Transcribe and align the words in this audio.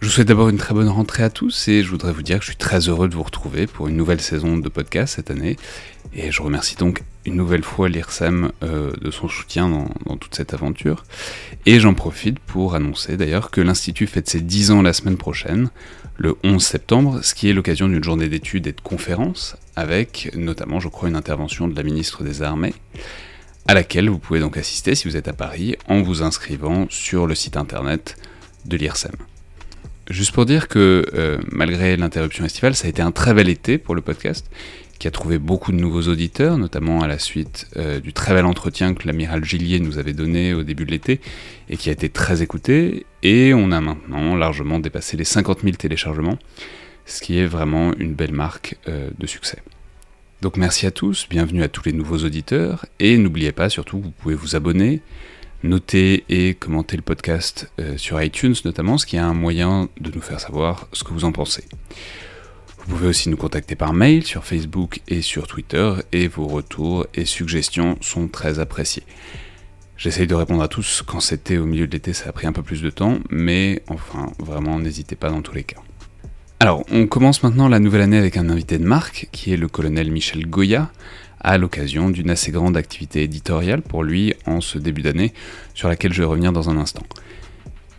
Je 0.00 0.06
vous 0.06 0.12
souhaite 0.12 0.28
d'abord 0.28 0.48
une 0.48 0.56
très 0.56 0.72
bonne 0.72 0.88
rentrée 0.88 1.22
à 1.22 1.28
tous 1.28 1.68
et 1.68 1.82
je 1.82 1.90
voudrais 1.90 2.14
vous 2.14 2.22
dire 2.22 2.38
que 2.38 2.44
je 2.44 2.50
suis 2.50 2.56
très 2.56 2.88
heureux 2.88 3.06
de 3.06 3.14
vous 3.14 3.22
retrouver 3.22 3.66
pour 3.66 3.86
une 3.86 3.96
nouvelle 3.96 4.22
saison 4.22 4.56
de 4.56 4.68
podcast 4.70 5.16
cette 5.16 5.30
année 5.30 5.58
et 6.14 6.32
je 6.32 6.40
remercie 6.40 6.74
donc 6.76 7.02
une 7.26 7.34
nouvelle 7.34 7.62
fois 7.62 7.90
l'IRSEM 7.90 8.50
euh, 8.62 8.92
de 8.98 9.10
son 9.10 9.28
soutien 9.28 9.68
dans, 9.68 9.90
dans, 10.06 10.16
toute 10.16 10.34
cette 10.34 10.54
aventure. 10.54 11.04
Et 11.66 11.80
j'en 11.80 11.92
profite 11.92 12.38
pour 12.38 12.74
annoncer 12.74 13.18
d'ailleurs 13.18 13.50
que 13.50 13.60
l'Institut 13.60 14.06
fête 14.06 14.26
ses 14.26 14.40
10 14.40 14.70
ans 14.70 14.80
la 14.80 14.94
semaine 14.94 15.18
prochaine, 15.18 15.68
le 16.16 16.34
11 16.44 16.64
septembre, 16.64 17.20
ce 17.22 17.34
qui 17.34 17.50
est 17.50 17.52
l'occasion 17.52 17.86
d'une 17.86 18.02
journée 18.02 18.30
d'études 18.30 18.66
et 18.68 18.72
de 18.72 18.80
conférences, 18.80 19.58
avec 19.76 20.30
notamment, 20.34 20.80
je 20.80 20.88
crois, 20.88 21.10
une 21.10 21.16
intervention 21.16 21.68
de 21.68 21.76
la 21.76 21.82
ministre 21.82 22.24
des 22.24 22.40
Armées, 22.40 22.74
à 23.66 23.74
laquelle 23.74 24.08
vous 24.08 24.18
pouvez 24.18 24.40
donc 24.40 24.56
assister 24.56 24.94
si 24.94 25.06
vous 25.08 25.18
êtes 25.18 25.28
à 25.28 25.34
Paris 25.34 25.76
en 25.88 26.00
vous 26.00 26.22
inscrivant 26.22 26.86
sur 26.88 27.26
le 27.26 27.34
site 27.34 27.58
internet 27.58 28.16
de 28.64 28.78
l'IRSEM. 28.78 29.12
Juste 30.10 30.32
pour 30.32 30.44
dire 30.44 30.66
que 30.66 31.06
euh, 31.14 31.38
malgré 31.52 31.96
l'interruption 31.96 32.44
estivale, 32.44 32.74
ça 32.74 32.88
a 32.88 32.90
été 32.90 33.00
un 33.00 33.12
très 33.12 33.32
bel 33.32 33.48
été 33.48 33.78
pour 33.78 33.94
le 33.94 34.00
podcast 34.00 34.50
qui 34.98 35.06
a 35.06 35.12
trouvé 35.12 35.38
beaucoup 35.38 35.70
de 35.70 35.76
nouveaux 35.76 36.02
auditeurs, 36.10 36.58
notamment 36.58 37.00
à 37.00 37.06
la 37.06 37.20
suite 37.20 37.68
euh, 37.76 38.00
du 38.00 38.12
très 38.12 38.34
bel 38.34 38.44
entretien 38.44 38.92
que 38.92 39.06
l'amiral 39.06 39.44
Gillier 39.44 39.78
nous 39.78 39.98
avait 39.98 40.12
donné 40.12 40.52
au 40.52 40.64
début 40.64 40.84
de 40.84 40.90
l'été 40.90 41.20
et 41.68 41.76
qui 41.76 41.90
a 41.90 41.92
été 41.92 42.08
très 42.08 42.42
écouté. 42.42 43.06
Et 43.22 43.54
on 43.54 43.70
a 43.70 43.80
maintenant 43.80 44.34
largement 44.34 44.80
dépassé 44.80 45.16
les 45.16 45.24
50 45.24 45.60
000 45.62 45.76
téléchargements, 45.76 46.40
ce 47.06 47.22
qui 47.22 47.38
est 47.38 47.46
vraiment 47.46 47.94
une 47.94 48.14
belle 48.14 48.34
marque 48.34 48.76
euh, 48.88 49.10
de 49.16 49.26
succès. 49.28 49.58
Donc 50.42 50.56
merci 50.56 50.86
à 50.86 50.90
tous, 50.90 51.28
bienvenue 51.30 51.62
à 51.62 51.68
tous 51.68 51.84
les 51.84 51.92
nouveaux 51.92 52.18
auditeurs, 52.18 52.84
et 52.98 53.16
n'oubliez 53.16 53.52
pas 53.52 53.68
surtout 53.68 54.00
que 54.00 54.04
vous 54.06 54.10
pouvez 54.10 54.34
vous 54.34 54.56
abonner, 54.56 55.02
noter 55.62 56.24
et 56.28 56.54
commenter 56.54 56.96
le 56.96 57.02
podcast 57.02 57.70
euh, 57.80 57.96
sur 57.96 58.22
iTunes 58.22 58.54
notamment, 58.64 58.98
ce 58.98 59.06
qui 59.06 59.16
est 59.16 59.20
un 59.20 59.34
moyen 59.34 59.88
de 60.00 60.10
nous 60.14 60.20
faire 60.20 60.40
savoir 60.40 60.88
ce 60.92 61.04
que 61.04 61.12
vous 61.12 61.24
en 61.24 61.32
pensez. 61.32 61.64
Vous 62.78 62.96
pouvez 62.96 63.08
aussi 63.08 63.28
nous 63.28 63.36
contacter 63.36 63.76
par 63.76 63.92
mail 63.92 64.24
sur 64.24 64.44
Facebook 64.44 65.00
et 65.06 65.22
sur 65.22 65.46
Twitter 65.46 65.92
et 66.12 66.28
vos 66.28 66.46
retours 66.46 67.06
et 67.14 67.24
suggestions 67.24 67.96
sont 68.00 68.28
très 68.28 68.58
appréciés. 68.58 69.04
J'essaye 69.96 70.26
de 70.26 70.34
répondre 70.34 70.62
à 70.62 70.68
tous 70.68 71.02
quand 71.06 71.20
c'était 71.20 71.58
au 71.58 71.66
milieu 71.66 71.86
de 71.86 71.92
l'été, 71.92 72.14
ça 72.14 72.30
a 72.30 72.32
pris 72.32 72.46
un 72.46 72.52
peu 72.52 72.62
plus 72.62 72.80
de 72.80 72.88
temps, 72.88 73.18
mais 73.28 73.82
enfin, 73.86 74.32
vraiment, 74.38 74.78
n'hésitez 74.78 75.14
pas 75.14 75.28
dans 75.28 75.42
tous 75.42 75.54
les 75.54 75.62
cas. 75.62 75.76
Alors, 76.58 76.84
on 76.90 77.06
commence 77.06 77.42
maintenant 77.42 77.68
la 77.68 77.80
nouvelle 77.80 78.00
année 78.00 78.16
avec 78.16 78.38
un 78.38 78.48
invité 78.48 78.78
de 78.78 78.84
marque, 78.84 79.28
qui 79.30 79.52
est 79.52 79.58
le 79.58 79.68
colonel 79.68 80.10
Michel 80.10 80.46
Goya, 80.46 80.90
à 81.40 81.58
l'occasion 81.58 82.10
d'une 82.10 82.30
assez 82.30 82.50
grande 82.50 82.76
activité 82.76 83.22
éditoriale 83.22 83.82
pour 83.82 84.02
lui 84.02 84.34
en 84.46 84.60
ce 84.60 84.78
début 84.78 85.02
d'année, 85.02 85.32
sur 85.74 85.88
laquelle 85.88 86.12
je 86.12 86.20
vais 86.22 86.28
revenir 86.28 86.52
dans 86.52 86.70
un 86.70 86.76
instant. 86.76 87.02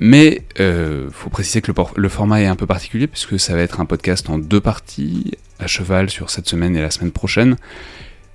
Mais 0.03 0.41
euh, 0.59 1.09
faut 1.11 1.29
préciser 1.29 1.61
que 1.61 1.71
le, 1.95 2.09
format 2.09 2.41
est 2.41 2.47
un 2.47 2.55
peu 2.55 2.65
particulier 2.65 3.05
puisque 3.05 3.39
ça 3.39 3.55
va 3.55 3.61
être 3.61 3.79
un 3.79 3.85
podcast 3.85 4.31
en 4.31 4.39
deux 4.39 4.59
parties, 4.59 5.31
à 5.59 5.67
cheval 5.67 6.09
sur 6.09 6.31
cette 6.31 6.47
semaine 6.47 6.75
et 6.75 6.81
la 6.81 6.89
semaine 6.89 7.11
prochaine. 7.11 7.55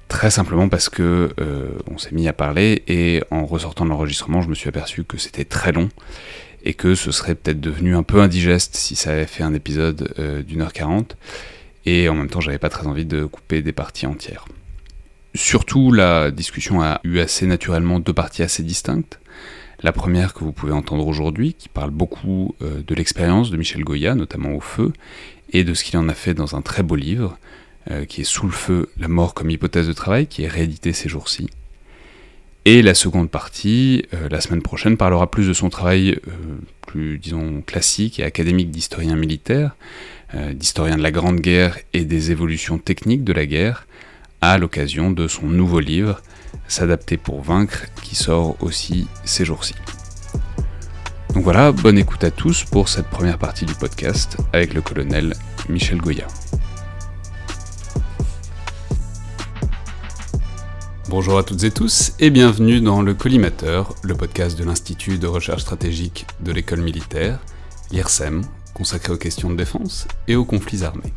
Très 0.06 0.30
simplement 0.30 0.68
parce 0.68 0.88
que 0.88 1.30
euh, 1.40 1.70
on 1.90 1.98
s'est 1.98 2.12
mis 2.12 2.28
à 2.28 2.32
parler 2.32 2.84
et 2.86 3.24
en 3.32 3.44
ressortant 3.44 3.84
de 3.84 3.90
l'enregistrement, 3.90 4.42
je 4.42 4.48
me 4.48 4.54
suis 4.54 4.68
aperçu 4.68 5.02
que 5.02 5.18
c'était 5.18 5.44
très 5.44 5.72
long 5.72 5.88
et 6.64 6.74
que 6.74 6.94
ce 6.94 7.10
serait 7.10 7.34
peut-être 7.34 7.60
devenu 7.60 7.96
un 7.96 8.04
peu 8.04 8.20
indigeste 8.20 8.76
si 8.76 8.94
ça 8.94 9.10
avait 9.10 9.26
fait 9.26 9.42
un 9.42 9.52
épisode 9.52 10.14
euh, 10.20 10.42
d'une 10.44 10.62
heure 10.62 10.72
quarante. 10.72 11.16
Et 11.84 12.08
en 12.08 12.14
même 12.14 12.28
temps, 12.28 12.40
j'avais 12.40 12.58
pas 12.58 12.68
très 12.68 12.86
envie 12.86 13.06
de 13.06 13.24
couper 13.24 13.62
des 13.62 13.72
parties 13.72 14.06
entières. 14.06 14.44
Surtout, 15.36 15.92
la 15.92 16.30
discussion 16.30 16.80
a 16.80 16.98
eu 17.04 17.18
assez 17.18 17.46
naturellement 17.46 18.00
deux 18.00 18.14
parties 18.14 18.42
assez 18.42 18.62
distinctes. 18.62 19.20
La 19.82 19.92
première 19.92 20.32
que 20.32 20.42
vous 20.42 20.52
pouvez 20.52 20.72
entendre 20.72 21.06
aujourd'hui, 21.06 21.52
qui 21.52 21.68
parle 21.68 21.90
beaucoup 21.90 22.54
euh, 22.62 22.82
de 22.82 22.94
l'expérience 22.94 23.50
de 23.50 23.58
Michel 23.58 23.84
Goya, 23.84 24.14
notamment 24.14 24.54
au 24.54 24.60
feu, 24.60 24.94
et 25.52 25.62
de 25.62 25.74
ce 25.74 25.84
qu'il 25.84 25.98
en 25.98 26.08
a 26.08 26.14
fait 26.14 26.32
dans 26.32 26.56
un 26.56 26.62
très 26.62 26.82
beau 26.82 26.96
livre, 26.96 27.38
euh, 27.90 28.06
qui 28.06 28.22
est 28.22 28.24
Sous 28.24 28.46
le 28.46 28.52
feu, 28.52 28.88
la 28.96 29.08
mort 29.08 29.34
comme 29.34 29.50
hypothèse 29.50 29.86
de 29.86 29.92
travail, 29.92 30.26
qui 30.26 30.42
est 30.42 30.48
réédité 30.48 30.94
ces 30.94 31.10
jours-ci. 31.10 31.50
Et 32.64 32.80
la 32.80 32.94
seconde 32.94 33.30
partie, 33.30 34.06
euh, 34.14 34.30
la 34.30 34.40
semaine 34.40 34.62
prochaine, 34.62 34.96
parlera 34.96 35.30
plus 35.30 35.46
de 35.46 35.52
son 35.52 35.68
travail 35.68 36.18
plus, 36.86 37.18
disons, 37.18 37.60
classique 37.60 38.20
et 38.20 38.24
académique 38.24 38.70
d'historien 38.70 39.16
militaire, 39.16 39.76
d'historien 40.54 40.96
de 40.96 41.02
la 41.02 41.10
Grande 41.10 41.40
Guerre 41.40 41.78
et 41.92 42.04
des 42.04 42.30
évolutions 42.30 42.78
techniques 42.78 43.22
de 43.22 43.32
la 43.32 43.44
guerre, 43.44 43.85
à 44.40 44.58
l'occasion 44.58 45.10
de 45.10 45.28
son 45.28 45.46
nouveau 45.46 45.80
livre, 45.80 46.20
S'adapter 46.68 47.16
pour 47.16 47.42
vaincre, 47.42 47.86
qui 48.02 48.16
sort 48.16 48.56
aussi 48.60 49.06
ces 49.24 49.44
jours-ci. 49.44 49.74
Donc 51.34 51.44
voilà, 51.44 51.70
bonne 51.70 51.98
écoute 51.98 52.24
à 52.24 52.30
tous 52.30 52.64
pour 52.64 52.88
cette 52.88 53.06
première 53.06 53.38
partie 53.38 53.66
du 53.66 53.74
podcast 53.74 54.36
avec 54.52 54.74
le 54.74 54.80
colonel 54.80 55.34
Michel 55.68 55.98
Goya. 55.98 56.26
Bonjour 61.08 61.38
à 61.38 61.44
toutes 61.44 61.62
et 61.62 61.70
tous 61.70 62.14
et 62.18 62.30
bienvenue 62.30 62.80
dans 62.80 63.00
le 63.00 63.14
Collimateur, 63.14 63.94
le 64.02 64.16
podcast 64.16 64.58
de 64.58 64.64
l'Institut 64.64 65.18
de 65.18 65.28
recherche 65.28 65.62
stratégique 65.62 66.26
de 66.40 66.50
l'école 66.50 66.80
militaire, 66.80 67.38
l'IRSEM, 67.92 68.42
consacré 68.74 69.12
aux 69.12 69.18
questions 69.18 69.50
de 69.50 69.56
défense 69.56 70.08
et 70.26 70.34
aux 70.34 70.44
conflits 70.44 70.82
armés. 70.82 71.12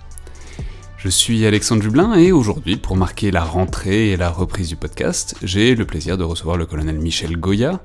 Je 0.99 1.07
suis 1.07 1.45
Alexandre 1.45 1.81
Jublin 1.81 2.15
et 2.15 2.33
aujourd'hui, 2.33 2.75
pour 2.75 2.97
marquer 2.97 3.31
la 3.31 3.41
rentrée 3.41 4.09
et 4.09 4.17
la 4.17 4.29
reprise 4.29 4.67
du 4.67 4.75
podcast, 4.75 5.33
j'ai 5.41 5.73
le 5.73 5.85
plaisir 5.85 6.17
de 6.17 6.25
recevoir 6.25 6.57
le 6.57 6.65
colonel 6.65 6.99
Michel 6.99 7.37
Goya, 7.37 7.81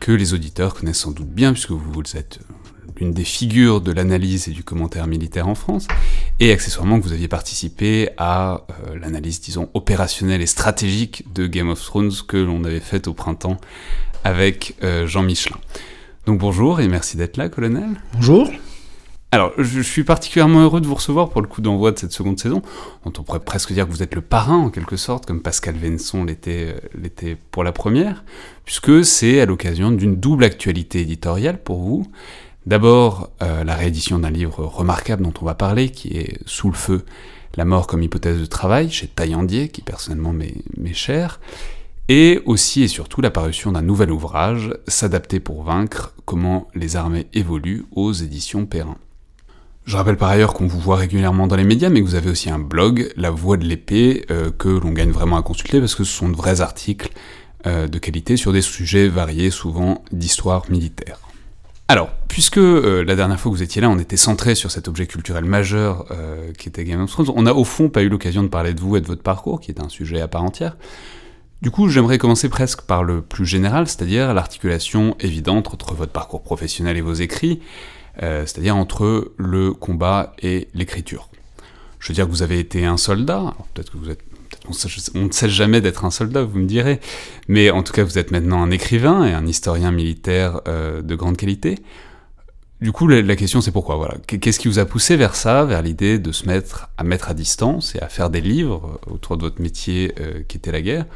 que 0.00 0.10
les 0.10 0.34
auditeurs 0.34 0.74
connaissent 0.74 0.98
sans 0.98 1.12
doute 1.12 1.28
bien 1.28 1.52
puisque 1.52 1.70
vous 1.70 2.02
êtes 2.16 2.40
l'une 2.98 3.12
des 3.12 3.22
figures 3.22 3.80
de 3.80 3.92
l'analyse 3.92 4.48
et 4.48 4.50
du 4.50 4.64
commentaire 4.64 5.06
militaire 5.06 5.46
en 5.46 5.54
France, 5.54 5.86
et 6.40 6.50
accessoirement 6.50 6.98
que 6.98 7.04
vous 7.04 7.12
aviez 7.12 7.28
participé 7.28 8.08
à 8.16 8.66
euh, 8.88 8.98
l'analyse, 8.98 9.40
disons, 9.40 9.70
opérationnelle 9.74 10.42
et 10.42 10.46
stratégique 10.46 11.32
de 11.32 11.46
Game 11.46 11.68
of 11.68 11.80
Thrones 11.80 12.10
que 12.26 12.38
l'on 12.38 12.64
avait 12.64 12.80
faite 12.80 13.06
au 13.06 13.14
printemps 13.14 13.58
avec 14.24 14.74
euh, 14.82 15.06
Jean 15.06 15.22
Michelin. 15.22 15.58
Donc 16.26 16.40
bonjour 16.40 16.80
et 16.80 16.88
merci 16.88 17.16
d'être 17.16 17.36
là, 17.36 17.48
colonel. 17.48 18.00
Bonjour. 18.14 18.50
Alors, 19.30 19.52
je 19.58 19.82
suis 19.82 20.04
particulièrement 20.04 20.62
heureux 20.62 20.80
de 20.80 20.86
vous 20.86 20.94
recevoir 20.94 21.28
pour 21.28 21.42
le 21.42 21.48
coup 21.48 21.60
d'envoi 21.60 21.92
de 21.92 21.98
cette 21.98 22.12
seconde 22.12 22.40
saison, 22.40 22.62
dont 23.04 23.12
on 23.18 23.22
pourrait 23.22 23.40
presque 23.40 23.74
dire 23.74 23.86
que 23.86 23.90
vous 23.90 24.02
êtes 24.02 24.14
le 24.14 24.22
parrain 24.22 24.56
en 24.56 24.70
quelque 24.70 24.96
sorte, 24.96 25.26
comme 25.26 25.42
Pascal 25.42 25.76
Venson 25.76 26.24
l'était 26.24 26.74
euh, 26.94 27.34
pour 27.50 27.62
la 27.62 27.72
première, 27.72 28.24
puisque 28.64 29.04
c'est 29.04 29.42
à 29.42 29.44
l'occasion 29.44 29.90
d'une 29.90 30.16
double 30.16 30.44
actualité 30.44 31.02
éditoriale 31.02 31.62
pour 31.62 31.82
vous. 31.82 32.06
D'abord, 32.64 33.28
euh, 33.42 33.64
la 33.64 33.74
réédition 33.74 34.18
d'un 34.18 34.30
livre 34.30 34.64
remarquable 34.64 35.24
dont 35.24 35.34
on 35.42 35.44
va 35.44 35.54
parler, 35.54 35.90
qui 35.90 36.16
est 36.16 36.38
Sous 36.46 36.70
le 36.70 36.76
feu, 36.76 37.04
la 37.54 37.66
mort 37.66 37.86
comme 37.86 38.02
hypothèse 38.02 38.40
de 38.40 38.46
travail, 38.46 38.90
chez 38.90 39.08
Taillandier, 39.08 39.68
qui 39.68 39.82
personnellement 39.82 40.32
m'est 40.32 40.94
cher, 40.94 41.38
et 42.08 42.40
aussi 42.46 42.82
et 42.82 42.88
surtout 42.88 43.20
l'apparition 43.20 43.72
d'un 43.72 43.82
nouvel 43.82 44.10
ouvrage, 44.10 44.72
S'adapter 44.86 45.38
pour 45.38 45.64
vaincre, 45.64 46.14
comment 46.24 46.68
les 46.74 46.96
armées 46.96 47.26
évoluent 47.34 47.84
aux 47.92 48.12
éditions 48.12 48.64
Perrin. 48.64 48.96
Je 49.88 49.96
rappelle 49.96 50.18
par 50.18 50.28
ailleurs 50.28 50.52
qu'on 50.52 50.66
vous 50.66 50.78
voit 50.78 50.96
régulièrement 50.96 51.46
dans 51.46 51.56
les 51.56 51.64
médias, 51.64 51.88
mais 51.88 52.02
que 52.02 52.04
vous 52.04 52.14
avez 52.14 52.28
aussi 52.28 52.50
un 52.50 52.58
blog, 52.58 53.10
La 53.16 53.30
Voix 53.30 53.56
de 53.56 53.64
l'épée, 53.64 54.26
euh, 54.30 54.50
que 54.50 54.68
l'on 54.68 54.90
gagne 54.90 55.08
vraiment 55.08 55.38
à 55.38 55.42
consulter 55.42 55.80
parce 55.80 55.94
que 55.94 56.04
ce 56.04 56.12
sont 56.12 56.28
de 56.28 56.36
vrais 56.36 56.60
articles 56.60 57.08
euh, 57.66 57.88
de 57.88 57.98
qualité 57.98 58.36
sur 58.36 58.52
des 58.52 58.60
sujets 58.60 59.08
variés, 59.08 59.50
souvent 59.50 60.04
d'histoire 60.12 60.70
militaire. 60.70 61.18
Alors, 61.88 62.10
puisque 62.28 62.58
euh, 62.58 63.02
la 63.02 63.16
dernière 63.16 63.40
fois 63.40 63.50
que 63.50 63.56
vous 63.56 63.62
étiez 63.62 63.80
là, 63.80 63.88
on 63.88 63.98
était 63.98 64.18
centré 64.18 64.54
sur 64.54 64.70
cet 64.70 64.88
objet 64.88 65.06
culturel 65.06 65.46
majeur 65.46 66.04
qui 66.58 66.68
était 66.68 66.84
Game 66.84 67.00
of 67.00 67.10
Thrones, 67.10 67.32
on 67.34 67.40
n'a 67.40 67.54
au 67.54 67.64
fond 67.64 67.88
pas 67.88 68.02
eu 68.02 68.10
l'occasion 68.10 68.42
de 68.42 68.48
parler 68.48 68.74
de 68.74 68.80
vous 68.82 68.94
et 68.98 69.00
de 69.00 69.06
votre 69.06 69.22
parcours, 69.22 69.58
qui 69.58 69.70
est 69.70 69.80
un 69.80 69.88
sujet 69.88 70.20
à 70.20 70.28
part 70.28 70.44
entière. 70.44 70.76
Du 71.62 71.70
coup, 71.70 71.88
j'aimerais 71.88 72.18
commencer 72.18 72.50
presque 72.50 72.82
par 72.82 73.04
le 73.04 73.22
plus 73.22 73.46
général, 73.46 73.88
c'est-à-dire 73.88 74.34
l'articulation 74.34 75.16
évidente 75.18 75.72
entre 75.72 75.94
votre 75.94 76.12
parcours 76.12 76.42
professionnel 76.42 76.98
et 76.98 77.00
vos 77.00 77.14
écrits, 77.14 77.60
euh, 78.22 78.46
c'est-à-dire 78.46 78.76
entre 78.76 79.32
le 79.36 79.72
combat 79.72 80.34
et 80.42 80.68
l'écriture. 80.74 81.28
Je 81.98 82.08
veux 82.08 82.14
dire 82.14 82.26
que 82.26 82.30
vous 82.30 82.42
avez 82.42 82.58
été 82.58 82.84
un 82.84 82.96
soldat, 82.96 83.54
peut-être 83.74 83.92
que 83.92 83.98
vous 83.98 84.10
êtes 84.10 84.22
on 85.14 85.24
ne 85.24 85.32
sait 85.32 85.48
jamais 85.48 85.80
d'être 85.80 86.04
un 86.04 86.10
soldat, 86.10 86.42
vous 86.42 86.58
me 86.58 86.66
direz, 86.66 87.00
mais 87.48 87.70
en 87.70 87.82
tout 87.82 87.92
cas 87.92 88.04
vous 88.04 88.18
êtes 88.18 88.30
maintenant 88.30 88.62
un 88.62 88.70
écrivain 88.70 89.24
et 89.24 89.32
un 89.32 89.46
historien 89.46 89.90
militaire 89.90 90.60
euh, 90.68 91.00
de 91.00 91.14
grande 91.14 91.36
qualité. 91.36 91.78
Du 92.80 92.92
coup, 92.92 93.08
la, 93.08 93.34
question 93.34 93.60
c'est 93.60 93.72
pourquoi 93.72 93.96
voilà. 93.96 94.16
Qu'est-ce 94.26 94.60
qui 94.60 94.68
vous 94.68 94.78
a 94.78 94.84
poussé 94.84 95.16
vers 95.16 95.34
ça, 95.34 95.64
vers 95.64 95.82
l'idée 95.82 96.18
de 96.18 96.30
se 96.30 96.46
mettre 96.46 96.88
à 96.96 97.02
mettre 97.02 97.28
à 97.28 97.34
distance 97.34 97.96
et 97.96 98.00
à 98.00 98.08
faire 98.08 98.30
des 98.30 98.40
livres 98.40 99.00
autour 99.08 99.36
de 99.36 99.42
votre 99.42 99.60
métier 99.60 100.14
euh, 100.20 100.42
qui 100.46 100.58
était 100.58 100.70
la 100.70 100.80
guerre? 100.80 101.06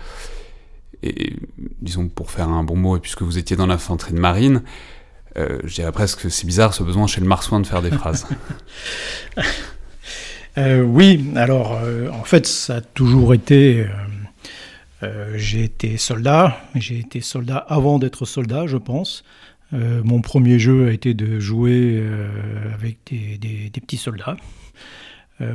Et 1.04 1.34
disons 1.80 2.08
pour 2.08 2.30
faire 2.30 2.48
un 2.48 2.64
bon 2.64 2.76
mot, 2.76 2.96
et 2.96 3.00
puisque 3.00 3.22
vous 3.22 3.38
étiez 3.38 3.56
dans 3.56 3.66
l'infanterie 3.66 4.12
de 4.12 4.18
marine, 4.18 4.62
euh, 5.36 5.58
je 5.64 5.74
dirais 5.74 5.92
presque 5.92 6.22
que 6.22 6.28
c'est 6.28 6.46
bizarre 6.46 6.74
ce 6.74 6.82
besoin 6.82 7.06
chez 7.06 7.20
le 7.20 7.26
marsouin 7.26 7.60
de 7.60 7.66
faire 7.66 7.82
des 7.82 7.90
phrases. 7.90 8.26
Oui, 10.58 11.30
alors 11.34 11.80
en 12.12 12.24
fait, 12.24 12.46
ça 12.46 12.76
a 12.76 12.80
toujours 12.82 13.32
été. 13.32 13.86
j'ai 15.34 15.64
été 15.64 15.96
soldat, 15.96 16.58
j'ai 16.74 16.98
été 16.98 17.22
soldat 17.22 17.56
avant 17.56 17.98
d'être 17.98 18.26
soldat, 18.26 18.66
je 18.66 18.76
pense. 18.76 19.24
mon 19.72 20.20
premier 20.20 20.58
jeu 20.58 20.88
a 20.88 20.92
été 20.92 21.14
de 21.14 21.40
jouer 21.40 22.04
avec 22.74 22.98
des, 23.06 23.70
petits 23.70 23.96
soldats. 23.96 24.36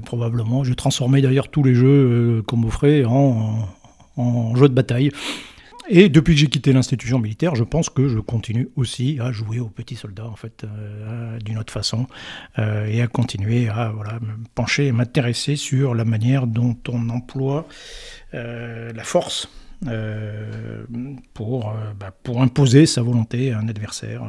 probablement. 0.03 0.63
Je 0.63 0.73
transformais 0.73 1.21
d'ailleurs 1.21 1.50
tous 1.50 1.62
les 1.62 1.75
jeux 1.75 2.41
qu'on 2.47 2.57
m'offrait 2.57 3.06
en, 3.06 3.69
en, 4.15 4.56
jeux 4.56 4.68
de 4.68 4.73
bataille. 4.73 5.12
Et 5.89 6.10
depuis 6.10 6.34
que 6.34 6.42
j'ai 6.42 6.48
quitté 6.48 6.74
l'institution 6.74 7.19
militaire, 7.19 7.56
je 7.56 7.63
pense 7.63 7.89
que 7.89 8.07
je 8.07 8.19
continue 8.19 8.69
aussi 8.75 9.19
à 9.22 9.31
jouer 9.31 9.60
aux 9.60 9.69
petits 9.69 9.95
soldats, 9.95 10.28
en 10.28 10.36
fait, 10.36 10.63
euh, 10.66 11.39
d'une 11.39 11.57
autre 11.57 11.72
façon, 11.72 12.07
euh, 12.60 12.86
et 12.86 13.01
à 13.01 13.07
continuer 13.07 13.69
à 13.69 13.89
voilà, 13.89 14.19
me 14.19 14.44
pencher 14.54 14.88
et 14.88 14.92
m'intéresser 14.92 15.56
sur 15.56 15.95
la 15.95 16.04
manière 16.04 16.45
dont 16.45 16.75
on 16.89 17.10
emploie 17.10 17.68
euh, 18.34 18.92
la 18.94 19.04
force 19.04 19.50
pour, 21.36 21.74
bah, 22.00 22.12
pour 22.24 22.42
imposer 22.42 22.88
sa 22.88 23.04
volonté 23.04 23.51
à 23.51 23.60
un 23.60 23.68
adversaire. 23.68 24.24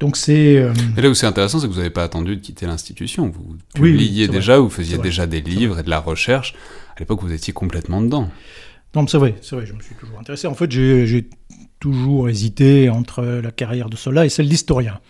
donc 0.00 0.16
c'est. 0.16 0.68
là 0.96 1.08
où 1.08 1.14
c'est 1.14 1.26
intéressant, 1.26 1.60
c'est 1.60 1.68
que 1.68 1.72
vous 1.72 1.78
n'avez 1.78 1.90
pas 1.90 2.02
attendu 2.02 2.34
de 2.34 2.40
quitter 2.40 2.66
l'institution. 2.66 3.28
Vous 3.28 3.56
publiiez 3.72 4.26
déjà, 4.26 4.58
vous 4.58 4.68
faisiez 4.68 4.98
déjà 4.98 5.28
des 5.28 5.40
livres 5.40 5.78
et 5.78 5.82
de 5.84 5.90
la 5.90 6.00
recherche. 6.00 6.54
À 6.96 6.98
l'époque, 6.98 7.22
vous 7.22 7.32
étiez 7.32 7.52
complètement 7.52 8.02
dedans. 8.02 8.28
Non, 8.94 9.06
c'est 9.06 9.18
vrai, 9.18 9.36
c'est 9.40 9.54
vrai, 9.54 9.66
je 9.66 9.72
me 9.72 9.80
suis 9.80 9.94
toujours 9.94 10.18
intéressé. 10.18 10.46
En 10.46 10.54
fait, 10.54 10.70
j'ai 10.70 11.28
toujours 11.78 12.28
hésité 12.28 12.90
entre 12.90 13.22
la 13.22 13.50
carrière 13.50 13.88
de 13.88 13.96
soldat 13.96 14.26
et 14.26 14.28
celle 14.28 14.48
d'historien. 14.48 15.00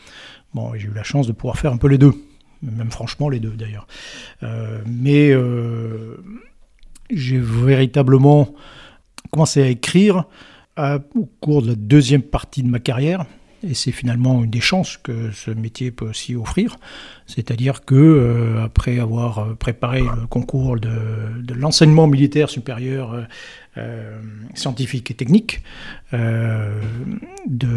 Bon, 0.54 0.74
j'ai 0.74 0.88
eu 0.88 0.92
la 0.94 1.02
chance 1.02 1.26
de 1.26 1.32
pouvoir 1.32 1.58
faire 1.58 1.72
un 1.72 1.76
peu 1.76 1.88
les 1.88 1.98
deux, 1.98 2.14
même 2.62 2.90
franchement 2.90 3.28
les 3.28 3.40
deux 3.40 3.50
d'ailleurs. 3.50 3.86
Euh, 4.42 4.80
mais 4.86 5.30
euh, 5.30 6.22
j'ai 7.10 7.38
véritablement 7.38 8.54
commencé 9.30 9.62
à 9.62 9.68
écrire 9.68 10.24
au 11.14 11.26
cours 11.40 11.62
de 11.62 11.68
la 11.68 11.74
deuxième 11.74 12.22
partie 12.22 12.62
de 12.62 12.68
ma 12.68 12.78
carrière, 12.78 13.26
et 13.62 13.74
c'est 13.74 13.92
finalement 13.92 14.42
une 14.42 14.50
des 14.50 14.60
chances 14.60 14.96
que 14.96 15.30
ce 15.32 15.50
métier 15.50 15.90
peut 15.90 16.08
aussi 16.08 16.34
offrir. 16.34 16.78
C'est-à-dire 17.26 17.84
que 17.84 17.94
euh, 17.94 18.64
après 18.64 18.98
avoir 18.98 19.54
préparé 19.56 20.00
le 20.00 20.26
concours 20.26 20.78
de, 20.78 20.90
l'enseignement 21.54 22.06
militaire 22.06 22.48
supérieur 22.48 23.26
euh, 23.76 24.18
scientifique 24.54 25.10
et 25.10 25.14
technique, 25.14 25.62
euh, 26.14 26.80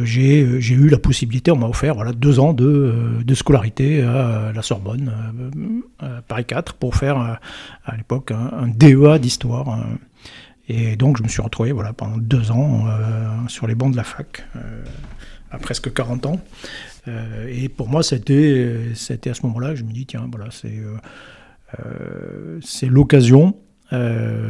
j'ai 0.03 0.41
eu 0.41 0.89
la 0.89 0.97
possibilité, 0.97 1.51
on 1.51 1.57
m'a 1.57 1.67
offert 1.67 1.95
voilà, 1.95 2.13
deux 2.13 2.39
ans 2.39 2.53
de, 2.53 3.23
scolarité 3.33 4.01
à 4.01 4.51
la 4.53 4.61
Sorbonne, 4.61 5.11
à 5.99 6.21
Paris 6.21 6.45
4, 6.45 6.75
pour 6.75 6.95
faire 6.95 7.39
à 7.85 7.97
l'époque 7.97 8.31
un, 8.31 8.67
DEA 8.67 9.19
d'histoire. 9.19 9.85
Et 10.69 10.95
donc 10.95 11.17
je 11.17 11.23
me 11.23 11.27
suis 11.27 11.41
retrouvé 11.41 11.73
voilà, 11.73 11.91
pendant 11.91 12.17
deux 12.17 12.51
ans 12.51 12.85
sur 13.47 13.67
les 13.67 13.75
bancs 13.75 13.91
de 13.91 13.97
la 13.97 14.03
fac, 14.03 14.45
presque 15.59 15.93
40 15.93 16.25
ans. 16.25 16.41
et 17.47 17.69
pour 17.69 17.89
moi, 17.89 18.03
c'était 18.03 18.85
à 19.25 19.33
ce 19.33 19.45
moment-là 19.45 19.69
que 19.69 19.75
je 19.75 19.83
me 19.83 19.91
dis, 19.91 20.05
tiens, 20.05 20.27
voilà, 20.31 20.49
c'est 20.51 20.79
c'est 22.61 22.87
l'occasion 22.87 23.55
euh, 23.93 24.49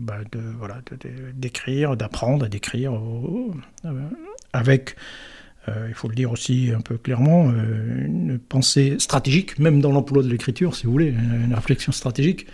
bah, 0.00 0.18
de, 0.32 0.40
voilà, 0.58 0.80
d'écrire, 1.34 1.96
d'apprendre 1.96 2.46
à 2.46 2.48
d'écrire 2.48 2.94
euh, 2.94 4.00
avec, 4.52 4.96
euh, 5.68 5.86
il 5.88 5.94
faut 5.94 6.08
le 6.08 6.14
dire 6.14 6.32
aussi 6.32 6.72
un 6.76 6.80
peu 6.80 6.96
clairement, 6.96 7.50
une 7.50 8.38
pensée 8.38 8.96
stratégique, 8.98 9.58
même 9.58 9.80
dans 9.80 9.92
l'emploi 9.92 10.22
de 10.22 10.28
l'écriture, 10.28 10.74
si 10.74 10.86
vous 10.86 10.92
voulez, 10.92 11.08
une 11.08 11.54
réflexion 11.54 11.92
stratégique, 11.92 12.46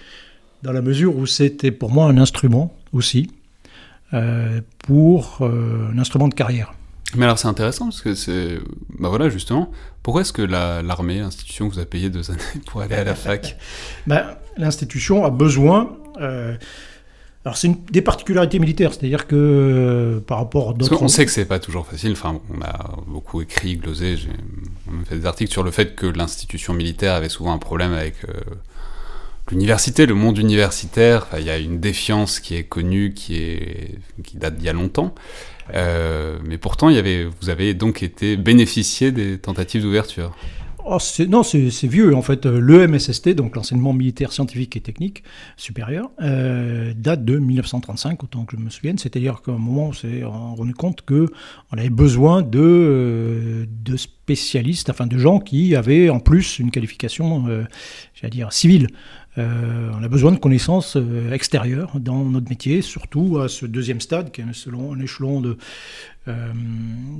dans 0.62 0.72
la 0.72 0.82
mesure 0.82 1.16
où 1.16 1.26
c'était 1.26 1.70
pour 1.70 1.90
moi 1.90 2.06
un 2.06 2.19
instrument 2.19 2.74
aussi, 2.92 3.30
pour 4.78 5.40
un 5.40 5.98
instrument 5.98 6.28
de 6.28 6.34
carrière. 6.34 6.74
Mais 7.14 7.24
alors 7.24 7.38
c'est 7.38 7.48
intéressant 7.48 7.86
parce 7.86 8.00
que 8.00 8.14
c'est. 8.14 8.58
Bah 8.98 9.08
voilà, 9.08 9.28
justement. 9.28 9.70
Pourquoi 10.02 10.22
est-ce 10.22 10.32
que 10.32 10.42
l'armée, 10.42 11.20
l'institution, 11.20 11.68
vous 11.68 11.78
a 11.78 11.84
payé 11.84 12.10
deux 12.10 12.30
années 12.30 12.40
pour 12.66 12.80
aller 12.80 12.94
à 12.94 13.04
la 13.04 13.14
fac 13.14 13.56
bah, 14.06 14.40
L'institution 14.56 15.24
a 15.24 15.30
besoin 15.30 15.96
euh, 16.20 16.56
alors 17.44 17.56
c'est 17.56 17.66
une 17.66 17.76
des 17.90 18.02
particularités 18.02 18.60
militaires, 18.60 18.92
c'est-à-dire 18.94 19.26
que 19.26 19.34
euh, 19.34 20.20
par 20.20 20.38
rapport 20.38 20.70
à 20.70 20.72
d'autres... 20.74 21.02
On 21.02 21.08
sait 21.08 21.24
que 21.26 21.32
c'est 21.32 21.44
pas 21.44 21.58
toujours 21.58 21.86
facile, 21.86 22.12
enfin 22.12 22.40
on 22.56 22.62
a 22.62 22.96
beaucoup 23.08 23.42
écrit, 23.42 23.76
glosé, 23.76 24.16
j'ai 24.16 24.28
fait 25.06 25.16
des 25.16 25.26
articles 25.26 25.50
sur 25.50 25.64
le 25.64 25.72
fait 25.72 25.96
que 25.96 26.06
l'institution 26.06 26.72
militaire 26.72 27.14
avait 27.14 27.28
souvent 27.28 27.52
un 27.52 27.58
problème 27.58 27.94
avec 27.94 28.14
euh, 28.28 28.32
l'université, 29.50 30.06
le 30.06 30.14
monde 30.14 30.38
universitaire, 30.38 31.26
il 31.36 31.44
y 31.44 31.50
a 31.50 31.58
une 31.58 31.80
défiance 31.80 32.38
qui 32.38 32.54
est 32.54 32.62
connue, 32.62 33.12
qui, 33.12 33.34
est, 33.34 33.98
qui 34.22 34.36
date 34.36 34.54
d'il 34.54 34.66
y 34.66 34.68
a 34.68 34.72
longtemps, 34.72 35.12
mais 35.72 36.58
pourtant 36.58 36.90
vous 36.90 37.50
avez 37.50 37.74
donc 37.74 38.02
été 38.02 38.36
bénéficié 38.36 39.12
des 39.12 39.38
tentatives 39.38 39.82
d'ouverture. 39.82 40.32
Oh, 40.84 40.98
non, 41.28 41.44
c'est 41.44 41.86
vieux. 41.86 42.14
En 42.14 42.22
fait, 42.22 42.44
le 42.44 42.88
MSST, 42.88 43.30
donc 43.30 43.54
l'enseignement 43.54 43.92
militaire 43.92 44.32
scientifique 44.32 44.76
et 44.76 44.80
technique 44.80 45.22
supérieur, 45.56 46.10
euh, 46.20 46.92
date 46.96 47.24
de 47.24 47.38
1935, 47.38 48.22
autant 48.24 48.44
que 48.44 48.56
je 48.56 48.62
me 48.62 48.68
souvienne. 48.68 48.98
C'est-à-dire 48.98 49.42
qu'à 49.42 49.52
un 49.52 49.58
moment, 49.58 49.88
on 49.88 49.92
s'est 49.92 50.24
rendu 50.24 50.74
compte 50.74 51.02
qu'on 51.02 51.28
avait 51.76 51.90
besoin 51.90 52.42
de, 52.42 52.58
euh, 52.58 53.96
spécialistes, 53.96 54.90
enfin 54.90 55.06
de 55.06 55.18
gens 55.18 55.38
qui 55.38 55.76
avaient 55.76 56.08
en 56.08 56.18
plus 56.18 56.58
une 56.58 56.72
qualification, 56.72 57.46
euh, 57.46 57.64
dire, 58.28 58.52
civile. 58.52 58.88
Euh, 59.38 59.90
on 59.99 60.02
a 60.02 60.08
besoin 60.08 60.31
de 60.32 60.37
connaissances 60.37 60.96
euh, 60.96 61.32
extérieures 61.32 61.99
dans 61.99 62.23
notre 62.25 62.50
métier, 62.50 62.82
surtout 62.82 63.38
à 63.38 63.49
ce 63.49 63.64
deuxième 63.64 64.02
stade 64.02 64.31
qui 64.31 64.43
est 64.43 64.44
un 64.44 64.50
échelon 65.00 65.40
de, 65.40 65.56
euh, 66.29 66.52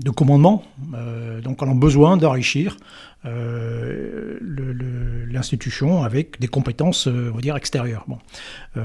de 0.03 0.11
commandement. 0.11 0.63
donc 1.43 1.63
on 1.63 1.71
a 1.71 1.75
besoin 1.75 2.19
d'enrichir 2.19 2.77
l'institution 5.31 6.03
avec 6.03 6.41
des 6.41 6.49
compétences 6.49 7.07
on 7.07 7.31
va 7.31 7.41
dire, 7.41 7.57
extérieures. 7.57 8.05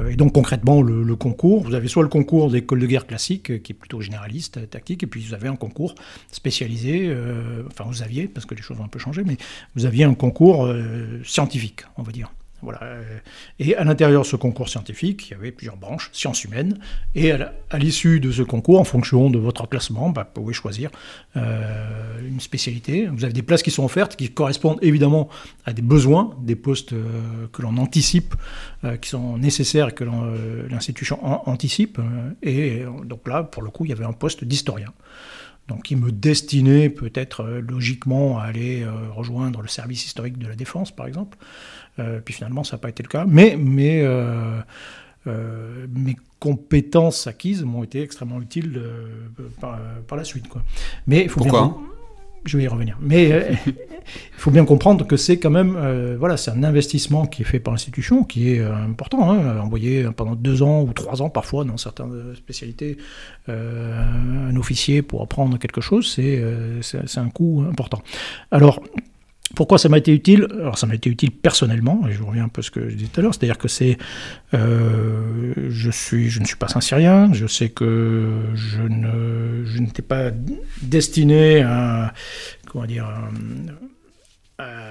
Et 0.10 0.16
donc 0.16 0.34
concrètement, 0.34 0.84
le, 0.84 1.16
concours, 1.16 1.64
vous 1.64 1.74
avez 1.74 1.88
soit 1.88 2.04
le 2.04 2.10
concours 2.10 2.52
d'école 2.52 2.80
de 2.80 2.86
guerre 2.86 3.08
classique, 3.08 3.64
qui 3.64 3.72
est 3.72 3.76
plutôt 3.76 4.00
généraliste, 4.00 4.70
tactique, 4.70 5.02
et 5.02 5.08
puis 5.08 5.22
vous 5.22 5.34
avez 5.34 5.48
un 5.48 5.56
concours 5.56 5.96
spécialisé, 6.32 7.12
enfin 7.66 7.86
vous 7.88 8.04
aviez, 8.04 8.28
parce 8.28 8.46
que 8.46 8.54
les 8.54 8.62
choses 8.62 8.80
ont 8.80 8.86
un 8.86 8.90
peu 8.90 9.00
changé, 9.00 9.24
mais 9.26 9.38
vous 9.76 9.88
aviez 9.88 10.04
un 10.04 10.14
concours 10.14 10.72
scientifique, 11.24 11.82
on 11.98 12.04
va 12.04 12.12
dire. 12.12 12.30
Voilà. 12.62 12.80
Et 13.60 13.76
à 13.76 13.84
l'intérieur 13.84 14.24
de 14.24 14.28
ce 14.28 14.36
concours 14.36 14.68
scientifique, 14.68 15.28
il 15.30 15.32
y 15.32 15.34
avait 15.36 15.52
plusieurs 15.52 15.78
branches, 15.78 16.10
sciences 16.12 16.44
humaines, 16.44 16.80
et 17.14 17.32
à 17.32 17.78
l'issue 17.78 18.20
de 18.20 18.32
ce 18.32 18.42
concours, 18.42 18.80
en 18.80 18.84
fonction 18.84 19.30
de 19.30 19.38
votre 19.38 19.68
classement, 19.68 20.10
bah, 20.10 20.24
vous 20.24 20.42
pouvez 20.42 20.54
choisir 20.54 20.90
euh, 21.36 22.20
une 22.28 22.40
spécialité. 22.40 23.08
Vous 23.08 23.24
avez 23.24 23.34
des 23.34 23.44
places 23.44 23.62
qui 23.62 23.72
sont 23.72 23.86
offertes, 23.86 24.16
qui 24.16 24.30
correspondent 24.30 24.80
évidemment 24.82 25.30
à 25.66 25.74
des 25.74 25.82
besoins, 25.82 26.36
des 26.42 26.56
postes 26.56 26.94
euh, 26.94 27.48
que 27.54 27.62
l'on 27.62 27.78
anticipe, 27.78 28.36
euh, 28.84 28.98
qui 28.98 29.10
sont 29.10 29.38
nécessaires, 29.38 29.94
que 29.94 30.04
l'institution 30.70 31.20
anticipe. 31.48 32.00
et 32.42 32.84
donc 33.06 33.28
là, 33.28 33.44
pour 33.44 33.62
le 33.62 33.70
coup, 33.70 33.86
il 33.86 33.90
y 33.90 33.94
avait 33.94 34.06
un 34.06 34.14
poste 34.14 34.44
d'historien 34.44 34.94
donc 35.68 35.84
qui 35.84 35.96
me 35.96 36.12
destinait 36.12 36.90
peut-être 36.90 37.46
logiquement 37.46 38.40
à 38.40 38.44
aller 38.44 38.86
rejoindre 39.14 39.62
le 39.62 39.68
service 39.68 40.06
historique 40.06 40.38
de 40.38 40.48
la 40.48 40.56
défense, 40.56 40.96
par 40.96 41.08
exemple. 41.08 41.38
Euh, 42.00 42.20
puis 42.24 42.34
finalement, 42.34 42.64
ça 42.64 42.78
n'a 42.78 42.82
pas 42.82 42.90
été 42.90 43.04
le 43.04 43.10
cas. 43.10 43.26
Mais, 43.28 43.58
mais 43.60 44.02
euh, 44.02 44.60
euh, 45.26 45.88
mes 45.94 46.16
compétences 46.40 47.28
acquises 47.28 47.64
m'ont 47.64 47.84
été 47.84 48.02
extrêmement 48.02 48.42
utiles 48.42 48.82
par, 49.60 49.80
la 50.16 50.24
suite. 50.24 50.48
Quoi. 50.48 50.64
Mais 51.08 51.24
il 51.24 51.30
faut 51.30 51.40
Pourquoi 51.40 51.78
je 52.48 52.58
vais 52.58 52.64
y 52.64 52.68
revenir. 52.68 52.98
Mais 53.02 53.30
il 53.68 53.74
faut 54.38 54.52
bien 54.52 54.66
comprendre 54.66 55.06
que 55.06 55.18
c'est 55.18 55.38
quand 55.38 55.50
même, 55.50 55.78
voilà, 56.18 56.38
c'est 56.38 56.52
un 56.52 56.64
investissement 56.64 57.26
qui 57.26 57.42
est 57.44 57.46
fait 57.46 57.60
par 57.60 57.74
l'institution, 57.74 58.24
qui 58.24 58.52
est 58.52 58.62
important. 58.62 59.32
Hein, 59.32 59.60
envoyer 59.60 60.04
pendant 60.16 60.36
deux 60.36 60.64
ans 60.64 60.82
ou 60.84 60.94
trois 60.94 61.22
ans 61.22 61.30
parfois 61.30 61.64
dans 61.64 61.78
certaines 61.78 62.36
spécialités 62.36 62.98
un 63.48 64.56
officier 64.56 65.02
pour 65.02 65.22
apprendre 65.22 65.58
quelque 65.58 65.82
chose, 65.82 66.12
c'est 66.14 66.42
c'est 66.82 67.20
un 67.20 67.30
coût 67.30 67.66
important. 67.70 68.02
Alors 68.52 68.82
pourquoi 69.56 69.78
ça 69.78 69.90
m'a 69.90 69.98
été 69.98 70.14
utile? 70.14 70.48
Alors 70.52 70.78
ça 70.78 70.88
m'a 70.88 70.96
été 70.96 71.10
utile 71.10 71.32
personnellement, 71.32 72.08
et 72.08 72.12
je 72.12 72.22
reviens 72.24 72.46
un 72.46 72.50
peu 72.50 72.60
à 72.60 72.64
ce 72.64 72.72
que 72.72 72.90
je 72.90 72.96
disais 72.96 73.10
tout 73.12 73.20
à 73.20 73.24
l'heure, 73.24 73.34
c'est-à-dire 73.34 73.58
que 73.58 73.68
c'est, 73.68 73.98
euh, 74.54 75.54
je 75.70 75.92
suis, 75.92 76.30
je 76.30 76.40
ne 76.40 76.46
suis 76.46 76.56
pas 76.56 76.68
un 76.76 76.82
Syrien, 76.82 77.32
je 77.34 77.48
sais 77.48 77.70
que 77.70 78.42
je 78.56 78.82
ne, 78.82 79.64
je 79.66 79.80
n'étais 79.80 80.02
pas 80.02 80.32
destiné 80.82 81.62
à, 81.62 82.14
comment 82.72 82.86
dire, 82.86 83.06
à 83.06 83.30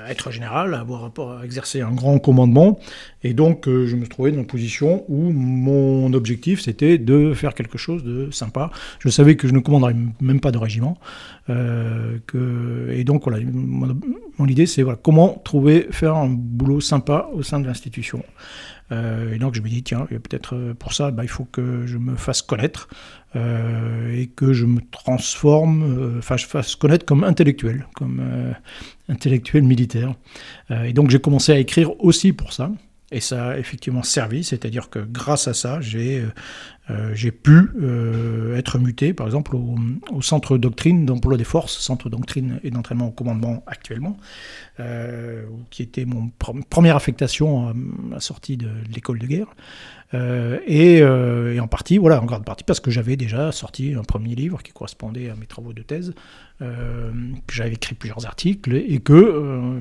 être 0.09 0.31
général, 0.31 0.75
avoir 0.75 1.05
à 1.05 1.45
exercer 1.45 1.81
un 1.81 1.91
grand 1.91 2.19
commandement. 2.19 2.79
Et 3.25 3.35
donc, 3.35 3.67
euh, 3.67 3.87
je 3.87 3.97
me 3.97 4.07
trouvais 4.07 4.31
dans 4.31 4.39
une 4.39 4.47
position 4.47 5.05
où 5.09 5.33
mon 5.33 6.13
objectif, 6.13 6.61
c'était 6.61 6.99
de 6.99 7.35
faire 7.35 7.55
quelque 7.55 7.79
chose 7.79 8.05
de 8.05 8.31
sympa. 8.31 8.71
Je 9.01 9.09
savais 9.09 9.37
que 9.37 9.49
je 9.49 9.53
ne 9.53 9.59
commanderais 9.59 9.97
même 10.21 10.41
pas 10.41 10.53
de 10.53 10.59
régiment. 10.59 10.99
Euh, 11.51 12.19
et 12.93 13.05
donc, 13.05 13.25
voilà, 13.25 13.45
mon, 13.45 14.47
idée, 14.47 14.67
c'est 14.67 14.83
voilà, 14.83 14.99
comment 15.03 15.41
trouver, 15.45 15.89
faire 15.91 16.15
un 16.15 16.29
boulot 16.29 16.81
sympa 16.81 17.29
au 17.33 17.43
sein 17.43 17.59
de 17.59 17.67
l'institution. 17.67 18.23
Euh, 18.93 19.35
et 19.35 19.39
donc 19.39 19.55
je 19.55 19.61
me 19.61 19.69
dis, 19.69 19.83
tiens, 19.83 20.07
peut-être 20.09 20.55
euh, 20.55 20.75
pour 20.75 20.93
ça, 20.93 21.11
bah, 21.11 21.25
il 21.25 21.29
faut 21.29 21.45
que 21.45 21.87
je 21.87 21.99
me 21.99 22.17
fasse 22.17 22.43
connaître 22.43 22.89
euh, 23.35 24.15
et 24.15 24.29
que 24.29 24.53
je 24.53 24.65
me 24.65 24.81
transforme, 24.91 26.17
enfin 26.19 26.37
je 26.37 26.47
fasse 26.47 26.77
connaître 26.77 27.05
comme 27.05 27.25
intellectuel, 27.25 27.87
comme 27.95 28.23
intellectuel 29.09 29.65
militaire. 29.65 30.15
et 30.71 30.93
donc 30.93 31.11
j'ai 31.11 31.19
commencé 31.19 31.53
à 31.53 31.59
écrire 31.59 31.99
aussi 32.03 32.33
pour 32.33 32.53
ça. 32.53 32.71
Et 33.13 33.21
ça 33.21 33.51
a 33.51 33.59
effectivement 33.59 34.03
servi, 34.03 34.43
c'est-à-dire 34.43 34.91
que 34.91 34.99
grâce 34.99 35.47
à 35.47 35.55
ça, 35.55 35.81
j'ai 35.81 36.25
euh, 36.89 37.11
j'ai 37.15 37.33
pu 37.33 37.71
euh, 37.83 38.57
être 38.57 38.79
muté, 38.79 39.13
par 39.13 39.27
exemple, 39.27 39.57
au, 39.57 40.23
centre 40.23 40.57
doctrine 40.57 41.05
d'emploi 41.05 41.37
des 41.37 41.45
forces, 41.45 41.79
centre 41.79 42.09
doctrine 42.09 42.61
et 42.63 42.71
d'entraînement 42.71 43.09
au 43.09 43.11
commandement 43.11 43.65
actuellement, 43.67 44.17
euh, 44.79 45.45
qui 45.71 45.83
était 45.83 46.05
mon 46.05 46.31
première 46.71 46.97
affectation 46.97 47.69
à 47.69 47.73
la 48.11 48.21
sortie 48.21 48.57
de 48.57 48.69
l'école 48.95 49.19
de 49.19 49.27
guerre. 49.27 49.49
Et, 50.67 51.03
en 51.61 51.67
partie, 51.67 51.99
voilà, 51.99 52.23
en 52.23 52.25
grande 52.25 52.45
partie, 52.45 52.65
parce 52.65 52.81
que 52.81 52.91
j'avais 52.91 53.17
déjà 53.17 53.53
sorti 53.53 53.95
un 53.95 54.03
premier 54.05 54.35
livre 54.35 54.63
qui 54.63 54.73
correspondait 54.73 55.29
à 55.29 55.35
mes 55.35 55.47
travaux 55.47 55.73
de 55.73 55.83
thèse, 55.83 56.15
que 56.61 57.53
j'avais 57.53 57.73
écrit 57.73 57.95
plusieurs 57.97 58.25
articles, 58.25 58.75
et 58.75 59.01
que 59.01 59.79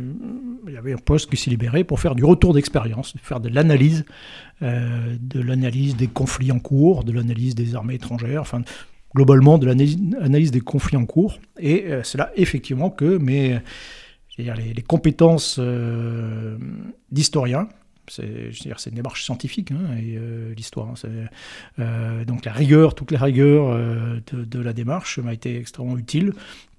il 0.67 0.73
y 0.73 0.77
avait 0.77 0.93
un 0.93 0.97
poste 0.97 1.29
qui 1.29 1.37
s'est 1.37 1.51
libéré 1.51 1.85
pour 1.85 2.01
faire 2.01 2.15
du 2.15 2.25
retour 2.25 2.53
d'expérience, 2.53 3.13
faire 3.21 3.39
de 3.39 3.47
l'analyse, 3.47 4.03
de 4.61 5.39
l'analyse 5.39 5.95
des 5.95 6.07
conflits 6.07 6.51
en 6.51 6.59
cours, 6.59 7.03
de 7.03 7.11
l'analyse 7.11 7.55
des 7.55 7.75
armées 7.75 7.95
étrangères, 7.95 8.41
enfin 8.41 8.61
globalement 9.13 9.57
de 9.57 9.65
l'analyse 9.67 10.51
des 10.51 10.61
conflits 10.61 10.97
en 10.97 11.05
cours. 11.05 11.39
Et 11.59 11.85
c'est 12.03 12.17
là 12.17 12.31
effectivement 12.35 12.89
que 12.89 13.17
mes, 13.17 13.59
les, 14.37 14.73
les 14.73 14.81
compétences 14.81 15.59
d'historien, 17.11 17.67
c'est 18.07 18.89
une 18.89 18.95
démarche 18.95 19.23
scientifique, 19.23 19.71
hein, 19.71 19.97
et 19.97 20.17
euh, 20.17 20.53
l'histoire. 20.55 20.89
Hein, 20.89 21.09
euh, 21.79 22.25
donc 22.25 22.45
la 22.45 22.53
rigueur, 22.53 22.95
toute 22.95 23.11
la 23.11 23.19
rigueur 23.19 23.69
euh, 23.69 24.19
de, 24.31 24.59
la 24.59 24.73
démarche 24.73 25.19
m'a 25.19 25.33
été 25.33 25.57
extrêmement 25.57 25.97
utile 25.97 26.33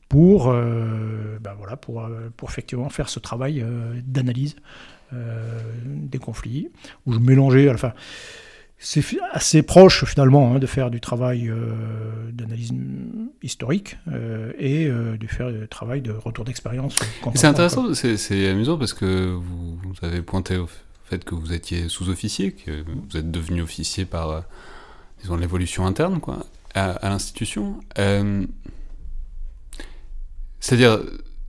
pour, 0.09 0.53
ben 0.53 1.55
voilà, 1.59 1.77
pour, 1.77 2.09
pour 2.37 2.49
effectivement 2.49 2.89
faire 2.91 3.09
ce 3.09 3.19
travail 3.19 3.65
d'analyse 4.05 4.55
des 5.13 6.19
conflits, 6.19 6.69
où 7.07 7.13
je 7.13 7.19
mélangeais, 7.19 7.71
enfin, 7.71 7.93
c'est 8.79 9.03
assez 9.33 9.63
proche 9.63 10.05
finalement 10.05 10.55
hein, 10.55 10.59
de 10.59 10.67
faire 10.67 10.91
du 10.91 11.01
travail 11.01 11.51
d'analyse 12.33 12.73
historique 13.43 13.97
et 14.59 14.87
de 14.89 15.27
faire 15.27 15.51
du 15.53 15.67
travail 15.69 16.03
de 16.03 16.13
retour 16.13 16.45
d'expérience. 16.45 16.97
C'est 17.35 17.47
intéressant, 17.47 17.95
c'est 17.95 18.49
amusant 18.49 18.77
parce 18.77 18.93
que 18.93 19.33
vous, 19.33 19.77
vous 19.77 19.95
avez 20.03 20.23
pointé 20.23 20.57
au 20.57 20.69
fait 21.07 21.25
que 21.25 21.35
vous 21.35 21.53
étiez 21.53 21.89
sous-officier, 21.89 22.53
que 22.53 22.83
vous 22.83 23.17
êtes 23.17 23.31
devenu 23.31 23.63
officier 23.63 24.05
par, 24.05 24.31
euh, 24.31 24.41
disons, 25.21 25.37
l'évolution 25.37 25.87
interne, 25.87 26.21
quoi, 26.21 26.45
à, 26.75 26.99
l'institution. 27.09 27.81
Euh, 27.99 28.45
c'est-à-dire, 30.61 31.01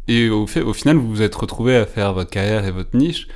et 0.08 0.30
au, 0.30 0.46
fait, 0.48 0.62
au 0.62 0.74
final, 0.74 0.98
vous 0.98 1.10
vous 1.10 1.22
êtes 1.22 1.36
retrouvé 1.36 1.76
à 1.76 1.86
faire 1.86 2.14
votre 2.14 2.30
carrière 2.30 2.66
et 2.66 2.72
votre 2.72 2.96
niche 2.96 3.28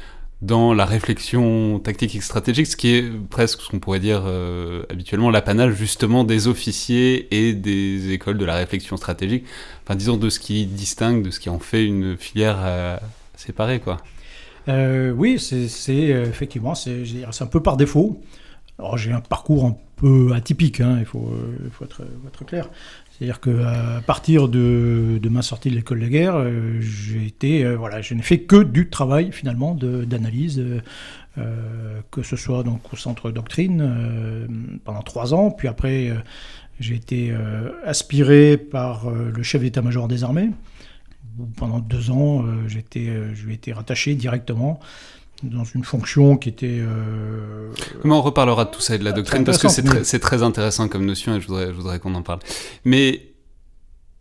dans 0.42 0.74
la 0.74 0.86
réflexion 0.86 1.80
tactique 1.80 2.16
et 2.16 2.22
stratégique, 2.22 2.68
ce 2.68 2.76
qui 2.76 2.96
est 2.96 3.12
presque 3.30 3.62
ce 3.62 3.70
qu'on 3.70 3.80
pourrait 3.80 4.00
dire 4.00 4.24
euh, 4.26 4.84
habituellement 4.90 5.30
l'apanage 5.30 5.76
justement 5.76 6.24
des 6.24 6.48
officiers 6.48 7.28
et 7.36 7.54
des 7.54 8.12
écoles 8.12 8.38
de 8.38 8.46
la 8.46 8.56
réflexion 8.56 8.98
stratégique, 8.98 9.46
enfin 9.84 9.96
disons 9.96 10.18
de 10.18 10.30
ce 10.30 10.40
qui 10.40 10.66
distingue, 10.66 11.24
de 11.24 11.32
ce 11.32 11.40
qui 11.40 11.50
en 11.50 11.60
fait 11.60 11.86
une 11.86 12.18
filière 12.18 13.00
séparée 13.36 13.80
quoi. 13.80 13.98
Euh, 14.68 15.12
oui, 15.12 15.40
c'est 15.40 16.12
euh, 16.12 16.26
effectivement, 16.26 16.76
c'est 16.76 17.04
un 17.42 17.46
peu 17.48 17.62
par 17.62 17.78
défaut. 17.78 18.22
Alors 18.78 18.98
j'ai 18.98 19.12
un 19.12 19.22
parcours 19.22 19.66
un 19.66 19.78
peu 19.96 20.34
atypique, 20.34 20.82
hein, 20.82 20.98
il 21.00 21.06
faut, 21.06 21.30
euh, 21.32 21.70
faut 21.72 21.86
être, 21.86 22.02
être, 22.28 22.46
clair. 22.46 22.70
C'est-à-dire 23.22 23.40
qu'à 23.40 24.02
partir 24.08 24.48
de, 24.48 25.22
ma 25.30 25.44
sortie 25.44 25.70
de 25.70 25.76
l'école 25.76 26.00
de 26.00 26.08
guerre, 26.08 26.44
j'ai 26.80 27.24
été, 27.24 27.76
voilà, 27.76 28.02
je 28.02 28.16
n'ai 28.16 28.24
fait 28.24 28.40
que 28.40 28.64
du 28.64 28.90
travail 28.90 29.32
finalement 29.32 29.76
d'analyse, 29.76 30.60
que 31.36 32.24
ce 32.24 32.36
soit 32.36 32.64
donc 32.64 32.82
au 32.92 32.96
centre 32.96 33.30
doctrine 33.30 34.50
pendant 34.84 35.04
trois 35.04 35.36
ans, 35.36 35.52
puis 35.52 35.68
après 35.68 36.12
j'ai 36.80 36.96
été 36.96 37.32
aspiré 37.86 38.58
par 38.58 39.12
le 39.12 39.44
chef 39.44 39.62
d'état-major 39.62 40.08
des 40.08 40.24
armées. 40.24 40.50
Pendant 41.56 41.80
deux 41.80 42.12
ans, 42.12 42.44
euh, 42.44 42.68
j'étais, 42.68 43.08
euh, 43.08 43.34
je 43.34 43.46
lui 43.46 43.54
ai 43.54 43.56
été 43.56 43.72
rattaché 43.72 44.16
directement 44.16 44.80
dans 45.44 45.64
une 45.64 45.84
fonction 45.84 46.38
qui 46.38 46.50
était... 46.50 46.80
Euh, 46.80 47.70
Mais 48.04 48.14
on 48.14 48.22
reparlera 48.22 48.66
de 48.66 48.72
tout 48.72 48.82
ça 48.82 48.96
et 48.96 48.98
de 48.98 49.04
la 49.04 49.12
doctrine, 49.12 49.44
parce 49.44 49.58
que 49.58 49.70
c'est 49.70 49.84
très, 49.84 50.20
très, 50.20 50.44
intéressant 50.44 50.88
comme 50.88 51.06
notion 51.06 51.36
et 51.36 51.42
je 51.42 51.48
voudrais, 51.48 51.68
je 51.68 51.74
voudrais 51.74 52.00
qu'on 52.00 52.16
en 52.16 52.22
parle. 52.22 52.40
Mais 52.86 53.28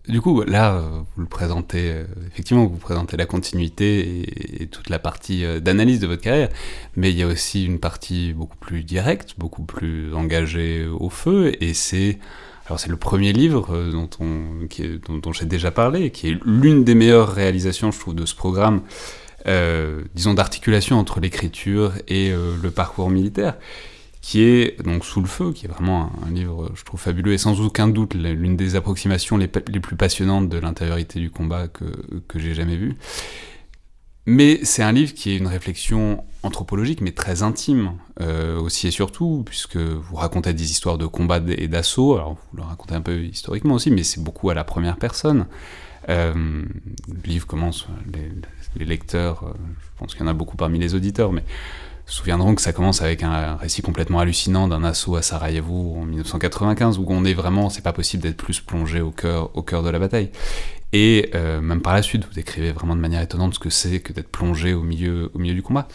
du 0.09 0.21
coup, 0.21 0.43
là, 0.43 0.83
vous 1.15 1.23
le 1.23 1.29
présentez, 1.29 1.95
effectivement, 2.27 2.67
vous 2.67 2.79
présentez 2.79 3.17
la 3.17 3.27
continuité 3.27 4.63
et, 4.63 4.67
toute 4.67 4.89
la 4.89 4.99
partie 4.99 5.45
d'analyse 5.61 6.01
de 6.01 6.07
votre 6.07 6.23
carrière, 6.23 6.49
mais 6.97 7.11
il 7.11 7.19
y 7.19 7.23
a 7.23 7.27
aussi 7.27 7.65
une 7.65 7.79
partie 7.79 8.33
beaucoup 8.33 8.57
plus 8.57 8.83
directe, 8.83 9.35
beaucoup 9.39 9.65
plus 9.65 10.15
engagée 10.15 10.87
au 10.87 11.11
feu, 11.11 11.53
et 11.63 11.75
c'est 11.75 12.19
alors 12.71 12.79
c'est 12.79 12.89
le 12.89 12.97
premier 12.97 13.33
livre 13.33 13.75
euh, 13.75 13.91
dont, 13.91 14.09
on, 14.21 15.19
dont, 15.19 15.33
j'ai 15.33 15.45
déjà 15.45 15.73
parlé, 15.73 16.11
qui 16.11 16.29
est 16.29 16.39
l'une 16.47 16.85
des 16.85 16.95
meilleures 16.95 17.29
réalisations, 17.29 17.91
je 17.91 17.99
trouve, 17.99 18.15
de 18.15 18.25
ce 18.25 18.37
programme, 18.37 18.83
euh, 19.47 20.03
disons, 20.15 20.35
d'articulation 20.35 20.99
entre 20.99 21.21
l'écriture 21.21 21.93
et 22.09 22.31
euh, 22.31 22.57
le 22.63 22.71
parcours 22.71 23.11
militaire, 23.11 23.57
qui 24.21 24.43
est 24.43 24.83
donc 24.83 25.05
Sous 25.05 25.21
le 25.21 25.27
feu, 25.27 25.53
qui 25.53 25.65
est 25.65 25.69
vraiment 25.69 26.13
un, 26.27 26.31
livre, 26.31 26.71
je 26.75 26.85
trouve, 26.85 27.01
fabuleux 27.01 27.33
et 27.33 27.39
sans 27.39 27.61
aucun 27.61 27.89
doute 27.89 28.15
l'une 28.15 28.57
des 28.57 28.77
approximations 28.77 29.39
les, 29.39 29.49
plus 29.49 29.97
passionnantes 29.97 30.49
de 30.49 30.59
l'intériorité 30.59 31.21
du 31.21 31.31
combat 31.31 31.69
que, 31.69 31.87
j'ai 32.37 32.55
jamais 32.55 32.77
vues. 32.77 32.97
Mais 34.27 34.61
c'est 34.63 34.83
un 34.83 34.93
livre 34.93 35.15
qui 35.15 35.31
est 35.31 35.39
une 35.39 35.47
réflexion 35.47 36.23
anthropologique, 36.43 37.01
mais 37.01 37.13
très 37.13 37.43
intime 37.43 37.95
euh, 38.21 38.61
aussi 38.61 38.87
et 38.87 38.91
surtout, 38.91 39.43
puisque 39.47 39.79
vous 39.79 40.17
racontez 40.17 40.53
des 40.53 40.71
histoires 40.71 40.99
de 40.99 41.07
combat 41.07 41.41
et 41.49 41.69
d'assaut. 41.69 42.15
Alors, 42.17 42.35
vous 42.35 42.59
le 42.59 42.63
racontez 42.63 42.95
un 42.95 43.01
peu 43.01 43.25
historiquement 43.25 43.75
aussi, 43.75 43.91
mais 43.91 44.03
c'est 44.03 44.23
beaucoup 44.23 44.51
à 44.51 44.55
la 44.55 44.65
première 44.65 44.99
personne. 44.99 45.47
Euh, 46.09 46.35
le 46.35 47.29
livre 47.29 47.47
commence, 47.47 47.87
les, 48.77 48.85
lecteurs, 48.85 49.45
euh, 49.45 49.53
je 49.83 49.99
pense 49.99 50.15
qu'il 50.15 50.23
y 50.23 50.25
en 50.25 50.31
a 50.31 50.35
beaucoup 50.35 50.57
parmi 50.57 50.79
les 50.79 50.95
auditeurs, 50.95 51.33
mais 51.33 51.45
se 52.07 52.17
souviendront 52.17 52.55
que 52.55 52.63
ça 52.63 52.73
commence 52.73 53.03
avec 53.03 53.23
un 53.23 53.57
récit 53.57 53.83
complètement 53.83 54.19
hallucinant 54.19 54.67
d'un 54.67 54.83
assaut 54.83 55.17
à 55.17 55.23
Sarajevo 55.23 55.97
en 55.97 56.05
1995, 56.05 56.99
où 56.99 57.07
on 57.09 57.25
est 57.25 57.35
vraiment, 57.35 57.71
c'est 57.71 57.83
pas 57.83 57.93
possible 57.93 58.23
d'être 58.23 58.37
plus 58.37 58.61
plongé 58.61 59.01
au 59.01 59.11
cœur, 59.11 59.57
au 59.57 59.63
cœur 59.63 59.83
de 59.83 59.91
la 59.91 59.99
bataille. 59.99 60.31
Et 60.93 61.31
euh, 61.35 61.61
même 61.61 61.83
par 61.83 61.95
la 61.95 62.03
suite, 62.03 62.25
vous 62.25 62.35
décrivez 62.35 62.73
vraiment 62.73 62.97
de 62.97 63.01
manière 63.01 63.23
étonnante 63.23 63.55
ce 63.55 63.61
que 63.61 63.71
c'est 63.71 64.01
que 64.01 64.13
d'être 64.13 64.31
plongé 64.31 64.75
au 64.75 64.83
milieu, 64.83 65.31
au 65.35 65.39
milieu 65.39 65.55
du 65.55 65.63
combat. 65.63 65.87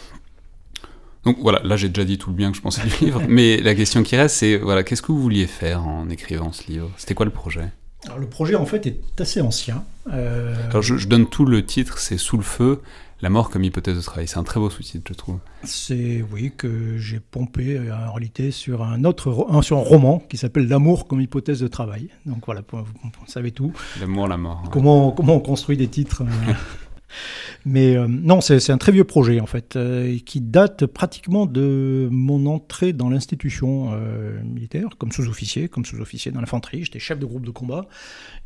Donc 1.24 1.38
voilà, 1.40 1.60
là 1.64 1.76
j'ai 1.76 1.88
déjà 1.88 2.04
dit 2.04 2.18
tout 2.18 2.30
le 2.30 2.36
bien 2.36 2.50
que 2.50 2.56
je 2.56 2.62
pensais 2.62 2.82
du 2.82 3.04
livre, 3.04 3.20
mais 3.28 3.58
la 3.58 3.74
question 3.74 4.02
qui 4.02 4.16
reste, 4.16 4.36
c'est 4.36 4.56
voilà, 4.56 4.84
qu'est-ce 4.84 5.02
que 5.02 5.12
vous 5.12 5.20
vouliez 5.20 5.46
faire 5.46 5.86
en 5.86 6.08
écrivant 6.08 6.52
ce 6.52 6.70
livre? 6.70 6.90
C'était 6.96 7.14
quoi 7.14 7.26
le 7.26 7.32
projet? 7.32 7.68
Alors 8.04 8.18
le 8.18 8.26
projet 8.26 8.54
en 8.54 8.66
fait 8.66 8.86
est 8.86 9.20
assez 9.20 9.40
ancien. 9.40 9.84
Euh, 10.12 10.54
Alors 10.70 10.82
je, 10.82 10.96
je, 10.96 11.08
donne 11.08 11.28
tout 11.28 11.44
le 11.44 11.64
titre, 11.64 11.98
c'est 11.98 12.18
Sous 12.18 12.36
le 12.36 12.42
feu, 12.42 12.82
la 13.22 13.30
mort 13.30 13.50
comme 13.50 13.64
hypothèse 13.64 13.96
de 13.96 14.02
travail. 14.02 14.28
C'est 14.28 14.38
un 14.38 14.44
très 14.44 14.60
beau 14.60 14.70
sous-titre, 14.70 15.04
je 15.08 15.14
trouve. 15.14 15.38
C'est, 15.64 16.24
oui, 16.30 16.52
que 16.56 16.98
j'ai 16.98 17.18
pompé 17.18 17.76
euh, 17.76 17.94
en 17.94 18.12
réalité 18.12 18.50
sur 18.50 18.82
un 18.82 19.04
autre 19.04 19.46
un, 19.50 19.62
sur 19.62 19.78
un 19.78 19.82
roman 19.82 20.18
qui 20.28 20.36
s'appelle 20.36 20.68
L'amour 20.68 21.06
comme 21.08 21.20
hypothèse 21.20 21.60
de 21.60 21.68
travail. 21.68 22.10
Donc 22.26 22.44
voilà, 22.46 22.62
vous, 22.70 22.86
savez 23.26 23.52
tout. 23.52 23.72
L'amour, 24.00 24.28
la 24.28 24.36
mort. 24.36 24.62
Comment, 24.70 25.12
comment 25.12 25.34
on 25.36 25.40
construit 25.40 25.76
des 25.76 25.88
titres 25.88 26.22
euh, 26.22 26.52
Mais 27.64 27.96
euh, 27.96 28.06
non, 28.08 28.40
c'est 28.40 28.70
un 28.70 28.78
très 28.78 28.92
vieux 28.92 29.04
projet 29.04 29.40
en 29.40 29.46
fait, 29.46 29.78
qui 30.24 30.40
date 30.40 30.86
pratiquement 30.86 31.46
de 31.46 32.08
mon 32.10 32.46
entrée 32.46 32.92
dans 32.92 33.08
l'institution 33.08 33.90
militaire, 34.44 34.90
comme 34.98 35.12
sous-officier, 35.12 35.68
comme 35.68 35.84
sous-officier 35.84 36.32
dans 36.32 36.40
l'infanterie. 36.40 36.84
J'étais 36.84 36.98
chef 36.98 37.18
de 37.18 37.26
groupe 37.26 37.44
de 37.44 37.50
combat 37.50 37.86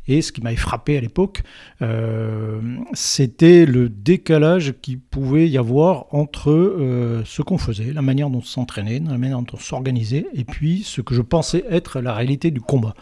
et 0.07 0.21
ce 0.21 0.31
qui 0.31 0.41
m'avait 0.41 0.55
frappé 0.55 0.97
à 0.97 1.01
l'époque, 1.01 1.43
euh, 1.81 2.59
c'était 2.93 3.65
le 3.65 3.87
décalage 3.89 4.73
qu'il 4.81 4.99
pouvait 4.99 5.47
y 5.47 5.57
avoir 5.57 6.05
entre 6.11 6.51
euh, 6.51 7.21
ce 7.25 7.41
qu'on 7.41 7.57
faisait, 7.57 7.93
la 7.93 8.01
manière 8.01 8.29
dont 8.29 8.39
on 8.39 8.43
s'entraînait, 8.43 8.99
la 8.99 9.17
manière 9.17 9.39
dont 9.39 9.53
on 9.53 9.57
s'organisait, 9.57 10.25
et 10.33 10.43
puis 10.43 10.83
ce 10.83 11.01
que 11.01 11.13
je 11.13 11.21
pensais 11.21 11.63
être 11.69 12.01
la 12.01 12.13
réalité 12.13 12.49
du 12.49 12.61
combat. 12.61 12.95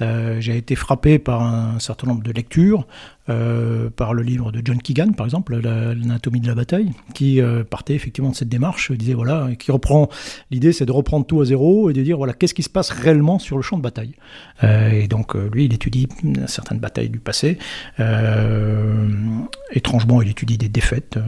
Euh, 0.00 0.40
j'ai 0.40 0.56
été 0.56 0.76
frappé 0.76 1.18
par 1.18 1.42
un 1.42 1.78
certain 1.78 2.06
nombre 2.06 2.22
de 2.22 2.32
lectures, 2.32 2.86
par 3.94 4.12
le 4.12 4.24
livre 4.24 4.50
de 4.50 4.60
John 4.64 4.82
Keegan, 4.82 5.12
par 5.12 5.24
exemple, 5.24 5.56
l'anatomie 5.60 6.40
de 6.40 6.48
la 6.48 6.56
bataille, 6.56 6.90
qui 7.14 7.40
partait 7.70 7.94
effectivement 7.94 8.30
de 8.30 8.34
cette 8.34 8.48
démarche, 8.48 8.90
disait 8.90 9.14
voilà, 9.14 9.50
qui 9.56 9.70
reprend 9.70 10.08
l'idée, 10.50 10.72
c'est 10.72 10.84
de 10.84 10.90
reprendre 10.90 11.24
tout 11.24 11.40
à 11.40 11.44
zéro 11.44 11.90
et 11.90 11.92
de 11.92 12.02
dire 12.02 12.16
voilà, 12.16 12.32
qu'est-ce 12.32 12.54
qui 12.54 12.64
se 12.64 12.68
passe 12.68 12.90
réellement 12.90 13.38
sur 13.38 13.54
le 13.56 13.62
champ 13.62 13.76
de 13.76 13.82
bataille. 13.82 14.16
et 14.64 15.06
donc 15.06 15.36
lui, 15.36 15.66
il 15.66 15.72
étudie 15.72 16.08
certaines 16.46 16.78
batailles 16.78 17.08
du 17.08 17.20
passé. 17.20 17.58
étrangement, 19.72 20.22
il 20.22 20.30
étudie 20.30 20.58
des 20.58 20.68
défaites, 20.68 21.18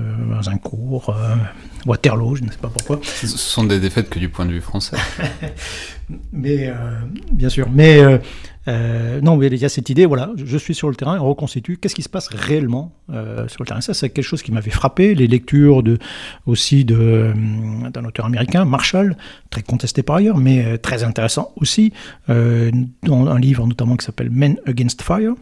un 0.46 0.58
cours, 0.58 1.14
Waterloo, 1.86 2.36
je 2.36 2.44
ne 2.44 2.50
sais 2.50 2.58
pas 2.58 2.68
pourquoi. 2.68 3.00
Ce 3.02 3.26
sont 3.26 3.64
des 3.64 3.80
défaites 3.80 4.08
que 4.08 4.18
du 4.18 4.28
point 4.28 4.46
de 4.46 4.52
vue 4.52 4.60
français. 4.60 4.96
mais 6.32 6.72
bien 7.32 7.48
sûr, 7.48 7.68
mais 7.70 8.20
euh, 8.68 9.20
non, 9.20 9.36
mais 9.36 9.48
il 9.48 9.56
y 9.56 9.64
a 9.64 9.68
cette 9.68 9.90
idée, 9.90 10.06
voilà, 10.06 10.30
je 10.36 10.56
suis 10.56 10.74
sur 10.74 10.88
le 10.88 10.94
terrain, 10.94 11.18
on 11.18 11.28
reconstitue, 11.28 11.78
qu'est-ce 11.78 11.94
qui 11.94 12.02
se 12.02 12.08
passe 12.08 12.28
réellement 12.28 12.92
euh, 13.10 13.48
sur 13.48 13.62
le 13.62 13.66
terrain? 13.66 13.80
Ça, 13.80 13.94
c'est 13.94 14.10
quelque 14.10 14.24
chose 14.24 14.42
qui 14.42 14.52
m'avait 14.52 14.70
frappé, 14.70 15.14
les 15.14 15.26
lectures 15.26 15.82
aussi 16.46 16.86
euh, 16.90 17.32
d'un 17.90 18.04
auteur 18.04 18.26
américain, 18.26 18.64
Marshall, 18.64 19.16
très 19.50 19.62
contesté 19.62 20.02
par 20.02 20.16
ailleurs, 20.16 20.38
mais 20.38 20.78
très 20.78 21.02
intéressant 21.02 21.52
aussi, 21.56 21.92
dans 22.28 23.26
un 23.26 23.38
livre 23.38 23.66
notamment 23.66 23.96
qui 23.96 24.06
s'appelle 24.06 24.30
Men 24.30 24.58
Against 24.66 25.02
Fire, 25.02 25.34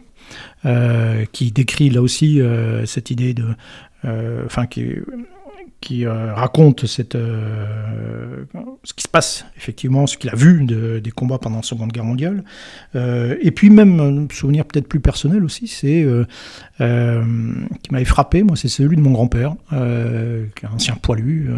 qui 1.31 1.51
décrit 1.51 1.89
là 1.89 2.01
aussi 2.01 2.39
cette 2.85 3.11
idée 3.11 3.33
de... 3.33 3.45
Enfin, 4.45 4.65
qui 4.65 4.95
qui 5.81 6.05
euh, 6.05 6.33
raconte 6.33 6.85
euh, 7.15 8.45
ce 8.83 8.93
qui 8.93 9.03
se 9.03 9.07
passe, 9.07 9.45
effectivement, 9.57 10.05
ce 10.05 10.15
qu'il 10.17 10.29
a 10.29 10.35
vu 10.35 10.63
des 10.65 11.11
combats 11.11 11.39
pendant 11.39 11.57
la 11.57 11.63
Seconde 11.63 11.91
Guerre 11.91 12.05
mondiale. 12.05 12.43
Euh, 12.95 13.35
et 13.41 13.51
puis 13.51 13.69
même, 13.69 13.99
un 13.99 14.27
souvenir 14.33 14.65
peut-être 14.65 14.87
plus 14.87 14.99
personnel 14.99 15.43
aussi, 15.43 15.67
c'est 15.67 16.05
qui 16.77 17.91
m'avait 17.91 18.05
frappé, 18.05 18.43
moi, 18.43 18.55
c'est 18.55 18.67
celui 18.67 18.95
de 18.95 19.01
mon 19.01 19.11
grand-père, 19.11 19.55
qui 19.69 19.75
est 19.75 20.67
un 20.67 20.73
ancien 20.73 20.95
poilu, 20.95 21.49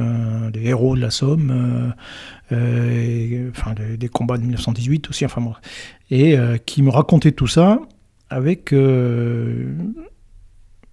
des 0.51 0.63
héros 0.67 0.95
de 0.95 1.01
la 1.01 1.11
Somme, 1.11 1.93
enfin, 2.49 3.73
des, 3.97 4.09
combats 4.09 4.37
de 4.37 4.43
1918 4.43 5.09
aussi, 5.09 5.25
enfin 5.25 5.41
et 6.11 6.37
qui 6.65 6.81
me 6.81 6.89
racontait 6.89 7.31
tout 7.31 7.47
ça 7.47 7.79
avec 8.29 8.73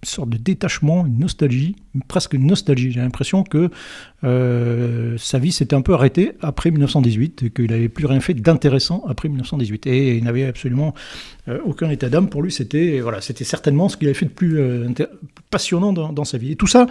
sorte 0.03 0.29
de 0.29 0.37
détachement, 0.37 1.05
une 1.05 1.19
nostalgie, 1.19 1.75
presque 2.07 2.33
une 2.33 2.47
nostalgie. 2.47 2.91
J'ai 2.91 3.01
l'impression 3.01 3.43
que 3.43 3.69
euh, 4.23 5.15
sa 5.17 5.39
vie 5.39 5.51
s'était 5.51 5.75
un 5.75 5.81
peu 5.81 5.93
arrêtée 5.93 6.33
après 6.41 6.71
1918 6.71 7.43
et 7.43 7.49
qu'il 7.49 7.69
n'avait 7.69 7.89
plus 7.89 8.05
rien 8.05 8.19
fait 8.19 8.33
d'intéressant 8.33 9.03
après 9.07 9.29
1918. 9.29 9.87
Et 9.87 10.17
il 10.17 10.23
n'avait 10.23 10.45
absolument 10.45 10.93
euh, 11.47 11.59
aucun 11.65 11.89
état 11.89 12.09
d'âme. 12.09 12.29
Pour 12.29 12.41
lui, 12.41 12.51
c'était 12.51 12.99
voilà, 12.99 13.21
c'était 13.21 13.43
certainement 13.43 13.89
ce 13.89 13.97
qu'il 13.97 14.07
avait 14.07 14.15
fait 14.15 14.25
de 14.25 14.31
plus, 14.31 14.59
euh, 14.59 14.87
passionnant 15.49 15.93
dans, 15.93 16.25
sa 16.25 16.37
vie. 16.37 16.53
Et 16.53 16.55
tout 16.55 16.67
ça 16.67 16.85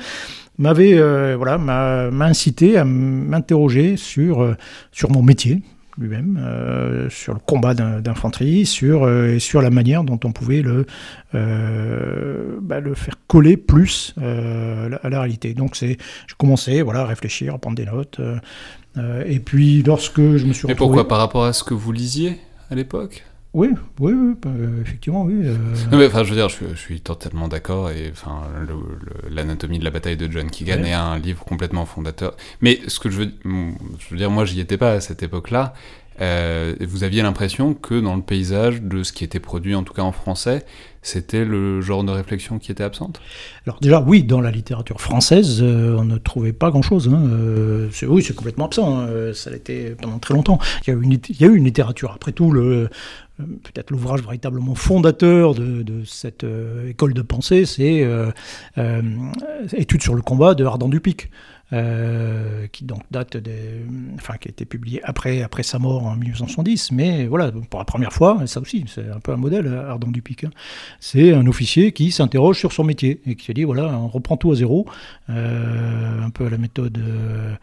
m'avait 0.58 0.96
voilà, 1.34 1.58
m'a 1.58 2.24
incité 2.26 2.76
à 2.76 2.84
m'interroger 2.84 3.96
sur 3.96 4.56
mon 5.08 5.22
métier, 5.22 5.62
lui-même, 6.00 6.40
euh, 6.42 7.10
sur 7.10 7.34
le 7.34 7.40
combat 7.40 7.74
d'infanterie, 7.74 8.66
sur, 8.66 9.04
euh, 9.04 9.38
sur 9.38 9.62
la 9.62 9.70
manière 9.70 10.02
dont 10.02 10.18
on 10.24 10.32
pouvait 10.32 10.62
le, 10.62 10.86
euh, 11.34 12.58
bah, 12.60 12.80
le 12.80 12.94
faire 12.94 13.14
coller 13.26 13.56
plus 13.56 14.14
à 14.16 15.08
la 15.08 15.20
réalité. 15.20 15.54
Donc 15.54 15.76
j'ai 15.76 15.98
commencé 16.38 16.82
voilà, 16.82 17.00
à 17.00 17.06
réfléchir, 17.06 17.54
à 17.54 17.58
prendre 17.58 17.76
des 17.76 17.84
notes. 17.84 18.20
et 19.26 19.40
puis 19.40 19.82
lorsque 19.82 20.20
je 20.20 20.46
me 20.46 20.52
suis 20.52 20.66
Mais 20.66 20.74
pourquoi 20.74 21.06
Par 21.06 21.18
rapport 21.18 21.44
à 21.44 21.52
ce 21.52 21.62
que 21.62 21.74
vous 21.74 21.92
lisiez 21.92 22.38
à 22.70 22.74
l'époque? 22.74 23.24
Oui, 23.52 23.70
oui, 23.98 24.12
oui 24.12 24.34
bah, 24.40 24.50
effectivement, 24.80 25.24
oui. 25.24 25.42
mais, 25.90 26.06
enfin, 26.06 26.22
je 26.22 26.30
veux 26.30 26.36
dire, 26.36 26.48
je, 26.48 26.74
suis 26.76 27.00
totalement 27.00 27.48
d'accord. 27.48 27.90
Et 27.90 28.10
enfin, 28.12 28.42
l'anatomie 29.28 29.78
de 29.78 29.84
la 29.84 29.90
bataille 29.90 30.16
de 30.16 30.30
John 30.30 30.48
Keegan 30.50 30.84
est 30.84 30.92
un 30.92 31.18
livre 31.18 31.44
complètement 31.44 31.84
fondateur. 31.84 32.36
Mais 32.60 32.78
ce 32.86 33.00
que 33.00 33.10
je 33.10 33.22
veux, 33.22 33.32
je 33.44 34.10
veux 34.10 34.16
dire, 34.16 34.30
moi, 34.30 34.44
j'y 34.44 34.60
étais 34.60 34.76
pas 34.76 34.92
à 34.92 35.00
cette 35.00 35.22
époque-là. 35.22 35.74
Euh, 36.20 36.74
vous 36.80 37.02
aviez 37.02 37.22
l'impression 37.22 37.72
que 37.72 37.98
dans 37.98 38.14
le 38.14 38.22
paysage 38.22 38.82
de 38.82 39.02
ce 39.02 39.12
qui 39.12 39.24
était 39.24 39.40
produit, 39.40 39.74
en 39.74 39.84
tout 39.84 39.94
cas 39.94 40.02
en 40.02 40.12
français, 40.12 40.66
c'était 41.02 41.46
le 41.46 41.80
genre 41.80 42.04
de 42.04 42.10
réflexion 42.10 42.58
qui 42.58 42.70
était 42.70 42.84
absente? 42.84 43.22
Alors 43.66 43.80
déjà, 43.80 44.00
oui, 44.00 44.22
dans 44.22 44.42
la 44.42 44.50
littérature 44.50 45.00
française, 45.00 45.62
euh, 45.62 45.96
on 45.98 46.04
ne 46.04 46.18
trouvait 46.18 46.52
pas 46.52 46.70
grand-chose. 46.70 47.08
Hein. 47.08 47.22
Euh, 47.32 47.88
oui, 48.06 48.22
c'est 48.22 48.34
complètement 48.34 48.66
absent. 48.66 49.00
Hein. 49.00 49.32
Ça 49.32 49.50
été 49.50 49.90
pendant 50.00 50.18
très 50.18 50.34
longtemps. 50.34 50.58
Il 50.86 50.90
y, 50.90 50.92
a 50.92 50.98
eu 50.98 51.02
une, 51.02 51.12
il 51.12 51.40
y 51.40 51.44
a 51.44 51.46
eu 51.46 51.56
une 51.56 51.64
littérature. 51.64 52.12
Après 52.14 52.32
tout, 52.32 52.52
le, 52.52 52.90
peut-être 53.62 53.90
l'ouvrage 53.90 54.22
véritablement 54.22 54.74
fondateur 54.74 55.54
de, 55.54 56.02
cette 56.04 56.44
école 56.86 57.14
de 57.14 57.22
pensée, 57.22 57.64
c'est 57.64 58.06
Études 59.72 60.02
sur 60.02 60.14
le 60.14 60.22
combat 60.22 60.54
de 60.54 60.64
Ardent 60.64 60.88
Dupic. 60.88 61.30
Euh, 61.72 62.66
qui 62.72 62.84
donc 62.84 63.02
date 63.12 63.36
de, 63.36 63.52
enfin 64.16 64.34
qui 64.40 64.48
a 64.48 64.50
été 64.50 64.64
publié 64.64 65.00
après 65.04 65.42
après 65.42 65.62
sa 65.62 65.78
mort 65.78 66.04
en 66.04 66.16
1970, 66.16 66.90
mais 66.90 67.26
voilà 67.26 67.52
pour 67.52 67.78
la 67.78 67.84
première 67.84 68.12
fois, 68.12 68.44
ça 68.46 68.60
aussi 68.60 68.84
c'est 68.88 69.08
un 69.08 69.20
peu 69.20 69.32
un 69.32 69.36
modèle 69.36 69.68
Ardent 69.68 70.10
Dupic. 70.10 70.42
Hein. 70.42 70.50
C'est 70.98 71.32
un 71.32 71.46
officier 71.46 71.92
qui 71.92 72.10
s'interroge 72.10 72.58
sur 72.58 72.72
son 72.72 72.82
métier 72.82 73.20
et 73.24 73.36
qui 73.36 73.44
se 73.44 73.52
dit 73.52 73.62
voilà 73.62 73.96
on 73.96 74.08
reprend 74.08 74.36
tout 74.36 74.50
à 74.50 74.56
zéro, 74.56 74.84
euh, 75.28 76.20
un 76.20 76.30
peu 76.30 76.46
à 76.46 76.50
la 76.50 76.58
méthode 76.58 76.98
euh, 76.98 77.54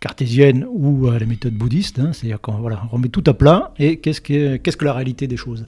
cartésienne 0.00 0.66
ou 0.70 1.08
à 1.08 1.18
la 1.18 1.26
méthode 1.26 1.52
bouddhiste, 1.52 1.98
hein. 1.98 2.14
c'est-à-dire 2.14 2.40
qu'on 2.40 2.52
voilà 2.52 2.82
on 2.90 2.96
remet 2.96 3.10
tout 3.10 3.24
à 3.26 3.34
plat 3.34 3.74
et 3.78 3.98
qu'est-ce 3.98 4.22
que 4.22 4.56
qu'est-ce 4.56 4.78
que 4.78 4.86
la 4.86 4.94
réalité 4.94 5.26
des 5.26 5.36
choses? 5.36 5.66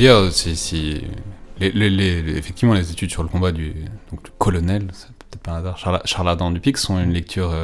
Dire, 0.00 0.32
si, 0.32 1.02
effectivement, 1.60 2.74
les 2.74 2.90
études 2.90 3.10
sur 3.10 3.22
le 3.22 3.28
combat 3.28 3.52
du, 3.52 3.74
donc, 4.10 4.20
colonel, 4.38 4.88
c'est 4.92 5.08
peut-être 5.12 5.42
pas 5.42 5.52
un 5.52 5.56
hasard, 5.58 5.78
Charles, 5.78 6.00
Charles 6.04 6.28
Ardent 6.28 6.50
du 6.50 6.60
Pic 6.60 6.76
sont 6.76 7.00
une 7.00 7.12
lecture 7.12 7.54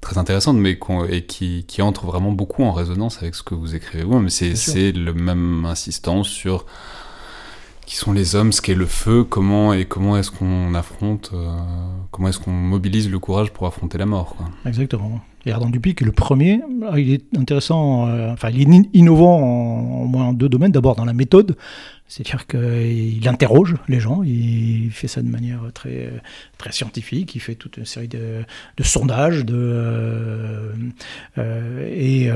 très 0.00 0.18
intéressante, 0.18 0.56
mais 0.56 0.78
et 1.10 1.26
qui, 1.26 1.64
qui, 1.66 1.82
entre 1.82 2.06
vraiment 2.06 2.32
beaucoup 2.32 2.62
en 2.62 2.72
résonance 2.72 3.18
avec 3.18 3.34
ce 3.34 3.42
que 3.42 3.54
vous 3.54 3.74
écrivez 3.74 4.04
vous. 4.04 4.18
Mais 4.18 4.30
c'est 4.30 4.92
le 4.92 5.12
même 5.12 5.64
insistance 5.66 6.28
sur 6.28 6.66
qui 7.86 7.96
sont 7.96 8.12
les 8.12 8.36
hommes, 8.36 8.52
ce 8.52 8.62
qu'est 8.62 8.74
le 8.76 8.86
feu, 8.86 9.24
comment 9.24 9.72
et 9.72 9.84
comment 9.84 10.16
est-ce 10.16 10.30
qu'on 10.30 10.74
affronte, 10.74 11.30
euh, 11.34 11.50
comment 12.12 12.28
est-ce 12.28 12.38
qu'on 12.38 12.52
mobilise 12.52 13.10
le 13.10 13.18
courage 13.18 13.50
pour 13.50 13.66
affronter 13.66 13.98
la 13.98 14.06
mort. 14.06 14.36
Quoi. 14.36 14.46
Exactement. 14.64 15.20
Et 15.46 15.52
Ardent 15.52 15.70
Dupic 15.70 16.02
est 16.02 16.04
le 16.04 16.12
premier. 16.12 16.60
Ah, 16.88 16.98
il 16.98 17.14
est 17.14 17.36
intéressant, 17.36 18.08
euh, 18.08 18.32
enfin, 18.32 18.50
il 18.50 18.60
est 18.60 18.90
innovant 18.92 19.40
en, 19.40 20.32
deux 20.32 20.48
domaines. 20.48 20.72
D'abord 20.72 20.96
dans 20.96 21.04
la 21.04 21.12
méthode, 21.12 21.56
c'est-à-dire 22.08 22.46
qu'il 22.46 23.26
interroge 23.26 23.76
les 23.88 24.00
gens, 24.00 24.22
il 24.22 24.90
fait 24.90 25.08
ça 25.08 25.22
de 25.22 25.28
manière 25.28 25.62
très, 25.72 26.10
très 26.58 26.72
scientifique, 26.72 27.34
il 27.34 27.40
fait 27.40 27.54
toute 27.54 27.78
une 27.78 27.86
série 27.86 28.08
de, 28.08 28.44
sondages, 28.82 29.44
de, 29.44 30.72
euh, 31.38 31.88
et, 31.90 32.30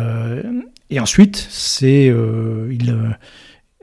et, 0.91 1.01
ensuite, 1.01 1.37
c'est 1.51 2.09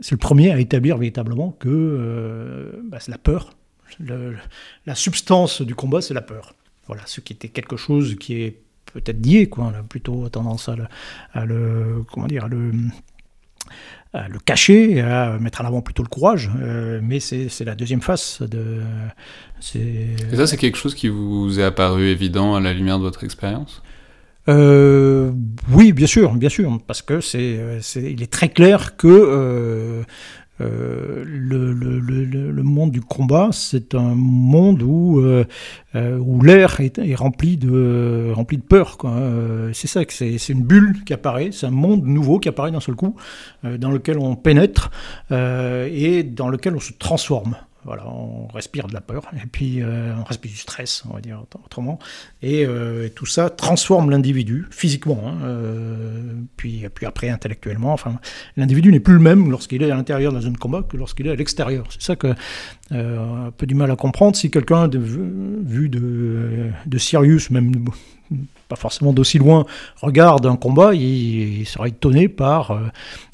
le 0.09 0.17
premier 0.17 0.51
à 0.51 0.59
établir 0.59 0.97
véritablement 0.97 1.51
que 1.51 1.69
euh, 1.69 2.71
bah, 2.85 2.97
c'est 2.99 3.11
la 3.11 3.17
peur. 3.17 3.55
la 3.99 4.95
substance 4.95 5.61
du 5.61 5.75
combat, 5.75 6.01
c'est 6.01 6.13
la 6.13 6.21
peur. 6.21 6.55
Voilà, 6.87 7.03
ce 7.05 7.21
qui 7.21 7.33
était 7.33 7.49
quelque 7.49 7.77
chose 7.77 8.15
qui 8.19 8.41
est 8.41 8.57
peut-être 8.93 9.25
lié, 9.25 9.47
quoi. 9.47 9.71
On 9.73 9.79
a 9.79 9.83
plutôt 9.83 10.29
tendance 10.29 10.69
à 10.69 10.75
le, 10.75 10.85
à 11.33 11.45
le 11.45 12.03
comment 12.11 12.27
dire, 12.27 12.45
à 12.45 12.47
le, 12.47 12.71
à 14.13 14.27
le 14.27 14.39
cacher, 14.39 15.01
à 15.01 15.37
mettre 15.39 15.61
en 15.61 15.65
avant 15.65 15.81
plutôt 15.81 16.03
le 16.03 16.09
courage. 16.09 16.49
Euh, 16.61 16.99
mais 17.01 17.19
c'est 17.19 17.63
la 17.65 17.75
deuxième 17.75 18.01
face 18.01 18.41
de. 18.41 18.81
Et 19.75 20.35
ça, 20.35 20.47
c'est 20.47 20.57
quelque 20.57 20.77
chose 20.77 20.95
qui 20.95 21.07
vous 21.07 21.59
est 21.59 21.63
apparu 21.63 22.07
évident 22.07 22.55
à 22.55 22.59
la 22.59 22.73
lumière 22.73 22.97
de 22.97 23.03
votre 23.03 23.23
expérience? 23.23 23.81
Euh, 24.49 25.31
oui, 25.71 25.93
bien 25.93 26.07
sûr, 26.07 26.33
bien 26.33 26.49
sûr, 26.49 26.79
parce 26.87 27.03
que 27.03 27.21
c'est, 27.21 27.59
il 27.95 28.23
est 28.23 28.31
très 28.31 28.49
clair 28.49 28.97
que 28.97 29.07
euh, 29.07 30.03
euh, 30.61 31.23
le, 31.25 32.63
monde 32.63 32.91
du 32.91 33.01
combat, 33.01 33.49
c'est 33.51 33.95
un 33.95 34.13
monde 34.15 34.81
où, 34.83 35.19
euh, 35.19 35.45
où 35.93 36.41
l'air 36.41 36.79
est, 36.79 36.99
est, 36.99 37.15
rempli 37.15 37.57
de, 37.57 38.31
rempli 38.33 38.57
de 38.57 38.63
peur. 38.63 38.97
C'est 39.73 39.87
ça, 39.87 40.05
que 40.05 40.13
c'est 40.13 40.49
une 40.49 40.63
bulle 40.63 41.03
qui 41.05 41.13
apparaît, 41.13 41.49
c'est 41.51 41.65
un 41.67 41.71
monde 41.71 42.05
nouveau 42.05 42.39
qui 42.39 42.49
apparaît 42.49 42.71
d'un 42.71 42.79
seul 42.79 42.95
coup, 42.95 43.15
dans 43.63 43.91
lequel 43.91 44.17
on 44.17 44.35
pénètre 44.35 44.91
et 45.31 46.23
dans 46.23 46.49
lequel 46.49 46.75
on 46.75 46.79
se 46.79 46.93
transforme. 46.93 47.55
Voilà, 47.83 48.07
on 48.07 48.47
respire 48.47 48.87
de 48.87 48.93
la 48.93 49.01
peur, 49.01 49.23
et 49.35 49.47
puis 49.47 49.81
euh, 49.81 50.13
on 50.19 50.23
respire 50.23 50.51
du 50.51 50.57
stress, 50.57 51.03
on 51.09 51.13
va 51.13 51.21
dire 51.21 51.43
autrement. 51.65 51.97
Et, 52.43 52.63
euh, 52.65 53.09
tout 53.09 53.25
ça 53.25 53.49
transforme 53.49 54.11
l'individu 54.11 54.67
physiquement, 54.69 55.23
hein, 55.25 55.37
euh, 55.43 56.33
puis, 56.57 56.85
puis 56.93 57.07
après 57.07 57.29
intellectuellement. 57.29 57.91
Enfin, 57.91 58.19
l'individu 58.55 58.91
n'est 58.91 58.99
plus 58.99 59.15
le 59.15 59.19
même 59.19 59.49
lorsqu'il 59.49 59.81
est 59.81 59.89
à 59.89 59.95
l'intérieur 59.95 60.31
de 60.31 60.37
la 60.37 60.43
zone 60.43 60.57
combat 60.57 60.83
que 60.83 60.95
lorsqu'il 60.95 61.25
est 61.25 61.31
à 61.31 61.35
l'extérieur. 61.35 61.87
C'est 61.89 62.03
ça 62.03 62.15
que 62.15 62.35
un 62.91 63.51
peu 63.55 63.65
du 63.65 63.73
mal 63.73 63.89
à 63.89 63.95
comprendre. 63.95 64.35
Si 64.35 64.51
quelqu'un 64.51 64.87
vu 64.89 65.89
de, 65.89 66.69
de 66.85 66.97
Sirius, 66.97 67.49
même 67.49 67.85
pas 68.71 68.77
forcément 68.77 69.11
d'aussi 69.11 69.37
loin, 69.37 69.65
regarde 70.01 70.45
un 70.45 70.55
combat, 70.55 70.95
il, 70.95 71.65
sera 71.65 71.89
étonné 71.89 72.29
par 72.29 72.71
euh, 72.71 72.79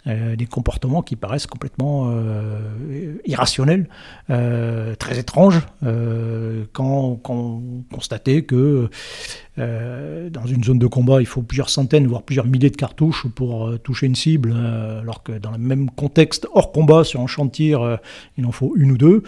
euh, 0.08 0.36
des 0.36 0.47
comportements 0.47 1.04
qui 1.04 1.15
paraissent 1.15 1.45
complètement 1.45 2.10
euh, 2.10 3.17
irrationnels, 3.26 3.88
très 4.28 5.19
étranges, 5.19 5.62
quand, 6.73 7.19
quand 7.21 7.62
constater 7.93 8.43
que 8.43 8.89
dans 9.58 10.45
une 10.47 10.63
zone 10.63 10.80
de 10.80 10.88
combat, 10.88 11.21
il 11.21 11.28
faut 11.28 11.43
plusieurs 11.43 11.69
centaines, 11.69 12.08
voire 12.08 12.23
plusieurs 12.23 12.47
milliers 12.47 12.71
de 12.71 12.76
cartouches 12.76 13.28
pour 13.28 13.80
toucher 13.80 14.08
une 14.08 14.15
cible, 14.15 14.54
alors 15.02 15.21
que 15.23 15.34
dans 15.34 15.52
le 15.52 15.60
même 15.60 15.89
contexte, 15.91 16.47
hors 16.54 16.71
combat, 16.71 17.04
sur 17.04 17.21
un 17.21 17.28
chantier, 17.28 17.76
il 18.38 18.45
en 18.45 18.52
faut 18.52 18.73
une 18.76 18.91
ou 18.91 18.97
deux 18.97 19.23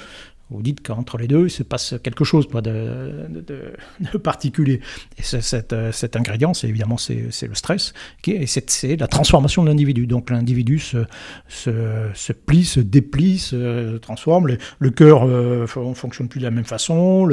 vous 0.51 0.63
dites 0.63 0.85
qu'entre 0.85 1.17
les 1.17 1.27
deux, 1.27 1.45
il 1.45 1.51
se 1.51 1.61
passe 1.61 1.95
quelque 2.01 2.23
chose 2.23 2.47
de, 2.47 4.17
particulier. 4.17 4.81
Et 5.17 5.21
cet, 5.21 5.73
euh, 5.73 5.91
cet, 5.91 6.15
ingrédient, 6.15 6.53
c'est 6.53 6.67
évidemment 6.67 6.97
c'est, 6.97 7.47
le 7.47 7.55
stress, 7.55 7.93
et 8.25 8.47
c'est, 8.47 8.95
la 8.97 9.07
transformation 9.07 9.63
de 9.63 9.69
l'individu. 9.69 10.07
Donc 10.07 10.31
l'individu 10.31 10.79
se, 10.79 11.05
se, 11.47 12.33
plie, 12.33 12.65
se 12.65 12.79
déplie, 12.79 13.37
se 13.37 13.97
transforme. 13.97 14.57
Le, 14.79 14.89
cœur 14.89 15.27
ne 15.27 15.33
euh, 15.33 15.67
fonctionne 15.67 16.27
plus 16.27 16.39
de 16.39 16.45
la 16.45 16.51
même 16.51 16.65
façon. 16.65 17.29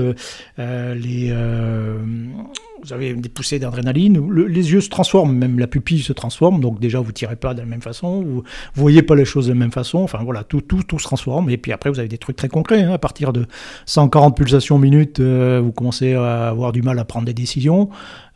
Euh, 0.58 1.98
vous 2.82 2.92
avez 2.92 3.14
des 3.14 3.28
poussées 3.28 3.58
d'adrénaline, 3.58 4.30
les 4.32 4.72
yeux 4.72 4.80
se 4.80 4.88
transforment, 4.88 5.36
même 5.36 5.58
la 5.58 5.66
pupille 5.66 6.00
se 6.00 6.12
transforme, 6.12 6.60
donc 6.60 6.78
déjà 6.78 7.00
vous 7.00 7.12
tirez 7.12 7.36
pas 7.36 7.54
de 7.54 7.60
la 7.60 7.66
même 7.66 7.82
façon, 7.82 8.22
vous, 8.22 8.42
ne 8.42 8.80
voyez 8.80 9.02
pas 9.02 9.14
les 9.14 9.24
choses 9.24 9.46
de 9.46 9.52
la 9.52 9.58
même 9.58 9.72
façon, 9.72 9.98
enfin 9.98 10.20
voilà, 10.22 10.44
tout, 10.44 10.60
tout, 10.60 10.82
tout 10.82 10.98
se 10.98 11.04
transforme, 11.04 11.50
et 11.50 11.56
puis 11.56 11.72
après 11.72 11.90
vous 11.90 11.98
avez 11.98 12.08
des 12.08 12.18
trucs 12.18 12.36
très 12.36 12.48
concrets, 12.48 12.82
hein. 12.82 12.98
Partir 13.06 13.32
de 13.32 13.46
140 13.84 14.36
pulsations 14.36 14.78
minutes, 14.78 15.20
euh, 15.20 15.60
vous 15.62 15.70
commencez 15.70 16.14
à 16.14 16.48
avoir 16.48 16.72
du 16.72 16.82
mal 16.82 16.98
à 16.98 17.04
prendre 17.04 17.24
des 17.24 17.34
décisions, 17.34 17.88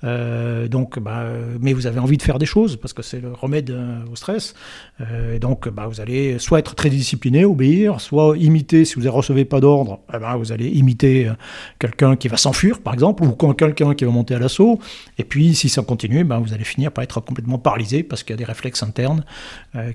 euh, 0.02 0.68
donc, 0.68 0.98
bah, 0.98 1.24
mais 1.60 1.72
vous 1.72 1.86
avez 1.86 1.98
envie 1.98 2.16
de 2.16 2.22
faire 2.22 2.38
des 2.38 2.46
choses 2.46 2.76
parce 2.76 2.92
que 2.92 3.02
c'est 3.02 3.20
le 3.20 3.32
remède 3.32 3.70
euh, 3.70 3.98
au 4.10 4.16
stress. 4.16 4.54
Euh, 5.00 5.38
donc, 5.38 5.68
bah, 5.68 5.86
vous 5.86 6.00
allez 6.00 6.38
soit 6.38 6.58
être 6.58 6.74
très 6.74 6.90
discipliné, 6.90 7.44
obéir, 7.44 8.00
soit 8.00 8.36
imiter. 8.38 8.84
Si 8.84 8.94
vous 8.94 9.02
ne 9.02 9.08
recevez 9.08 9.44
pas 9.44 9.60
d'ordre, 9.60 10.00
eh 10.14 10.18
ben, 10.18 10.36
vous 10.36 10.52
allez 10.52 10.68
imiter 10.68 11.30
quelqu'un 11.78 12.16
qui 12.16 12.28
va 12.28 12.36
s'enfuir, 12.36 12.80
par 12.80 12.94
exemple, 12.94 13.24
ou 13.24 13.32
quelqu'un 13.52 13.94
qui 13.94 14.04
va 14.04 14.10
monter 14.10 14.34
à 14.34 14.38
l'assaut. 14.38 14.78
Et 15.18 15.24
puis, 15.24 15.54
si 15.54 15.68
ça 15.68 15.82
continue, 15.82 16.24
bah, 16.24 16.38
vous 16.38 16.52
allez 16.54 16.64
finir 16.64 16.92
par 16.92 17.04
être 17.04 17.20
complètement 17.20 17.58
paralysé 17.58 18.02
parce 18.02 18.22
qu'il 18.22 18.32
y 18.32 18.34
a 18.34 18.38
des 18.38 18.44
réflexes 18.44 18.82
internes 18.82 19.24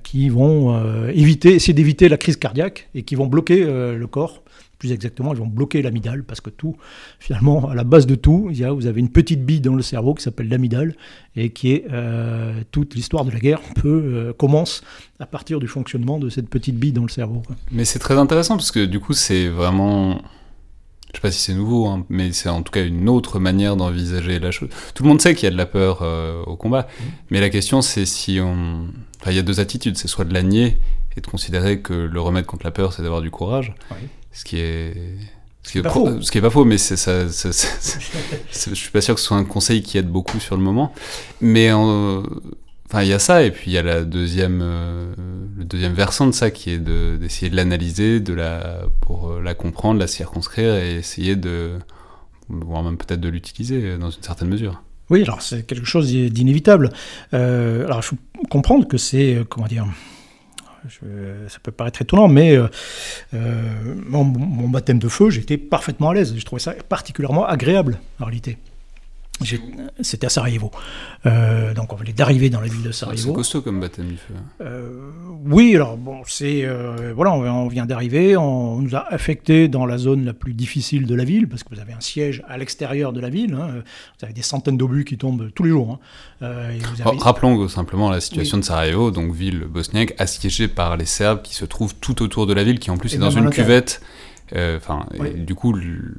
qui 0.03 0.29
vont 0.29 1.09
éviter, 1.09 1.55
essayer 1.55 1.73
d'éviter 1.73 2.09
la 2.09 2.17
crise 2.17 2.37
cardiaque 2.37 2.89
et 2.95 3.03
qui 3.03 3.15
vont 3.15 3.27
bloquer 3.27 3.63
le 3.65 4.07
corps 4.07 4.41
plus 4.77 4.91
exactement, 4.91 5.33
ils 5.33 5.39
vont 5.39 5.47
bloquer 5.47 5.81
l'amidale, 5.81 6.23
parce 6.23 6.41
que 6.41 6.49
tout, 6.49 6.75
finalement, 7.19 7.69
à 7.69 7.75
la 7.75 7.83
base 7.83 8.05
de 8.05 8.15
tout, 8.15 8.47
il 8.51 8.57
y 8.57 8.63
a, 8.63 8.71
vous 8.71 8.87
avez 8.87 8.99
une 8.99 9.09
petite 9.09 9.45
bille 9.45 9.61
dans 9.61 9.75
le 9.75 9.81
cerveau 9.81 10.13
qui 10.13 10.23
s'appelle 10.23 10.49
l'amidale, 10.49 10.95
et 11.35 11.51
qui 11.51 11.71
est 11.71 11.85
euh, 11.91 12.61
toute 12.71 12.95
l'histoire 12.95 13.25
de 13.25 13.31
la 13.31 13.39
guerre 13.39 13.61
peut, 13.75 14.03
euh, 14.05 14.33
commence 14.33 14.83
à 15.19 15.25
partir 15.25 15.59
du 15.59 15.67
fonctionnement 15.67 16.19
de 16.19 16.29
cette 16.29 16.49
petite 16.49 16.75
bille 16.75 16.93
dans 16.93 17.03
le 17.03 17.09
cerveau. 17.09 17.41
Mais 17.71 17.85
c'est 17.85 17.99
très 17.99 18.17
intéressant, 18.17 18.57
parce 18.57 18.71
que 18.71 18.85
du 18.85 18.99
coup, 18.99 19.13
c'est 19.13 19.47
vraiment... 19.47 20.21
Je 21.11 21.19
sais 21.19 21.21
pas 21.21 21.31
si 21.31 21.39
c'est 21.39 21.53
nouveau, 21.53 21.87
hein, 21.87 22.05
mais 22.09 22.33
c'est 22.33 22.49
en 22.49 22.61
tout 22.61 22.73
cas 22.73 22.85
une 22.85 23.07
autre 23.07 23.39
manière 23.39 23.77
d'envisager 23.77 24.37
la 24.37 24.51
chose. 24.51 24.67
Tout 24.93 25.03
le 25.03 25.07
monde 25.07 25.21
sait 25.21 25.33
qu'il 25.33 25.45
y 25.45 25.47
a 25.47 25.51
de 25.51 25.55
la 25.55 25.65
peur 25.65 25.99
euh, 26.01 26.43
au 26.43 26.57
combat, 26.57 26.81
mmh. 26.81 27.03
mais 27.29 27.39
la 27.39 27.49
question 27.49 27.81
c'est 27.81 28.05
si 28.05 28.39
on... 28.41 28.87
Enfin, 29.21 29.31
il 29.31 29.37
y 29.37 29.39
a 29.39 29.41
deux 29.41 29.61
attitudes, 29.61 29.97
c'est 29.97 30.09
soit 30.09 30.25
de 30.25 30.33
la 30.33 30.43
nier 30.43 30.77
et 31.15 31.21
de 31.21 31.27
considérer 31.27 31.79
que 31.79 31.93
le 31.93 32.19
remède 32.19 32.45
contre 32.45 32.65
la 32.65 32.71
peur, 32.71 32.91
c'est 32.91 33.01
d'avoir 33.01 33.21
du 33.21 33.31
courage, 33.31 33.73
ce 34.35 34.43
qui 34.43 34.59
est 34.59 34.93
ce 35.63 35.71
qui 35.71 35.79
est, 35.79 35.81
pas 35.81 35.89
faux. 35.89 36.21
Ce 36.21 36.29
qui 36.29 36.37
est 36.37 36.41
pas 36.41 36.51
faux, 36.51 36.63
mais 36.63 36.77
c'est 36.77 36.95
ça, 36.95 37.27
ça, 37.27 37.49
je 37.49 38.75
suis 38.75 38.91
pas 38.91 39.01
sûr 39.01 39.15
que 39.15 39.21
ce 39.21 39.27
soit 39.27 39.37
un 39.37 39.45
conseil 39.45 39.81
qui 39.81 39.97
aide 39.97 40.07
beaucoup 40.07 40.39
sur 40.39 40.55
le 40.55 40.61
moment. 40.61 40.93
Mais 41.41 41.71
enfin, 41.71 43.01
il 43.01 43.07
y 43.07 43.13
a 43.13 43.19
ça, 43.19 43.43
et 43.43 43.49
puis 43.49 43.71
il 43.71 43.73
y 43.73 43.77
a 43.77 43.81
la 43.81 44.03
deuxième, 44.03 44.59
euh, 44.61 45.11
le 45.57 45.65
deuxième 45.65 45.93
versant 45.93 46.27
de 46.27 46.33
ça 46.33 46.51
qui 46.51 46.69
est 46.69 46.77
d'essayer 46.77 47.49
de, 47.49 47.55
l'analyser, 47.55 48.19
de 48.19 48.33
la, 48.33 48.83
pour 49.01 49.31
euh, 49.31 49.41
la 49.41 49.55
comprendre, 49.55 49.99
la 49.99 50.07
circonscrire 50.07 50.75
et 50.75 50.97
essayer 50.97 51.35
de, 51.35 51.79
voire 52.49 52.83
même 52.83 52.97
peut-être 52.97 53.21
de 53.21 53.29
l'utiliser 53.29 53.97
dans 53.97 54.11
une 54.11 54.21
certaine 54.21 54.49
mesure. 54.49 54.83
Oui, 55.09 55.23
alors 55.23 55.41
c'est 55.41 55.65
quelque 55.65 55.85
chose 55.85 56.07
d'inévitable. 56.07 56.91
Euh, 57.33 57.85
alors 57.85 57.99
il 57.99 58.03
faut 58.03 58.17
comprendre 58.49 58.87
que 58.87 58.97
c'est, 58.97 59.39
comment 59.49 59.67
dire, 59.67 59.87
ça 60.89 61.57
peut 61.61 61.71
paraître 61.71 62.01
étonnant, 62.01 62.27
mais 62.27 62.55
euh, 62.55 62.67
euh, 63.33 63.95
mon, 64.07 64.25
baptême 64.69 64.99
de 64.99 65.07
feu, 65.07 65.29
j'étais 65.29 65.57
parfaitement 65.57 66.09
à 66.09 66.13
l'aise. 66.13 66.35
Je 66.37 66.45
trouvais 66.45 66.61
ça 66.61 66.73
particulièrement 66.87 67.45
agréable, 67.45 67.97
en 68.19 68.25
réalité. 68.25 68.57
C'était 70.01 70.27
à 70.27 70.29
Sarajevo. 70.29 70.71
Euh, 71.25 71.73
donc 71.73 71.91
on 71.91 71.95
venait 71.95 72.13
d'arriver 72.13 72.49
dans 72.49 72.61
la 72.61 72.67
ville 72.67 72.83
de 72.83 72.91
Sarajevo. 72.91 73.29
C'est 73.29 73.35
costaud 73.35 73.61
comme 73.61 73.81
baptême 73.81 74.07
du 74.07 74.17
feu. 74.17 74.33
Euh, 74.61 75.11
oui, 75.45 75.75
alors 75.75 75.97
bon, 75.97 76.21
c'est 76.25 76.63
euh, 76.63 77.13
voilà, 77.15 77.33
on, 77.33 77.67
vient 77.67 77.85
d'arriver, 77.85 78.37
on, 78.37 78.79
nous 78.79 78.95
a 78.95 79.05
affectés 79.13 79.67
dans 79.67 79.85
la 79.85 79.97
zone 79.97 80.25
la 80.25 80.33
plus 80.33 80.53
difficile 80.53 81.05
de 81.05 81.15
la 81.15 81.25
ville 81.25 81.49
parce 81.49 81.63
que 81.63 81.73
vous 81.73 81.81
avez 81.81 81.93
un 81.93 81.99
siège 81.99 82.43
à 82.47 82.57
l'extérieur 82.57 83.11
de 83.11 83.19
la 83.19 83.29
ville. 83.29 83.53
Hein. 83.53 83.83
vous 84.19 84.25
avez 84.25 84.33
des 84.33 84.41
centaines 84.41 84.77
d'obus 84.77 85.03
qui 85.03 85.17
tombent 85.17 85.51
tous 85.53 85.63
les 85.63 85.69
jours. 85.69 85.99
Hein. 86.41 86.69
Rappelons 87.19 87.67
simplement 87.67 88.09
la 88.09 88.21
situation 88.21 88.57
de 88.57 88.63
Sarajevo, 88.63 89.11
donc 89.11 89.33
ville 89.33 89.65
bosniaque 89.65 90.13
assiégée 90.17 90.67
par 90.67 90.95
les 90.95 91.05
Serbes 91.05 91.41
qui 91.41 91.55
se 91.55 91.65
trouvent 91.65 91.95
tout 91.95 92.23
autour 92.23 92.47
de 92.47 92.53
la 92.53 92.63
ville, 92.63 92.79
qui 92.79 92.89
en 92.89 92.97
plus 92.97 93.13
est 93.15 93.19
dans 93.19 93.31
une 93.31 93.49
cuvette 93.49 94.01
Euh, 94.53 94.77
enfin, 94.77 95.05
du 95.35 95.55
coup, 95.55 95.75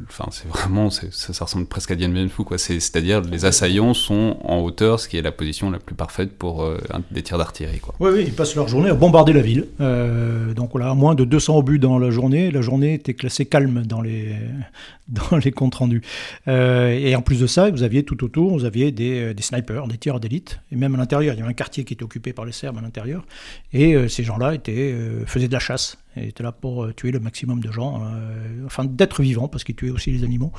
enfin, 0.08 0.26
c'est 0.32 0.48
vraiment, 0.48 0.90
ça, 0.90 1.06
ça, 1.10 1.44
ressemble 1.44 1.66
presque 1.66 1.92
à 1.92 1.94
Dien 1.94 2.08
Bien 2.08 2.28
Phu, 2.28 2.42
quoi. 2.42 2.58
C'est-à-dire, 2.58 3.20
les 3.20 3.44
assaillants 3.44 3.94
sont 3.94 4.38
en 4.42 4.58
hauteur, 4.58 4.98
ce 4.98 5.08
qui 5.08 5.16
est 5.16 5.22
la 5.22 5.32
position 5.32 5.70
la 5.70 5.78
plus 5.78 5.94
parfaite 5.94 6.36
pour 6.36 6.62
euh, 6.62 6.78
des 7.10 7.22
tirs 7.22 7.38
d'artillerie, 7.38 7.78
quoi. 7.78 7.94
Oui, 8.00 8.10
oui, 8.12 8.24
ils 8.26 8.32
passent 8.32 8.56
leur 8.56 8.66
journée 8.66 8.90
à 8.90 8.94
bombarder 8.94 9.32
la 9.32 9.42
ville. 9.42 9.66
Euh, 9.80 10.54
donc 10.54 10.70
voilà, 10.72 10.94
moins 10.94 11.14
de 11.14 11.24
200 11.24 11.58
obus 11.58 11.78
dans 11.78 11.98
la 11.98 12.10
journée. 12.10 12.50
La 12.50 12.62
journée 12.62 12.94
était 12.94 13.14
classée 13.14 13.46
calme 13.46 13.84
dans 13.86 14.00
les, 14.00 14.34
dans 15.08 15.36
les 15.36 15.52
comptes 15.52 15.76
rendus. 15.76 16.02
et 16.46 17.14
en 17.14 17.22
plus 17.22 17.40
de 17.40 17.46
ça, 17.46 17.70
vous 17.70 17.84
aviez 17.84 18.02
tout 18.02 18.24
autour, 18.24 18.52
vous 18.52 18.64
aviez 18.64 18.90
des, 18.90 19.34
des 19.34 19.42
snipers, 19.42 19.86
des 19.86 19.98
tireurs 19.98 20.20
d'élite, 20.20 20.60
et 20.72 20.76
même 20.76 20.94
à 20.96 20.98
l'intérieur, 20.98 21.34
il 21.34 21.38
y 21.38 21.40
avait 21.40 21.48
un 21.48 21.54
quartier 21.54 21.84
qui 21.84 21.94
était 21.94 22.02
occupé 22.02 22.32
par 22.32 22.44
les 22.44 22.52
Serbes 22.52 22.78
à 22.78 22.80
l'intérieur, 22.80 23.24
et 23.72 24.08
ces 24.08 24.24
gens-là 24.24 24.54
étaient, 24.54 24.94
faisaient 25.26 25.48
de 25.48 25.52
la 25.52 25.58
chasse 25.58 25.96
il 26.16 26.29
était 26.29 26.42
là 26.42 26.52
pour 26.52 26.85
euh, 26.85 26.92
tuer 26.92 27.11
le 27.11 27.20
maximum 27.20 27.61
de 27.61 27.70
gens, 27.70 28.02
euh, 28.02 28.64
enfin 28.66 28.85
d'être 28.85 29.22
vivant, 29.22 29.48
parce 29.48 29.64
qu'il 29.64 29.74
tuait 29.74 29.90
aussi 29.90 30.11
les 30.11 30.24
animaux. 30.24 30.52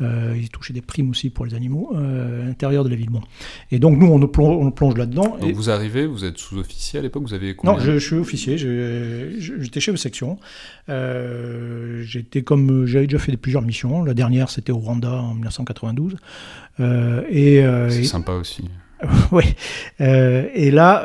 Euh, 0.00 0.36
il 0.40 0.48
touchait 0.48 0.72
des 0.72 0.82
primes 0.82 1.10
aussi 1.10 1.30
pour 1.30 1.44
les 1.44 1.54
animaux 1.54 1.92
à 1.94 2.44
l'intérieur 2.44 2.84
de 2.84 2.88
la 2.88 2.96
ville. 2.96 3.10
Bon. 3.10 3.20
Et 3.70 3.78
donc 3.78 3.98
nous, 3.98 4.06
on 4.06 4.18
nous 4.18 4.28
plonge, 4.28 4.72
plonge 4.74 4.96
là-dedans. 4.96 5.36
et... 5.42 5.52
vous 5.52 5.70
arrivez, 5.70 6.06
vous 6.06 6.24
êtes 6.24 6.38
sous-officier 6.38 6.98
à 6.98 7.02
l'époque, 7.02 7.24
vous 7.24 7.34
avez 7.34 7.56
Non, 7.64 7.78
je, 7.78 7.98
suis 7.98 8.16
officier, 8.16 8.56
j'étais 8.58 9.80
chef 9.80 9.94
de 9.94 9.98
section. 9.98 10.38
j'étais 10.88 12.42
comme, 12.42 12.86
j'avais 12.86 13.06
déjà 13.06 13.18
fait 13.18 13.36
plusieurs 13.36 13.62
missions. 13.62 14.04
La 14.04 14.14
dernière, 14.14 14.50
c'était 14.50 14.72
au 14.72 14.78
Rwanda 14.78 15.12
en 15.12 15.34
1992. 15.34 16.16
et 17.30 17.62
c'est 17.88 18.04
sympa 18.04 18.32
aussi. 18.32 18.64
oui. 19.32 19.54
et 19.98 20.70
là, 20.70 21.04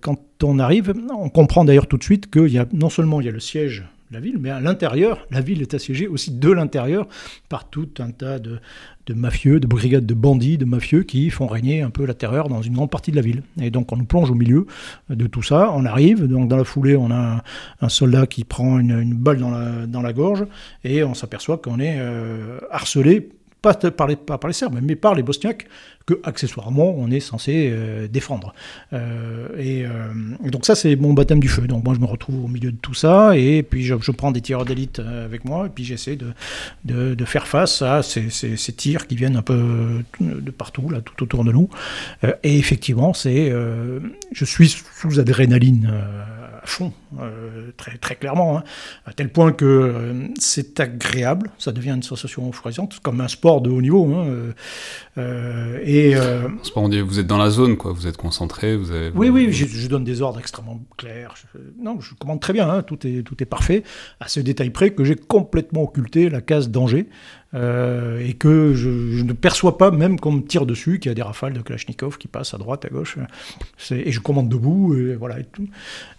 quand 0.00 0.18
on 0.42 0.58
arrive, 0.58 0.92
on 1.16 1.28
comprend 1.28 1.64
d'ailleurs 1.64 1.86
tout 1.86 1.98
de 1.98 2.04
suite 2.04 2.30
qu'il 2.30 2.48
y 2.48 2.58
a 2.58 2.66
non 2.72 2.90
seulement 2.90 3.20
il 3.20 3.26
y 3.26 3.28
a 3.28 3.32
le 3.32 3.40
siège 3.40 3.84
de 4.10 4.14
la 4.14 4.20
ville, 4.20 4.36
mais 4.38 4.50
à 4.50 4.60
l'intérieur, 4.60 5.26
la 5.30 5.40
ville 5.40 5.62
est 5.62 5.74
assiégée 5.74 6.06
aussi 6.06 6.30
de 6.30 6.50
l'intérieur 6.50 7.08
par 7.48 7.68
tout 7.68 7.88
un 7.98 8.10
tas 8.10 8.38
de, 8.38 8.60
mafieux, 9.08 9.60
de 9.60 9.66
brigades 9.66 10.06
de 10.06 10.14
bandits, 10.14 10.58
de 10.58 10.64
mafieux 10.64 11.02
qui 11.02 11.30
font 11.30 11.46
régner 11.46 11.80
un 11.80 11.90
peu 11.90 12.04
la 12.04 12.14
terreur 12.14 12.48
dans 12.48 12.60
une 12.60 12.74
grande 12.74 12.90
partie 12.90 13.10
de 13.10 13.16
la 13.16 13.22
ville. 13.22 13.42
Et 13.60 13.70
donc 13.70 13.92
on 13.92 13.96
nous 13.96 14.04
plonge 14.04 14.30
au 14.30 14.34
milieu 14.34 14.66
de 15.08 15.26
tout 15.26 15.42
ça, 15.42 15.72
on 15.74 15.84
arrive, 15.84 16.26
donc 16.26 16.48
dans 16.48 16.56
la 16.56 16.64
foulée 16.64 16.96
on 16.96 17.10
a 17.10 17.42
un, 17.80 17.88
soldat 17.88 18.26
qui 18.26 18.44
prend 18.44 18.78
une, 18.78 19.14
balle 19.14 19.38
dans 19.38 19.50
la, 19.50 19.86
dans 19.86 20.02
la 20.02 20.12
gorge 20.12 20.46
et 20.84 21.02
on 21.02 21.14
s'aperçoit 21.14 21.58
qu'on 21.58 21.80
est 21.80 21.96
euh, 21.98 22.58
harcelé 22.70 23.30
pas 23.64 23.90
par 23.90 24.06
les, 24.06 24.52
Serbes, 24.52 24.78
mais 24.82 24.94
par 24.94 25.14
les 25.14 25.22
Bosniaques, 25.22 25.66
que 26.06 26.20
accessoirement 26.22 26.94
on 26.98 27.10
est 27.10 27.20
censé 27.20 27.70
euh, 27.72 28.06
défendre. 28.08 28.54
Euh, 28.92 29.48
euh, 29.56 30.12
et, 30.44 30.50
donc 30.50 30.66
ça 30.66 30.74
c'est 30.74 30.96
mon 30.96 31.14
baptême 31.14 31.40
du 31.40 31.48
feu. 31.48 31.66
Donc 31.66 31.82
moi 31.82 31.94
je 31.94 32.00
me 32.00 32.04
retrouve 32.04 32.44
au 32.44 32.48
milieu 32.48 32.72
de 32.72 32.76
tout 32.76 32.92
ça, 32.92 33.36
et 33.36 33.62
puis 33.62 33.84
je, 33.84 33.94
prends 34.12 34.32
des 34.32 34.42
tireurs 34.42 34.66
d'élite 34.66 34.98
avec 34.98 35.46
moi, 35.46 35.66
et 35.66 35.70
puis 35.70 35.84
j'essaie 35.84 36.16
de, 36.16 36.34
de, 36.84 37.24
faire 37.24 37.46
face 37.46 37.80
à 37.80 38.02
ces, 38.02 38.28
ces, 38.28 38.72
tirs 38.72 39.06
qui 39.06 39.16
viennent 39.16 39.36
un 39.36 39.42
peu 39.42 40.02
de 40.20 40.50
partout, 40.50 40.90
là, 40.90 41.00
tout 41.00 41.22
autour 41.22 41.44
de 41.44 41.52
nous. 41.52 41.70
et 42.22 42.58
effectivement, 42.58 43.14
c'est, 43.14 43.50
je 44.32 44.44
suis 44.44 44.68
sous 44.68 45.18
adrénaline 45.18 45.90
fond, 46.68 46.92
euh, 47.20 47.70
très, 47.76 47.98
très 47.98 48.16
clairement, 48.16 48.58
hein. 48.58 48.64
à 49.06 49.12
tel 49.12 49.30
point 49.30 49.52
que 49.52 49.64
euh, 49.64 50.28
c'est 50.38 50.80
agréable, 50.80 51.50
ça 51.58 51.72
devient 51.72 51.90
une 51.90 52.02
sensation 52.02 52.48
euphorisante, 52.48 53.00
comme 53.00 53.20
un 53.20 53.28
sport 53.28 53.60
de 53.60 53.70
haut 53.70 53.82
niveau. 53.82 54.12
Hein, 54.12 54.52
euh, 55.18 55.78
et, 55.84 56.14
vous 57.02 57.18
êtes 57.18 57.26
dans 57.26 57.38
la 57.38 57.50
zone, 57.50 57.76
quoi, 57.76 57.92
vous 57.92 58.06
êtes 58.06 58.16
concentré. 58.16 58.76
Vous 58.76 58.90
avez, 58.90 59.10
oui, 59.14 59.28
oui, 59.28 59.52
je, 59.52 59.88
donne 59.88 60.04
des 60.04 60.22
ordres 60.22 60.38
extrêmement 60.38 60.80
clairs. 60.96 61.34
Je, 61.36 61.58
non, 61.80 62.00
je 62.00 62.14
commande 62.14 62.40
très 62.40 62.52
bien, 62.52 62.68
hein, 62.68 62.82
tout, 62.82 63.06
est, 63.06 63.22
tout 63.22 63.40
est 63.42 63.46
parfait, 63.46 63.82
à 64.20 64.28
ce 64.28 64.40
détail 64.40 64.70
près 64.70 64.90
que 64.90 65.04
j'ai 65.04 65.16
complètement 65.16 65.82
occulté 65.82 66.28
la 66.28 66.40
case 66.40 66.70
danger. 66.70 67.08
Euh, 67.54 68.18
et 68.26 68.32
que 68.32 68.74
je, 68.74 68.88
ne 68.88 69.32
perçois 69.32 69.78
pas, 69.78 69.92
même 69.92 70.18
qu'on 70.18 70.32
me 70.32 70.42
tire 70.42 70.66
dessus, 70.66 70.98
qu'il 70.98 71.10
y 71.10 71.12
a 71.12 71.14
des 71.14 71.22
rafales 71.22 71.52
de 71.52 71.60
Kalachnikov 71.60 72.18
qui 72.18 72.26
passent 72.26 72.52
à 72.52 72.58
droite, 72.58 72.84
à 72.84 72.88
gauche, 72.88 73.16
et 73.92 74.10
je 74.10 74.20
commande 74.20 74.48
debout, 74.48 74.96
et 74.96 75.14
voilà, 75.14 75.38
et 75.38 75.44
tout. 75.44 75.68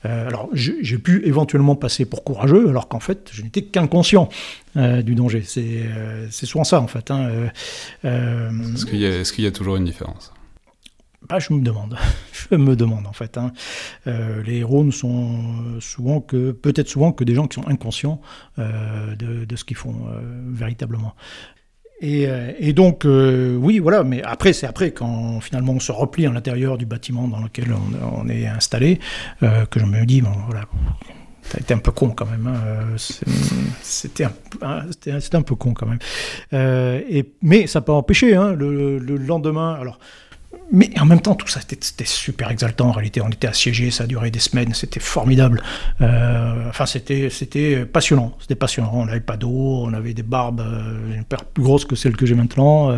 Euh, 0.06 0.28
alors, 0.28 0.50
j'ai 0.54 0.98
pu 0.98 1.26
éventuellement 1.26 1.76
passer 1.76 2.06
pour 2.06 2.24
courageux, 2.24 2.70
alors 2.70 2.88
qu'en 2.88 3.02
fait, 3.02 3.30
je 3.34 3.42
n'étais 3.42 3.64
qu'inconscient 3.64 4.30
euh, 4.78 5.02
du 5.02 5.16
danger. 5.16 5.44
C'est 5.46 6.46
souvent 6.46 6.64
ça, 6.64 6.80
en 6.80 6.88
fait. 6.88 7.12
Hein. 7.12 7.50
Est-ce 8.04 8.86
qu'il 8.86 9.00
y, 9.00 9.44
y, 9.44 9.48
a 9.48 9.52
toujours 9.52 9.76
une 9.76 9.86
différence? 9.86 10.32
Bah, 11.28 11.40
je 11.40 11.54
me 11.54 11.62
demande, 11.62 11.98
je 12.52 12.56
me 12.56 12.76
demande 12.76 13.08
en 13.08 13.14
fait. 13.14 13.38
Hein. 13.38 13.52
Euh, 14.08 14.44
les 14.44 14.58
héros 14.58 14.84
ne 14.84 14.92
sont 14.92 15.80
souvent 15.80 16.22
que, 16.22 16.52
peut-être 16.52 16.88
souvent 16.88 17.12
que 17.12 17.24
des 17.24 17.36
gens 17.36 17.48
qui 17.48 17.56
sont 17.56 17.68
inconscients 17.68 18.22
euh, 18.60 19.16
de, 19.16 19.56
ce 19.56 19.64
qu'ils 19.64 19.78
font 19.78 19.96
euh, 20.10 20.20
véritablement. 20.48 21.16
Et, 22.02 22.74
donc, 22.74 23.04
oui, 23.06 23.80
voilà, 23.80 24.04
mais 24.04 24.22
après, 24.22 24.54
c'est 24.54 24.68
après, 24.68 24.92
quand 24.92 25.40
finalement 25.40 25.74
on 25.74 25.80
se 25.80 25.92
replie 25.92 26.28
à 26.28 26.32
l'intérieur 26.32 26.78
du 26.78 26.86
bâtiment 26.86 27.28
dans 27.28 27.42
lequel 27.42 27.74
on, 27.74 28.28
est 28.28 28.46
installé, 28.46 29.00
que 29.40 29.80
je 29.80 29.86
me 29.86 30.06
dis, 30.06 30.22
bon, 30.22 30.34
voilà, 30.46 30.66
T'as 31.50 31.60
été 31.60 31.74
un 31.74 31.80
peu 31.80 31.92
con 31.92 32.10
quand 32.10 32.26
même. 32.26 32.48
Hein. 32.48 32.98
C'était 33.82 34.26
un, 34.26 34.32
un, 34.62 35.42
peu 35.42 35.56
con 35.56 35.74
quand 35.74 35.88
même. 35.88 36.00
et, 36.52 37.34
mais 37.42 37.66
ça 37.66 37.82
peut 37.82 37.92
empêcher. 37.94 38.36
Hein, 38.36 38.54
le, 38.54 39.00
le, 39.00 39.16
lendemain, 39.18 39.74
alors 39.80 39.98
mais 40.72 40.90
en 41.00 41.06
même 41.06 41.22
temps, 41.22 41.36
tout 41.36 41.48
ça, 41.48 41.60
c'était 41.62 42.06
super 42.06 42.50
exaltant. 42.50 42.90
En 42.90 42.92
réalité, 42.92 43.22
on 43.22 43.30
était 43.30 43.48
assiégés, 43.48 43.92
ça 43.92 44.06
a 44.06 44.08
duré 44.08 44.32
des 44.32 44.40
semaines, 44.40 44.74
c'était 44.74 45.00
formidable. 45.00 45.62
Euh, 46.02 46.70
enfin, 46.70 46.86
c'était 46.86 47.86
passionnant. 47.86 48.36
C'était 48.40 48.56
passionnant. 48.56 48.92
On 48.94 49.06
n'avait 49.06 49.20
pas 49.20 49.38
d'eau, 49.38 49.84
on 49.84 49.94
avait 49.94 50.14
des 50.14 50.24
barbes 50.24 50.62
euh, 50.62 51.22
plus 51.54 51.64
grosses 51.64 51.86
que 51.86 51.96
celles 51.96 52.18
que 52.18 52.26
j'ai 52.26 52.36
maintenant. 52.36 52.98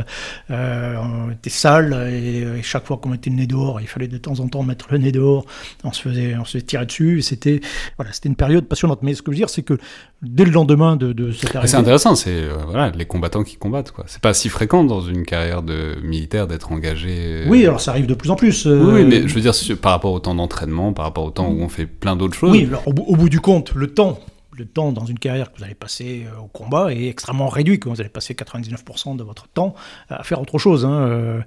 Euh, 0.50 0.96
on 0.98 1.32
était 1.32 1.50
sale 1.50 1.93
et, 2.12 2.62
chaque 2.63 2.86
fois 2.86 2.98
qu'on 2.98 3.10
mettait 3.10 3.30
le 3.30 3.36
nez 3.36 3.48
dehors, 3.48 3.82
il 3.82 3.88
fallait 3.88 4.08
de 4.08 4.17
temps 4.17 4.39
en 4.39 4.48
temps 4.48 4.63
mettre 4.63 4.88
le 4.91 4.98
nez 4.98 5.12
dehors. 5.12 5.46
On 5.84 5.91
se 5.91 6.02
faisait, 6.02 6.36
on 6.38 6.46
se 6.46 6.54
faisait 6.54 6.65
tirer 6.65 6.86
dessus. 6.86 7.22
C'était 7.22 7.60
voilà, 7.98 8.13
c'était 8.13 8.30
une 8.30 8.36
période 8.36 8.65
passionnante. 8.65 9.04
Mais 9.04 9.13
ce 9.13 9.22
que 9.22 9.32
je 9.32 9.36
veux 9.36 9.39
dire, 9.39 9.50
c'est 9.50 9.63
que 9.63 9.78
dès 10.22 10.46
le 10.46 10.52
lendemain 10.52 10.96
de, 10.96 11.13
de 11.13 11.32
cette 11.32 11.56
arrivée, 11.56 11.70
c'est 11.70 11.78
intéressant. 11.78 12.15
C'est 12.15 12.48
voilà, 12.65 12.89
les 12.91 13.06
combattants 13.06 13.43
qui 13.43 13.58
combattent. 13.58 13.91
Quoi. 13.91 14.06
C'est 14.08 14.22
pas 14.22 14.34
si 14.34 14.50
fréquent 14.50 14.84
dans 14.84 15.02
une 15.02 15.26
carrière 15.26 15.63
de 15.63 15.98
militaire 16.02 16.48
d'être 16.48 16.72
engagé. 16.72 17.43
Oui, 17.48 17.66
alors 17.66 17.82
ça 17.82 17.92
arrive 17.92 18.06
de 18.06 18.14
plus 18.14 18.30
en 18.30 18.36
plus. 18.36 18.66
Oui, 18.66 19.04
mais 19.06 19.22
euh, 19.22 19.28
je 19.28 19.34
veux 19.34 19.42
dire, 19.42 19.54
par 19.82 19.92
rapport 19.92 20.14
au 20.14 20.20
temps 20.20 20.36
d'entraînement, 20.36 20.94
par 20.94 21.06
rapport 21.06 21.26
au 21.26 21.32
temps 21.32 21.48
où 21.48 21.62
on 21.62 21.70
fait 21.70 21.86
plein 21.86 22.16
d'autres 22.16 22.36
choses. 22.36 22.52
Oui, 22.52 22.70
au, 22.86 22.94
bout 22.94 23.30
du 23.30 23.40
compte, 23.40 23.74
le 23.74 23.88
temps 23.88 24.20
le 24.58 24.65
temps 24.65 24.91
dans 24.91 25.06
une 25.06 25.20
carrière 25.20 25.52
que 25.52 25.58
vous 25.58 25.63
allez 25.63 25.76
passer 25.76 26.26
euh, 26.26 26.41
au 26.41 26.48
combat 26.48 26.93
est 26.93 27.08
extrêmement 27.08 27.48
réduit, 27.48 27.80
que 27.80 27.89
vous 27.89 28.00
allez 28.00 28.10
passer 28.10 28.34
99% 28.34 29.15
de 29.15 29.24
votre 29.24 29.48
temps 29.48 29.76
à 30.10 30.24
faire 30.24 30.41
autre 30.41 30.58
chose, 30.58 30.86
hein, 30.86 30.91
euh, 30.91 31.41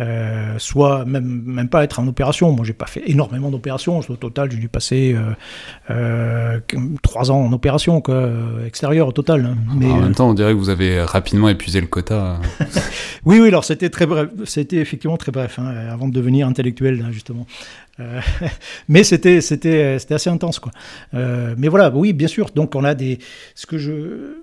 euh, 0.00 0.58
soit 0.58 1.04
même, 1.04 1.42
même 1.44 1.68
pas 1.68 1.84
être 1.84 2.00
en 2.00 2.06
opération. 2.06 2.52
Moi, 2.52 2.64
j'ai 2.64 2.72
pas 2.72 2.86
fait 2.86 3.02
énormément 3.06 3.50
d'opérations. 3.50 3.98
Au 3.98 4.16
total, 4.16 4.50
j'ai 4.50 4.58
dû 4.58 4.68
passer 4.68 5.16
trois 7.02 7.30
ans 7.30 7.40
en 7.40 7.52
opération, 7.52 8.00
quoi, 8.00 8.28
extérieure 8.66 9.08
au 9.08 9.12
total. 9.12 9.46
Hein. 9.46 9.56
Mais, 9.76 9.90
en 9.90 10.00
même 10.00 10.14
temps, 10.14 10.30
on 10.30 10.34
dirait 10.34 10.52
que 10.52 10.58
vous 10.58 10.70
avez 10.70 11.02
rapidement 11.02 11.48
épuisé 11.48 11.80
le 11.80 11.86
quota. 11.86 12.40
oui, 13.24 13.40
oui, 13.40 13.48
alors 13.48 13.64
c'était 13.64 13.90
très 13.90 14.06
bref, 14.06 14.28
c'était 14.44 14.76
effectivement 14.76 15.16
très 15.16 15.32
bref, 15.32 15.58
hein, 15.58 15.66
avant 15.90 16.08
de 16.08 16.12
devenir 16.12 16.46
intellectuel, 16.46 17.04
justement. 17.10 17.46
Euh, 18.00 18.20
mais 18.88 19.04
c'était 19.04 19.40
c'était 19.40 19.98
c'était 19.98 20.14
assez 20.14 20.30
intense 20.30 20.58
quoi. 20.58 20.72
Euh, 21.14 21.54
mais 21.56 21.68
voilà, 21.68 21.90
oui, 21.90 22.12
bien 22.12 22.28
sûr. 22.28 22.50
Donc 22.54 22.74
on 22.74 22.84
a 22.84 22.94
des 22.94 23.18
ce 23.54 23.66
que 23.66 23.78
je 23.78 24.36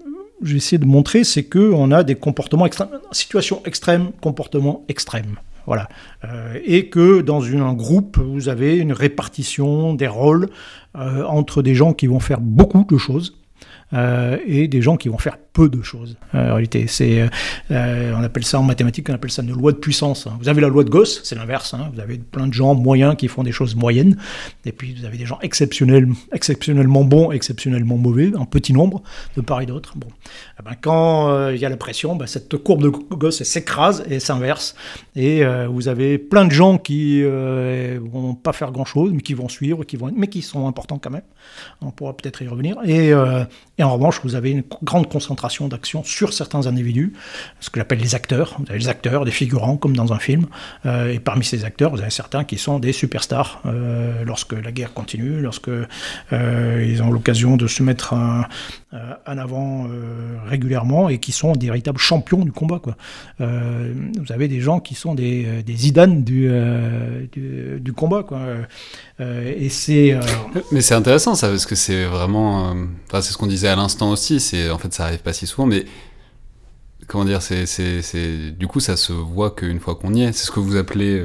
j'ai 0.44 0.58
essayé 0.58 0.78
de 0.80 0.86
montrer, 0.86 1.24
c'est 1.24 1.44
que 1.44 1.72
on 1.72 1.92
a 1.92 2.04
des 2.04 2.16
comportements 2.16 2.66
extrêmes, 2.66 2.90
situation 3.12 3.62
extrême, 3.66 4.12
comportement 4.22 4.84
extrême. 4.88 5.36
Voilà. 5.68 5.88
Euh, 6.26 6.58
et 6.66 6.90
que 6.90 7.22
dans 7.22 7.44
un 7.44 7.74
groupe, 7.74 8.18
vous 8.18 8.50
avez 8.50 8.78
une 8.78 8.94
répartition 8.94 9.94
des 9.94 10.08
rôles 10.08 10.50
entre 10.94 11.62
des 11.62 11.74
gens 11.74 11.94
qui 11.94 12.08
vont 12.08 12.20
faire 12.20 12.42
beaucoup 12.42 12.84
de 12.84 12.98
choses 12.98 13.41
et 13.94 14.68
des 14.68 14.82
gens 14.82 14.98
qui 14.98 15.10
vont 15.10 15.18
faire 15.18 15.38
peu 15.54 15.70
de 15.70 15.82
choses. 15.82 16.18
Euh, 16.34 16.52
en 16.52 16.54
réalité, 16.54 16.86
c'est, 16.88 17.30
euh, 17.72 18.14
on 18.16 18.24
appelle 18.24 18.46
ça 18.46 18.60
en 18.60 18.64
mathématiques, 18.64 19.10
on 19.10 19.14
appelle 19.14 19.32
ça 19.32 19.42
une 19.42 19.52
loi 19.52 19.72
de 19.72 19.78
puissance. 19.78 20.28
Hein. 20.28 20.38
Vous 20.40 20.50
avez 20.50 20.62
la 20.62 20.70
loi 20.70 20.84
de 20.84 20.90
Gauss, 20.90 21.22
c'est 21.24 21.36
l'inverse. 21.36 21.74
Hein. 21.74 21.92
Vous 21.94 22.00
avez 22.00 22.18
plein 22.18 22.48
de 22.48 22.54
gens 22.54 22.74
moyens 22.74 23.16
qui 23.18 23.28
font 23.28 23.44
des 23.44 23.52
choses 23.52 23.76
moyennes, 23.76 24.18
et 24.66 24.72
puis 24.72 24.96
vous 24.98 25.06
avez 25.06 25.18
des 25.18 25.26
gens 25.26 25.40
exceptionnels, 25.42 26.08
exceptionnellement 26.32 27.04
bons, 27.04 27.32
exceptionnellement 27.32 27.98
mauvais, 27.98 28.32
en 28.36 28.46
petit 28.46 28.74
nombre, 28.74 29.04
de 29.36 29.42
part 29.42 29.62
et 29.62 29.66
d'autre. 29.66 29.94
Bon, 29.98 30.08
eh 30.60 30.64
ben, 30.64 30.76
quand 30.80 31.30
euh, 31.30 31.54
il 31.54 31.60
y 31.60 31.66
a 31.66 31.70
la 31.70 31.78
pression, 31.78 32.16
ben, 32.16 32.28
cette 32.28 32.58
courbe 32.58 32.84
de 32.84 32.90
Gauss 32.90 33.44
s'écrase 33.44 34.04
et 34.10 34.20
s'inverse, 34.20 34.76
et 35.16 35.44
vous 35.70 35.88
avez 35.88 36.18
plein 36.18 36.46
de 36.46 36.52
gens 36.52 36.78
qui 36.78 37.24
vont 37.24 38.36
pas 38.36 38.54
faire 38.54 38.72
grand 38.72 38.86
chose, 38.86 39.12
mais 39.14 39.22
qui 39.22 39.34
vont 39.34 39.50
suivre, 39.50 39.84
qui 39.84 39.98
vont, 39.98 40.12
mais 40.16 40.28
qui 40.28 40.42
sont 40.42 40.68
importants 40.68 41.00
quand 41.00 41.10
même. 41.10 41.22
On 41.82 41.92
pourra 41.92 42.16
peut-être 42.16 42.42
y 42.42 42.48
revenir. 42.48 42.78
Et, 42.86 43.14
et 43.82 43.84
en 43.84 43.94
revanche, 43.94 44.22
vous 44.24 44.36
avez 44.36 44.52
une 44.52 44.64
grande 44.84 45.10
concentration 45.10 45.68
d'action 45.68 46.04
sur 46.04 46.34
certains 46.34 46.68
individus, 46.68 47.14
ce 47.60 47.72
que 47.72 47.80
j'appelle 47.80 47.98
les 47.98 48.14
acteurs. 48.14 48.56
Vous 48.60 48.66
avez 48.70 48.78
les 48.78 48.90
acteurs, 48.90 49.26
des 49.26 49.32
figurants, 49.32 49.76
comme 49.76 49.96
dans 49.96 50.14
un 50.14 50.20
film. 50.20 50.46
Euh, 50.86 51.12
et 51.12 51.20
parmi 51.20 51.44
ces 51.44 51.66
acteurs, 51.66 51.90
vous 51.90 52.00
avez 52.00 52.12
certains 52.12 52.44
qui 52.44 52.60
sont 52.60 52.78
des 52.78 52.94
superstars. 52.94 53.60
Euh, 53.66 54.24
lorsque 54.24 54.54
la 54.54 54.72
guerre 54.72 54.94
continue, 54.94 55.42
lorsque 55.42 55.70
euh, 55.70 56.88
ils 56.88 57.02
ont 57.02 57.10
l'occasion 57.10 57.58
de 57.58 57.66
se 57.66 57.82
mettre 57.82 58.14
un, 58.14 58.46
euh, 58.94 59.14
en 59.26 59.38
avant 59.38 59.86
euh, 59.86 60.36
régulièrement 60.48 61.08
et 61.08 61.18
qui 61.18 61.32
sont 61.32 61.54
des 61.54 61.68
véritables 61.68 61.98
champions 61.98 62.40
du 62.40 62.52
combat. 62.52 62.80
Quoi. 62.80 62.98
Euh, 63.40 63.94
vous 64.20 64.34
avez 64.34 64.50
des 64.50 64.60
gens 64.60 64.82
qui 64.82 64.96
sont 64.96 65.16
des, 65.16 65.64
des 65.64 65.76
Zidane 65.78 66.26
du, 66.26 66.52
du, 67.32 67.80
du, 67.80 67.94
combat. 67.94 68.24
Quoi. 68.24 68.42
et 69.22 69.70
c'est. 69.70 70.20
Mais 70.74 70.82
c'est 70.82 70.94
intéressant 70.94 71.36
ça, 71.36 71.48
parce 71.48 71.66
que 71.66 71.76
c'est 71.76 72.04
vraiment. 72.04 72.76
Enfin, 73.08 73.22
c'est 73.22 73.32
ce 73.32 73.38
qu'on 73.38 73.48
disait 73.48 73.70
à 73.70 73.78
l'instant 73.78 74.12
aussi. 74.12 74.42
C'est 74.42 74.70
en 74.70 74.78
fait, 74.78 74.94
ça 74.94 75.06
arrive 75.06 75.22
pas 75.22 75.32
si 75.32 75.48
souvent, 75.48 75.68
mais 75.68 75.86
comment 77.08 77.24
dire, 77.24 77.42
c'est, 77.42 77.66
c'est, 77.68 78.02
c'est, 78.02 78.52
du 78.52 78.68
coup, 78.68 78.82
ça 78.82 78.98
se 78.98 79.14
voit 79.14 79.52
qu'une 79.52 79.80
fois 79.80 79.96
qu'on 79.96 80.14
y 80.14 80.24
est. 80.24 80.34
C'est 80.34 80.48
ce 80.48 80.52
que 80.52 80.60
vous 80.60 80.76
appelez, 80.76 81.18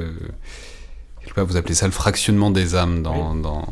je 1.21 1.27
sais 1.27 1.33
pas, 1.33 1.43
vous 1.43 1.57
appelez 1.57 1.75
ça 1.75 1.85
le 1.85 1.91
fractionnement 1.91 2.49
des 2.49 2.75
âmes 2.75 3.03
dans, 3.03 3.35
dans, 3.35 3.67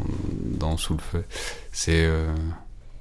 dans, 0.60 0.76
Sous 0.76 0.96
le 0.96 1.00
feu. 1.00 1.24
C'est, 1.72 2.10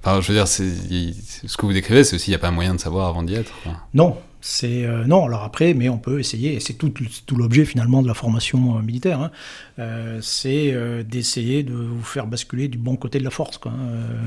Enfin, 0.04 0.20
je 0.20 0.28
veux 0.28 0.34
dire, 0.34 0.46
ce 0.46 1.56
que 1.56 1.64
vous 1.64 1.72
décrivez, 1.72 2.04
c'est 2.04 2.16
aussi, 2.16 2.28
il 2.28 2.32
n'y 2.32 2.36
a 2.36 2.38
pas 2.40 2.50
moyen 2.50 2.74
de 2.74 2.80
savoir 2.80 3.08
avant 3.08 3.22
d'y 3.22 3.34
être. 3.34 3.52
Non, 3.94 4.18
c'est 4.46 4.84
euh, 4.84 5.06
non, 5.06 5.24
alors 5.24 5.42
après, 5.42 5.72
mais 5.72 5.88
on 5.88 5.96
peut 5.96 6.20
essayer, 6.20 6.52
et 6.52 6.60
c'est 6.60 6.74
tout, 6.74 6.92
l'objet 7.34 7.64
finalement 7.64 8.02
de 8.02 8.06
la 8.06 8.12
formation 8.12 8.76
euh, 8.76 8.82
militaire, 8.82 9.18
hein. 9.18 9.30
euh, 9.78 10.18
c'est 10.20 10.76
d'essayer 11.04 11.62
de 11.62 11.72
vous 11.72 12.02
faire 12.02 12.26
basculer 12.26 12.68
du 12.68 12.76
bon 12.76 12.96
côté 12.96 13.18
de 13.18 13.24
la 13.24 13.30
force 13.30 13.58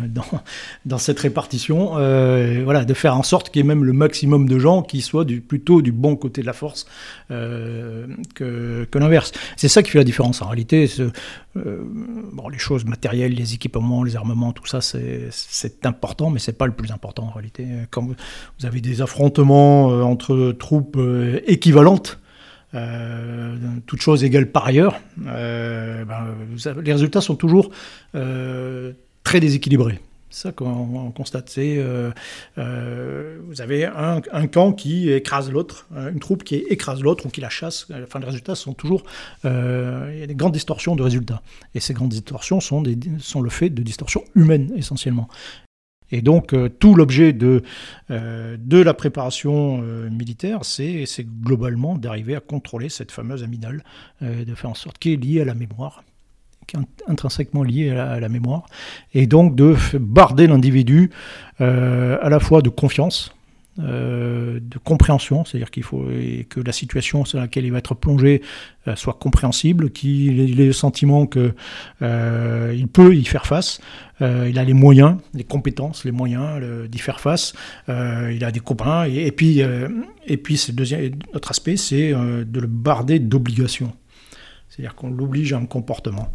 dans, 0.85 0.97
cette 0.97 1.19
répartition, 1.19 1.89
voilà, 2.63 2.83
de 2.83 2.93
faire 2.95 3.15
en 3.15 3.21
sorte 3.21 3.51
qu'il 3.51 3.59
y 3.59 3.65
ait 3.65 3.67
même 3.67 3.83
le 3.83 3.93
maximum 3.93 4.49
de 4.49 4.57
gens 4.57 4.81
qui 4.81 5.01
soient 5.01 5.23
du, 5.23 5.39
plutôt 5.39 5.83
du 5.83 5.91
bon 5.91 6.15
côté 6.15 6.41
de 6.41 6.47
la 6.47 6.53
force 6.53 6.87
que 7.29 8.87
l'inverse. 8.95 9.33
C'est 9.55 9.67
ça 9.67 9.83
qui 9.83 9.91
fait 9.91 9.99
la 9.99 10.03
différence 10.03 10.41
en 10.41 10.47
réalité. 10.47 10.89
Bon, 12.33 12.49
les 12.49 12.57
choses 12.57 12.85
matérielles, 12.85 13.33
les 13.33 13.53
équipements, 13.53 14.03
les 14.03 14.15
armements, 14.15 14.53
tout 14.53 14.65
ça, 14.65 14.81
c'est 14.81 15.85
important, 15.85 16.29
mais 16.29 16.39
c'est 16.39 16.57
pas 16.57 16.65
le 16.65 16.73
plus 16.73 16.91
important 16.91 17.23
en 17.23 17.31
réalité. 17.31 17.65
Quand 17.89 18.03
vous, 18.03 18.15
avez 18.65 18.81
des 18.81 19.01
affrontements 19.01 19.87
entre 20.03 20.51
troupes 20.51 20.97
euh, 20.97 21.39
équivalentes, 21.47 22.19
euh, 22.73 23.55
toutes 23.85 24.01
choses 24.01 24.23
égales 24.23 24.51
par 24.51 24.67
ailleurs, 24.67 24.99
euh, 25.25 26.03
ben, 26.05 26.35
les 26.83 26.91
résultats 26.91 27.21
sont 27.21 27.35
toujours 27.35 27.69
très 28.11 29.39
déséquilibrés. 29.39 29.99
Ça 30.29 30.51
qu'on 30.51 31.11
constate. 31.11 31.49
C'est 31.49 31.81
vous 32.57 33.61
avez 33.61 33.85
un, 33.85 34.47
camp 34.47 34.73
qui 34.73 35.09
écrase 35.11 35.51
l'autre, 35.51 35.87
une 35.95 36.19
troupe 36.19 36.43
qui 36.43 36.55
écrase 36.55 37.01
l'autre 37.01 37.25
ou 37.25 37.29
qui 37.29 37.41
la 37.41 37.49
chasse. 37.49 37.87
Enfin, 38.03 38.19
les 38.19 38.25
résultats 38.25 38.55
sont 38.55 38.73
toujours. 38.73 39.03
il 39.43 39.49
y 40.19 40.23
a 40.23 40.27
des 40.27 40.35
grandes 40.35 40.53
distorsions 40.53 40.95
de 40.95 41.03
résultats. 41.03 41.41
Et 41.75 41.79
ces 41.79 41.93
grandes 41.93 42.09
distorsions 42.09 42.59
sont, 42.59 42.81
le 42.83 43.49
fait 43.49 43.69
de 43.69 43.81
distorsions 43.81 44.23
humaines 44.35 44.73
essentiellement. 44.75 45.29
Et 46.11 46.21
donc 46.21 46.53
euh, 46.53 46.69
tout 46.69 46.95
l'objet 46.95 47.33
de, 47.33 47.63
euh, 48.11 48.57
la 48.71 48.93
préparation 48.93 49.81
euh, 49.83 50.09
militaire, 50.09 50.63
c'est 50.63 51.05
globalement 51.23 51.97
d'arriver 51.97 52.35
à 52.35 52.39
contrôler 52.39 52.89
cette 52.89 53.11
fameuse 53.11 53.43
amygdale, 53.43 53.83
de 54.21 54.55
faire 54.55 54.69
en 54.69 54.75
sorte 54.75 54.97
qu'elle 54.97 55.13
est 55.13 55.17
liée 55.17 55.41
à 55.41 55.45
la 55.45 55.53
mémoire, 55.53 56.03
intrinsèquement 57.07 57.63
liée 57.63 57.91
à 57.91 58.19
la, 58.19 58.29
mémoire, 58.29 58.65
et 59.13 59.27
donc 59.27 59.55
de 59.55 59.75
barder 59.99 60.47
l'individu 60.47 61.11
à 61.59 62.29
la 62.29 62.39
fois 62.39 62.61
de 62.61 62.69
confiance, 62.69 63.33
euh, 63.79 64.59
de 64.59 64.79
compréhension, 64.79 65.45
c'est-à-dire 65.45 65.69
qu'il 65.69 65.83
faut 65.83 66.03
que 66.49 66.59
la 66.59 66.71
situation 66.71 67.25
sur 67.25 67.39
laquelle 67.39 67.63
il 67.63 67.71
va 67.71 67.77
être 67.77 67.93
plongé 67.93 68.41
euh, 68.87 68.95
soit 68.95 69.13
compréhensible, 69.13 69.91
qu'il 69.91 70.39
ait 70.39 70.65
le 70.65 70.73
sentiment 70.73 71.27
qu'il 71.27 71.53
euh, 72.01 72.73
il 72.75 72.87
peut 72.87 73.15
y 73.15 73.23
faire 73.23 73.45
face, 73.45 73.79
il 74.19 74.57
a 74.57 74.63
les 74.63 74.73
moyens, 74.73 75.17
les 75.35 75.43
compétences, 75.43 76.05
les 76.05 76.11
moyens 76.11 76.59
d'y 76.89 76.97
faire 76.97 77.19
face, 77.19 77.53
il 77.87 78.43
a 78.43 78.51
des 78.51 78.59
copains, 78.61 79.03
et, 79.03 79.31
puis, 79.31 79.61
et 80.25 80.37
puis 80.37 80.59
deuxième, 80.73 81.11
autre 81.35 81.51
aspect, 81.51 81.77
c'est 81.77 82.13
de 82.13 82.59
le 82.59 82.65
barder 82.65 83.19
d'obligations. 83.19 83.93
C'est-à-dire 84.77 84.93
qu'on 84.93 85.09
l'oblige 85.09 85.53
à 85.53 85.57
un 85.57 85.65
comportement, 85.65 86.31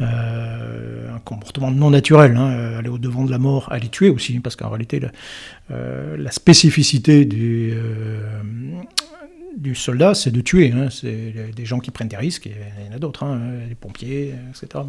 euh, 0.00 1.14
un 1.14 1.20
comportement 1.20 1.70
non 1.70 1.90
naturel, 1.90 2.36
hein, 2.36 2.50
euh, 2.50 2.78
aller 2.80 2.88
au-devant 2.88 3.24
de 3.24 3.30
la 3.30 3.38
mort, 3.38 3.72
les 3.80 3.88
tuer 3.88 4.08
aussi, 4.08 4.40
parce 4.40 4.56
qu'en 4.56 4.68
réalité, 4.68 4.98
la, 4.98 5.10
euh, 5.70 6.28
spécificité 6.30 7.24
du, 7.24 7.72
soldat, 9.76 10.14
c'est 10.14 10.32
de 10.32 10.40
tuer. 10.40 10.72
Hein, 10.72 10.88
c'est 10.90 11.54
des 11.54 11.64
gens 11.64 11.78
qui 11.78 11.92
prennent 11.92 12.08
des 12.08 12.16
risques, 12.16 12.46
il 12.46 12.86
y 12.86 12.92
en 12.92 12.96
a 12.96 12.98
d'autres, 12.98 13.22
hein, 13.22 13.40
les 13.68 13.76
pompiers, 13.76 14.34
etc. 14.50 14.82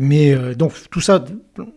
Mais 0.00 0.34
donc, 0.56 0.72
tout 0.90 1.00
ça, 1.00 1.24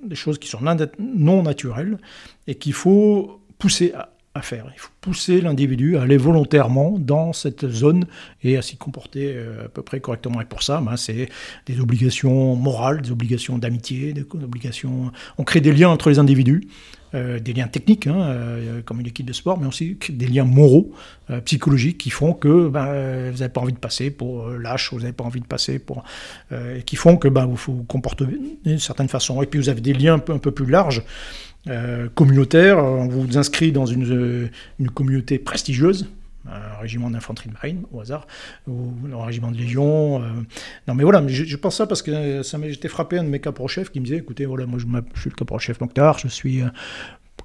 des 0.04 0.16
choses 0.16 0.40
qui 0.40 0.48
sont 0.48 0.62
non 0.98 1.44
naturelles, 1.44 2.00
et 2.48 2.56
qu'il 2.56 2.74
faut 2.74 3.44
pousser 3.60 3.94
à, 3.94 4.10
Il 4.52 4.80
faut 4.80 4.92
pousser 5.02 5.42
l'individu 5.42 5.98
à 5.98 6.04
aller 6.04 6.18
volontairement 6.18 6.98
dans 6.98 7.34
cette 7.34 7.68
zone 7.68 8.06
et 8.44 8.58
à 8.58 8.62
s'y 8.62 8.78
comporter 8.78 9.34
euh, 9.36 9.66
à 9.66 9.70
peu 9.70 9.82
près 9.82 10.00
correctement. 10.00 10.42
Et 10.42 10.46
pour 10.46 10.64
ça, 10.64 10.82
ben, 10.82 10.98
c'est 10.98 11.30
des 11.66 11.80
obligations 11.80 12.56
morales, 12.56 13.02
des 13.02 13.12
obligations 13.12 13.58
d'amitié, 13.58 14.14
des 14.14 14.26
obligations. 14.44 15.12
On 15.38 15.44
crée 15.44 15.62
des 15.62 15.72
liens 15.72 15.90
entre 15.90 16.10
les 16.10 16.20
individus. 16.20 16.68
Euh, 17.16 17.40
des 17.40 17.54
liens 17.54 17.70
techniques, 17.70 18.06
hein, 18.06 18.20
euh, 18.20 18.82
comme 18.82 19.00
une 19.00 19.08
équipe 19.08 19.26
de 19.26 19.32
sport, 19.32 19.58
mais 19.58 19.66
aussi 19.66 19.98
des 20.10 20.28
liens 20.28 20.44
moraux, 20.44 20.92
psychologiques, 21.46 21.98
qui 21.98 22.10
font 22.10 22.34
que 22.34 22.68
ben, 22.68 23.32
vous 23.32 23.38
n'avez 23.38 23.50
pas 23.50 23.62
envie 23.62 23.72
de 23.72 23.78
passer 23.78 24.12
pour 24.12 24.50
lâche, 24.50 24.92
vous 24.92 25.00
n'avez 25.00 25.14
pas 25.14 25.24
envie 25.24 25.40
de 25.40 25.46
passer 25.46 25.80
pour... 25.80 26.04
qui 26.86 26.98
font 26.98 27.16
que 27.16 27.30
ben, 27.30 27.46
vous 27.46 27.56
vous 27.56 27.84
comportez 27.84 28.26
d'une 28.66 28.80
certaine 28.80 29.08
façon. 29.08 29.42
Et 29.42 29.46
puis 29.46 29.58
vous 29.58 29.70
avez 29.70 29.80
des 29.80 29.94
liens 29.94 30.16
un 30.16 30.38
peu 30.38 30.52
plus 30.52 30.66
larges, 30.66 31.02
euh, 31.70 32.08
communautaire. 32.14 32.78
On 32.78 33.08
vous 33.08 33.38
inscrit 33.38 33.72
dans 33.72 33.86
une, 33.86 34.12
euh, 34.12 34.50
une 34.80 34.90
communauté 34.90 35.40
prestigieuse, 35.40 36.08
un 36.48 36.80
régiment 36.80 37.10
d'infanterie 37.10 37.50
de 37.50 37.54
marine 37.54 37.84
au 37.92 38.02
hasard, 38.02 38.28
ou 38.68 38.94
un 39.14 39.26
régiment 39.26 39.52
de 39.52 39.58
légion. 39.58 40.22
Euh. 40.22 40.28
Non 40.88 40.96
mais 40.96 41.04
voilà, 41.04 41.26
je, 41.28 41.56
pense 41.58 41.76
ça 41.76 41.88
parce 41.88 42.02
que 42.02 42.42
ça 42.44 42.58
j'étais 42.68 42.88
frappé 42.88 43.18
un 43.18 43.24
de 43.24 43.30
mes 43.30 43.40
caporaux-chefs 43.40 43.90
qui 43.90 44.00
me 44.00 44.06
disait, 44.06 44.18
écoutez, 44.18 44.46
voilà, 44.46 44.66
moi 44.66 44.80
je, 44.80 44.86
suis 45.20 45.30
le 45.30 45.36
caporal-chef 45.36 45.82
Mokhtar, 45.82 46.20
je 46.20 46.28
suis 46.28 46.62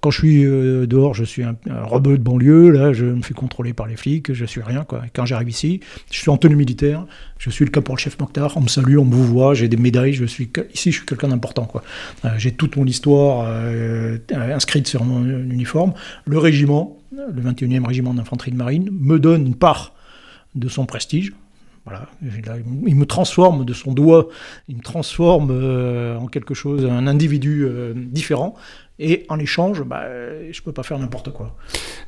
quand 0.03 0.11
je 0.11 0.19
suis 0.19 0.45
euh, 0.45 0.85
dehors, 0.85 1.15
je 1.15 1.23
suis 1.23 1.45
un, 1.45 1.55
rebeu 1.85 2.19
de 2.19 2.23
banlieue, 2.25 2.71
là, 2.71 2.93
je 2.93 3.05
me 3.05 3.23
fais 3.23 3.35
contrôler 3.35 3.73
par 3.73 3.87
les 3.87 3.95
flics, 3.95 4.33
je 4.33 4.45
suis 4.45 4.61
rien, 4.61 4.83
quoi. 4.83 5.03
quand 5.15 5.27
j'arrive 5.27 5.49
ici, 5.49 5.79
je 6.11 6.19
suis 6.19 6.29
en 6.29 6.37
tenue 6.37 6.57
militaire, 6.57 7.07
je 7.38 7.51
suis 7.51 7.65
le 7.65 7.71
caporal-chef 7.71 8.19
Mokhtar, 8.19 8.57
on 8.57 8.62
me 8.62 8.69
salue, 8.69 8.99
on 8.99 9.05
me 9.05 9.15
voit, 9.15 9.55
j'ai 9.55 9.69
des 9.69 9.77
médailles, 9.77 10.12
je 10.12 10.25
suis, 10.25 10.51
ici, 10.75 10.91
je 10.91 10.97
suis 10.97 11.07
quelqu'un 11.07 11.29
d'important, 11.29 11.67
quoi. 11.67 11.85
Euh, 12.25 12.31
j'ai 12.37 12.51
toute 12.51 12.75
mon 12.75 12.85
histoire 12.85 13.47
euh, 13.47 14.19
inscrite 14.33 14.88
sur 14.88 15.05
mon 15.05 15.25
uniforme. 15.25 15.95
Le 16.27 16.38
régiment, 16.38 16.99
le 17.12 17.41
21e 17.41 17.87
régiment 17.87 18.12
d'infanterie 18.12 18.51
de 18.51 18.57
marine, 18.57 18.88
me 18.91 19.21
donne 19.21 19.47
une 19.47 19.55
part 19.55 19.95
de 20.57 20.69
son 20.69 20.85
prestige, 20.85 21.33
voilà, 21.85 22.09
il 22.23 22.95
me 22.95 23.07
transforme 23.07 23.65
de 23.65 23.73
son 23.73 23.93
doigt, 23.93 24.29
il 24.69 24.77
me 24.77 24.83
transforme 24.83 25.51
en 26.17 26.29
quelque 26.29 26.55
chose, 26.55 26.85
un 26.87 27.09
individu 27.09 27.67
différent. 27.97 28.55
Et 28.99 29.27
en 29.29 29.39
échange, 29.39 29.83
bah, 29.83 30.05
je 30.51 30.61
ne 30.61 30.65
peux 30.65 30.73
pas 30.73 30.83
faire 30.83 30.99
n'importe 30.99 31.33
quoi. 31.33 31.57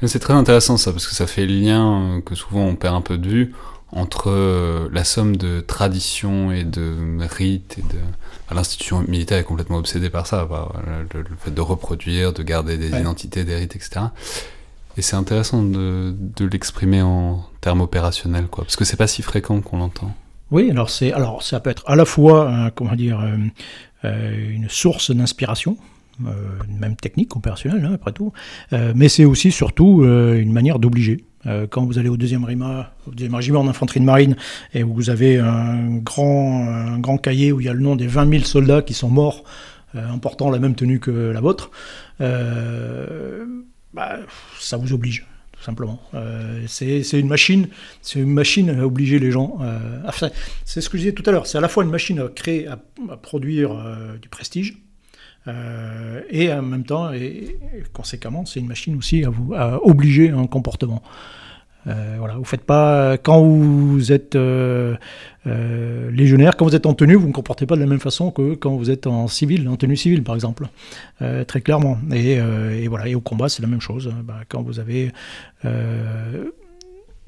C'est 0.04 0.18
très 0.18 0.34
intéressant 0.34 0.76
ça, 0.76 0.92
parce 0.92 1.06
que 1.06 1.14
ça 1.14 1.26
fait 1.26 1.46
le 1.46 1.54
lien 1.54 2.20
que 2.24 2.34
souvent 2.34 2.66
on 2.66 2.76
perd 2.76 2.94
un 2.94 3.00
peu 3.00 3.18
de 3.18 3.28
vue 3.28 3.54
entre 3.94 4.30
euh, 4.30 4.88
la 4.92 5.04
somme 5.04 5.36
de 5.36 5.60
traditions 5.60 6.50
et 6.50 6.64
de 6.64 6.96
rites 7.20 7.78
et 7.78 7.82
de 7.82 8.54
l'institution 8.54 9.04
militaire 9.06 9.38
est 9.38 9.44
complètement 9.44 9.78
obsédée 9.78 10.10
par 10.10 10.26
ça, 10.26 10.48
le, 11.12 11.24
fait 11.38 11.52
de 11.52 11.60
reproduire, 11.60 12.32
de 12.32 12.42
garder 12.42 12.76
des 12.76 12.88
identités, 12.88 13.44
des 13.44 13.54
rites, 13.54 13.76
etc. 13.76 14.06
Et 14.96 15.02
c'est 15.02 15.16
intéressant 15.16 15.62
de, 15.62 16.14
de 16.16 16.44
l'exprimer 16.44 17.02
en 17.02 17.44
termes 17.60 17.80
opérationnels, 17.80 18.46
quoi, 18.46 18.64
parce 18.64 18.76
que 18.76 18.84
c'est 18.84 18.96
pas 18.96 19.06
si 19.06 19.22
fréquent 19.22 19.60
qu'on 19.60 19.78
l'entend. 19.78 20.14
Oui, 20.50 20.70
alors 20.70 20.90
c'est 20.90 21.12
alors 21.12 21.42
ça 21.42 21.58
peut 21.58 21.70
être 21.70 21.82
à 21.86 21.96
la 21.96 22.04
fois 22.04 22.70
comment 22.74 22.94
dire 22.94 23.18
euh, 23.20 23.36
euh, 24.04 24.50
une 24.50 24.68
source 24.68 25.10
d'inspiration 25.10 25.76
euh, 26.26 26.32
même 26.68 26.94
technique, 26.94 27.34
opérationnelle, 27.34 27.84
hein, 27.84 27.92
après 27.94 28.12
tout, 28.12 28.32
euh, 28.72 28.92
mais 28.94 29.08
c'est 29.08 29.24
aussi 29.24 29.50
surtout 29.50 30.02
euh, 30.02 30.40
une 30.40 30.52
manière 30.52 30.78
d'obliger. 30.78 31.24
quand 31.70 31.84
vous 31.84 31.98
allez 31.98 32.08
au 32.08 32.16
deuxième, 32.16 32.44
rima, 32.44 32.94
au 33.06 33.10
deuxième 33.10 33.34
régiment 33.34 33.64
d'infanterie 33.64 34.00
de 34.00 34.06
marine 34.06 34.34
et 34.72 34.82
où 34.82 34.94
vous 34.94 35.10
avez 35.10 35.38
un 35.38 35.96
grand, 35.96 36.66
un 36.66 36.98
grand 36.98 37.18
cahier 37.18 37.52
où 37.52 37.60
il 37.60 37.66
y 37.66 37.68
a 37.68 37.74
le 37.74 37.80
nom 37.80 37.96
des 37.96 38.06
20 38.06 38.30
000 38.30 38.44
soldats 38.44 38.80
qui 38.80 38.94
sont 38.94 39.10
morts 39.10 39.44
en 39.94 40.18
portant 40.18 40.50
la 40.50 40.58
même 40.58 40.74
tenue 40.74 41.00
que 41.00 41.10
la 41.10 41.42
vôtre, 41.42 41.70
bah, 42.18 44.16
ça 44.58 44.78
vous 44.78 44.94
oblige 44.94 45.26
tout 45.52 45.62
simplement. 45.62 46.00
c'est 46.66 47.02
une 47.12 47.28
machine, 47.28 47.68
c'est 48.00 48.20
une 48.20 48.32
machine 48.32 48.70
à 48.70 48.86
obliger 48.86 49.18
les 49.18 49.30
gens. 49.30 49.58
c'est 50.64 50.80
ce 50.80 50.88
que 50.88 50.96
je 50.96 51.02
disais 51.02 51.14
tout 51.14 51.24
à 51.26 51.32
l'heure. 51.32 51.46
C'est 51.46 51.58
à 51.58 51.60
la 51.60 51.68
fois 51.68 51.84
une 51.84 51.90
machine 51.90 52.20
à 52.20 52.28
créer, 52.28 52.68
à 52.68 52.78
produire 53.18 53.76
du 54.22 54.30
prestige, 54.30 54.78
euh, 55.46 56.20
et 56.30 56.52
en 56.52 56.62
même 56.62 56.84
temps, 56.84 57.12
et, 57.12 57.56
conséquemment, 57.92 58.44
c'est 58.46 58.60
une 58.60 58.68
machine 58.68 58.96
aussi 58.96 59.24
à 59.24 59.30
vous 59.30 59.54
obliger 59.82 60.30
un 60.30 60.46
comportement. 60.46 61.02
voilà, 61.84 62.34
vous 62.36 62.44
faites 62.44 62.64
pas 62.64 63.18
quand 63.18 63.42
vous 63.42 64.10
êtes 64.12 64.38
légionnaire, 65.44 66.56
quand 66.56 66.64
vous 66.64 66.76
êtes 66.76 66.86
en 66.86 66.94
tenue, 66.94 67.14
vous 67.14 67.28
ne 67.28 67.32
comportez 67.32 67.66
pas 67.66 67.76
de 67.76 67.80
la 67.80 67.86
même 67.86 68.00
façon 68.00 68.30
que 68.30 68.54
quand 68.54 68.74
vous 68.76 68.90
êtes 68.90 69.06
en 69.06 69.28
civil, 69.28 69.68
en 69.68 69.76
tenue 69.76 69.96
civile 69.96 70.22
par 70.22 70.34
exemple, 70.34 70.66
très 71.46 71.60
clairement. 71.60 71.98
Et, 72.12 72.38
voilà, 72.88 73.08
et 73.08 73.14
au 73.14 73.20
combat 73.20 73.48
c'est 73.48 73.62
la 73.62 73.68
même 73.68 73.82
chose. 73.82 74.12
Bah, 74.24 74.40
quand 74.48 74.62
vous 74.62 74.80
avez 74.80 75.12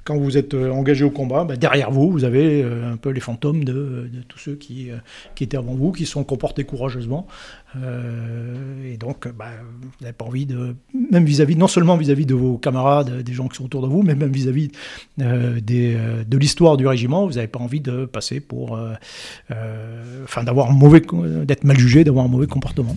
quand 0.06 0.16
vous 0.16 0.38
êtes 0.38 0.54
euh, 0.54 0.70
engagé 0.70 1.04
au 1.04 1.10
combat, 1.10 1.44
bah, 1.44 1.56
derrière 1.56 1.90
vous, 1.90 2.10
vous 2.10 2.24
avez 2.24 2.62
euh, 2.62 2.92
un 2.92 2.96
peu 2.96 3.10
les 3.10 3.20
fantômes 3.20 3.64
de, 3.64 4.08
tous 4.28 4.38
ceux 4.38 4.54
qui, 4.54 4.90
euh, 4.90 4.96
qui, 5.34 5.42
étaient 5.42 5.56
avant 5.56 5.74
vous, 5.74 5.90
qui 5.90 6.06
sont 6.06 6.22
comportés 6.22 6.64
courageusement. 6.64 7.26
et 7.74 8.96
donc, 8.96 9.28
bah, 9.36 9.50
vous 9.82 9.88
n'avez 10.00 10.12
pas 10.12 10.24
envie 10.24 10.46
de, 10.46 10.76
même 11.10 11.24
vis-à-vis, 11.24 11.56
non 11.56 11.66
seulement 11.66 11.96
vis-à-vis 11.96 12.24
de 12.24 12.34
vos 12.34 12.56
camarades, 12.56 13.22
des 13.22 13.32
gens 13.34 13.48
qui 13.48 13.56
sont 13.56 13.64
autour 13.64 13.82
de 13.82 13.88
vous, 13.88 14.02
mais 14.02 14.14
même 14.14 14.32
vis-à-vis 14.32 14.70
de 15.18 16.38
l'histoire 16.38 16.76
du 16.76 16.86
régiment, 16.86 17.26
vous 17.26 17.34
n'avez 17.34 17.48
pas 17.48 17.58
envie 17.58 17.80
de 17.80 18.06
passer 18.06 18.40
pour, 18.40 18.78
enfin, 20.24 20.44
d'avoir 20.44 20.72
mauvais, 20.72 21.02
d'être 21.44 21.64
mal 21.64 21.78
jugé, 21.78 22.04
d'avoir 22.04 22.24
un 22.24 22.28
mauvais 22.28 22.46
comportement. 22.46 22.96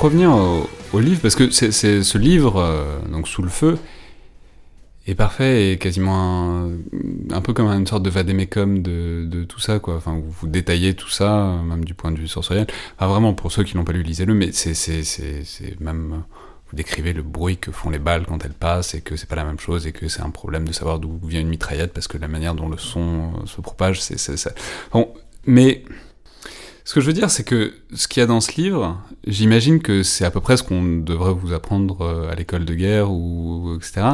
Revenir 0.00 0.30
au, 0.92 1.00
livre, 1.00 1.20
parce 1.20 1.34
que 1.34 1.50
c'est 1.50 1.70
ce 1.70 2.18
livre, 2.18 2.56
euh, 2.56 2.98
donc 3.10 3.28
Sous 3.28 3.42
le 3.42 3.48
feu, 3.48 3.78
est 5.06 5.14
parfait 5.14 5.72
et 5.72 5.78
quasiment 5.78 6.68
un, 7.30 7.40
peu 7.40 7.52
comme 7.52 7.68
une 7.68 7.86
sorte 7.86 8.02
de 8.02 8.10
vadémécum 8.10 8.82
de, 8.82 9.44
tout 9.44 9.60
ça, 9.60 9.78
quoi. 9.78 9.96
Enfin, 9.96 10.20
vous, 10.22 10.46
détaillez 10.46 10.94
tout 10.94 11.08
ça, 11.08 11.60
même 11.64 11.84
du 11.84 11.94
point 11.94 12.12
de 12.12 12.18
vue 12.18 12.28
sensoriel. 12.28 12.66
Enfin, 12.96 13.08
vraiment, 13.08 13.34
pour 13.34 13.52
ceux 13.52 13.64
qui 13.64 13.76
n'ont 13.76 13.84
pas 13.84 13.92
lu, 13.92 14.02
lisez-le, 14.02 14.34
mais 14.34 14.52
c'est 14.52 15.80
même. 15.80 16.22
Vous 16.70 16.76
décrivez 16.76 17.12
le 17.12 17.22
bruit 17.22 17.56
que 17.56 17.72
font 17.72 17.90
les 17.90 17.98
balles 17.98 18.24
quand 18.26 18.44
elles 18.44 18.52
passent 18.52 18.94
et 18.94 19.00
que 19.00 19.16
c'est 19.16 19.28
pas 19.28 19.34
la 19.34 19.42
même 19.42 19.58
chose 19.58 19.88
et 19.88 19.92
que 19.92 20.06
c'est 20.06 20.22
un 20.22 20.30
problème 20.30 20.68
de 20.68 20.72
savoir 20.72 21.00
d'où 21.00 21.18
vient 21.24 21.40
une 21.40 21.48
mitraillette 21.48 21.92
parce 21.92 22.06
que 22.06 22.16
la 22.16 22.28
manière 22.28 22.54
dont 22.54 22.68
le 22.68 22.78
son 22.78 23.44
se 23.44 23.60
propage, 23.60 24.00
c'est 24.00 24.16
ça. 24.16 24.52
Bon, 24.92 25.12
mais 25.46 25.82
ce 26.90 26.94
que 26.96 27.00
je 27.00 27.06
veux 27.06 27.12
dire, 27.12 27.30
c'est 27.30 27.44
que 27.44 27.72
ce 27.94 28.08
qu'il 28.08 28.20
y 28.20 28.24
a 28.24 28.26
dans 28.26 28.40
ce 28.40 28.60
livre, 28.60 29.00
j'imagine 29.24 29.80
que 29.80 30.02
c'est 30.02 30.24
à 30.24 30.30
peu 30.32 30.40
près 30.40 30.56
ce 30.56 30.64
qu'on 30.64 30.82
devrait 30.82 31.32
vous 31.32 31.52
apprendre 31.52 32.00
euh, 32.00 32.32
à 32.32 32.34
l'école 32.34 32.64
de 32.64 32.74
guerre 32.74 33.12
ou 33.12 33.76
etc. 33.76 34.06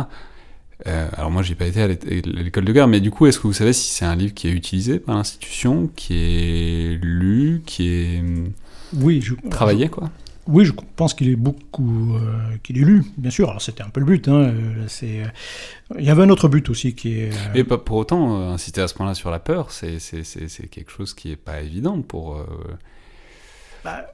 Euh, 0.86 1.08
alors 1.16 1.30
moi, 1.30 1.40
j'ai 1.40 1.54
pas 1.54 1.64
été 1.64 1.80
à 1.80 1.86
l'école 1.86 2.66
de 2.66 2.72
guerre, 2.74 2.86
mais 2.86 3.00
du 3.00 3.10
coup, 3.10 3.24
est-ce 3.24 3.38
que 3.38 3.46
vous 3.46 3.54
savez 3.54 3.72
si 3.72 3.88
c'est 3.88 4.04
un 4.04 4.14
livre 4.14 4.34
qui 4.34 4.48
est 4.48 4.50
utilisé 4.50 4.98
par 4.98 5.16
l'institution, 5.16 5.88
qui 5.96 6.18
est 6.18 6.98
lu, 7.02 7.62
qui 7.64 7.88
est 7.88 8.22
oui, 8.92 9.22
je, 9.22 9.32
travaillé, 9.48 9.88
quoi? 9.88 10.10
Oui, 10.48 10.64
je 10.64 10.72
pense 10.96 11.14
qu'il 11.14 11.28
est 11.28 11.36
beaucoup, 11.36 12.14
euh, 12.14 12.56
qu'il 12.62 12.78
est 12.78 12.84
lu, 12.84 13.04
bien 13.16 13.30
sûr. 13.30 13.48
Alors 13.50 13.62
c'était 13.62 13.82
un 13.82 13.88
peu 13.88 14.00
le 14.00 14.06
but. 14.06 14.28
Hein, 14.28 14.54
c'est, 14.88 15.22
il 15.98 16.04
y 16.04 16.10
avait 16.10 16.22
un 16.22 16.30
autre 16.30 16.48
but 16.48 16.68
aussi 16.70 16.94
qui 16.94 17.20
est. 17.20 17.30
Mais 17.54 17.64
pas 17.64 17.78
pour 17.78 17.96
autant 17.96 18.52
insister 18.52 18.80
à 18.80 18.88
ce 18.88 18.94
point-là 18.94 19.14
sur 19.14 19.30
la 19.30 19.38
peur, 19.38 19.70
c'est, 19.70 19.98
quelque 20.70 20.90
chose 20.90 21.14
qui 21.14 21.32
est 21.32 21.36
pas 21.36 21.60
évident 21.60 22.00
pour. 22.02 22.44
Bah, 23.84 24.06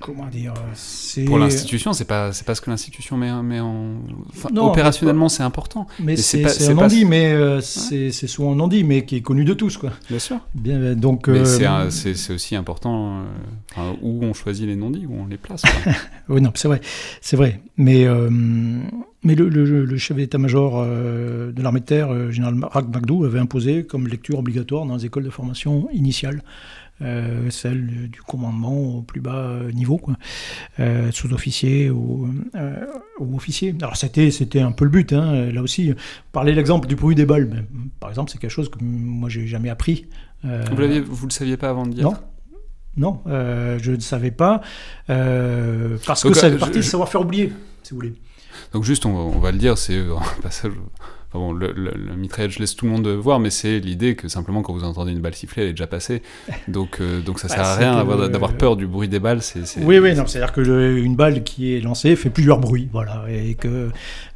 comment 0.00 0.26
dire 0.26 0.54
c'est 0.74 1.24
pour 1.24 1.38
l'institution 1.38 1.92
c'est 1.92 2.04
pas 2.04 2.32
c'est 2.32 2.46
pas 2.46 2.54
ce 2.54 2.60
que 2.60 2.70
l'institution 2.70 3.16
met, 3.16 3.30
met 3.42 3.60
en 3.60 3.96
opérationnellement 4.56 5.28
c'est 5.28 5.42
important. 5.42 5.86
mais, 6.00 6.16
c'est 6.16 6.44
un 6.68 6.74
non-dit 6.74 7.04
mais 7.04 7.32
euh, 7.32 7.60
c'est 7.60 8.10
souvent 8.26 8.52
un 8.52 8.56
non-dit 8.56 8.84
mais 8.84 9.04
qui 9.04 9.16
est 9.16 9.20
connu 9.20 9.44
de 9.44 9.54
tous 9.54 9.76
quoi. 9.76 9.90
Bien 10.08 10.18
sûr. 10.18 10.38
Bien 10.54 10.94
donc 10.94 11.28
euh, 11.28 11.44
c'est 11.90 12.32
aussi 12.32 12.56
important 12.56 13.22
euh, 13.78 13.92
où 14.02 14.22
on 14.22 14.34
choisit 14.34 14.66
les 14.66 14.76
non-dits 14.76 15.06
où 15.06 15.14
on 15.14 15.26
les 15.26 15.36
place 15.36 15.62
oui 16.28 16.40
non 16.40 16.52
c'est 16.54 16.68
vrai 16.68 16.80
c'est 17.20 17.36
vrai. 17.36 17.60
Mais 17.76 18.06
mais 19.22 19.34
le, 19.34 19.48
le, 19.48 19.96
chef 19.98 20.16
d'état-major 20.16 20.84
de 20.84 21.62
l'armée 21.62 21.80
de 21.80 21.84
terre 21.84 22.30
général 22.30 22.56
Rak 22.62 22.86
Magdou 22.92 23.24
avait 23.24 23.38
imposé 23.38 23.84
comme 23.84 24.08
lecture 24.08 24.38
obligatoire 24.38 24.86
dans 24.86 24.96
les 24.96 25.06
écoles 25.06 25.24
de 25.24 25.30
formation 25.30 25.88
initiale 25.92 26.42
celle 27.50 28.10
du 28.10 28.22
commandement 28.22 28.98
au 28.98 29.02
plus 29.02 29.20
bas 29.20 29.58
niveau, 29.72 29.98
quoi, 29.98 30.14
sous-officier 31.12 31.90
ou, 31.90 32.28
ou, 33.18 33.36
officier. 33.36 33.74
Alors 33.80 33.96
c'était, 33.96 34.30
c'était 34.30 34.60
un 34.60 34.72
peu 34.72 34.84
le 34.84 34.90
but, 34.90 35.12
hein, 35.12 35.50
là 35.52 35.62
aussi. 35.62 35.92
Parler 36.32 36.54
l'exemple 36.54 36.88
du 36.88 36.96
bruit 36.96 37.14
des 37.14 37.26
balles, 37.26 37.46
ben, 37.46 37.64
par 37.98 38.10
exemple, 38.10 38.30
c'est 38.30 38.38
quelque 38.38 38.50
chose 38.50 38.70
que 38.70 38.78
moi 38.80 39.28
j'ai 39.28 39.46
jamais 39.46 39.70
appris. 39.70 40.06
vous, 40.42 41.04
vous 41.08 41.26
le 41.26 41.32
saviez 41.32 41.56
pas 41.56 41.70
avant 41.70 41.86
de 41.86 41.94
dire 41.94 42.04
Non, 42.04 42.14
non, 42.96 43.22
je 43.26 43.92
ne 43.92 44.00
savais 44.00 44.30
pas, 44.30 44.60
parce 45.06 46.22
que 46.22 46.34
ça 46.34 46.50
fait 46.50 46.58
partie 46.58 46.78
du 46.78 46.82
savoir-faire 46.82 47.20
oublié, 47.22 47.52
si 47.82 47.90
vous 47.90 47.96
voulez. 47.96 48.14
Donc 48.72 48.84
juste, 48.84 49.06
on, 49.06 49.38
va 49.38 49.52
le 49.52 49.58
dire, 49.58 49.78
c'est 49.78 49.98
un 49.98 50.42
passage... 50.42 50.72
bon, 51.38 51.52
le, 51.52 51.92
mitraillette, 52.16 52.52
je 52.52 52.58
laisse 52.58 52.76
tout 52.76 52.86
le 52.86 52.92
monde 52.92 53.08
voir, 53.08 53.40
mais 53.40 53.50
c'est 53.50 53.78
l'idée 53.78 54.16
que 54.16 54.28
simplement 54.28 54.62
quand 54.62 54.72
vous 54.72 54.84
entendez 54.84 55.12
une 55.12 55.20
balle 55.20 55.34
siffler, 55.34 55.64
elle 55.64 55.68
est 55.70 55.72
déjà 55.72 55.86
passée. 55.86 56.22
Donc, 56.68 57.00
euh, 57.00 57.20
donc 57.20 57.38
ça 57.38 57.48
bah, 57.48 57.54
sert 57.54 57.64
à 57.64 57.76
rien 57.76 58.28
d'avoir 58.28 58.54
peur 58.54 58.76
du 58.76 58.86
bruit 58.86 59.08
des 59.08 59.18
balles. 59.20 59.42
c'est 59.42 59.62
Oui, 59.82 59.98
oui, 59.98 60.14
c'est-à-dire 60.14 60.52
qu'une 60.52 61.16
balle 61.16 61.42
qui 61.42 61.74
est 61.74 61.80
lancée 61.80 62.16
fait 62.16 62.30
plusieurs 62.30 62.58
bruits, 62.58 62.88
voilà, 62.92 63.24
et 63.28 63.54
que 63.54 63.90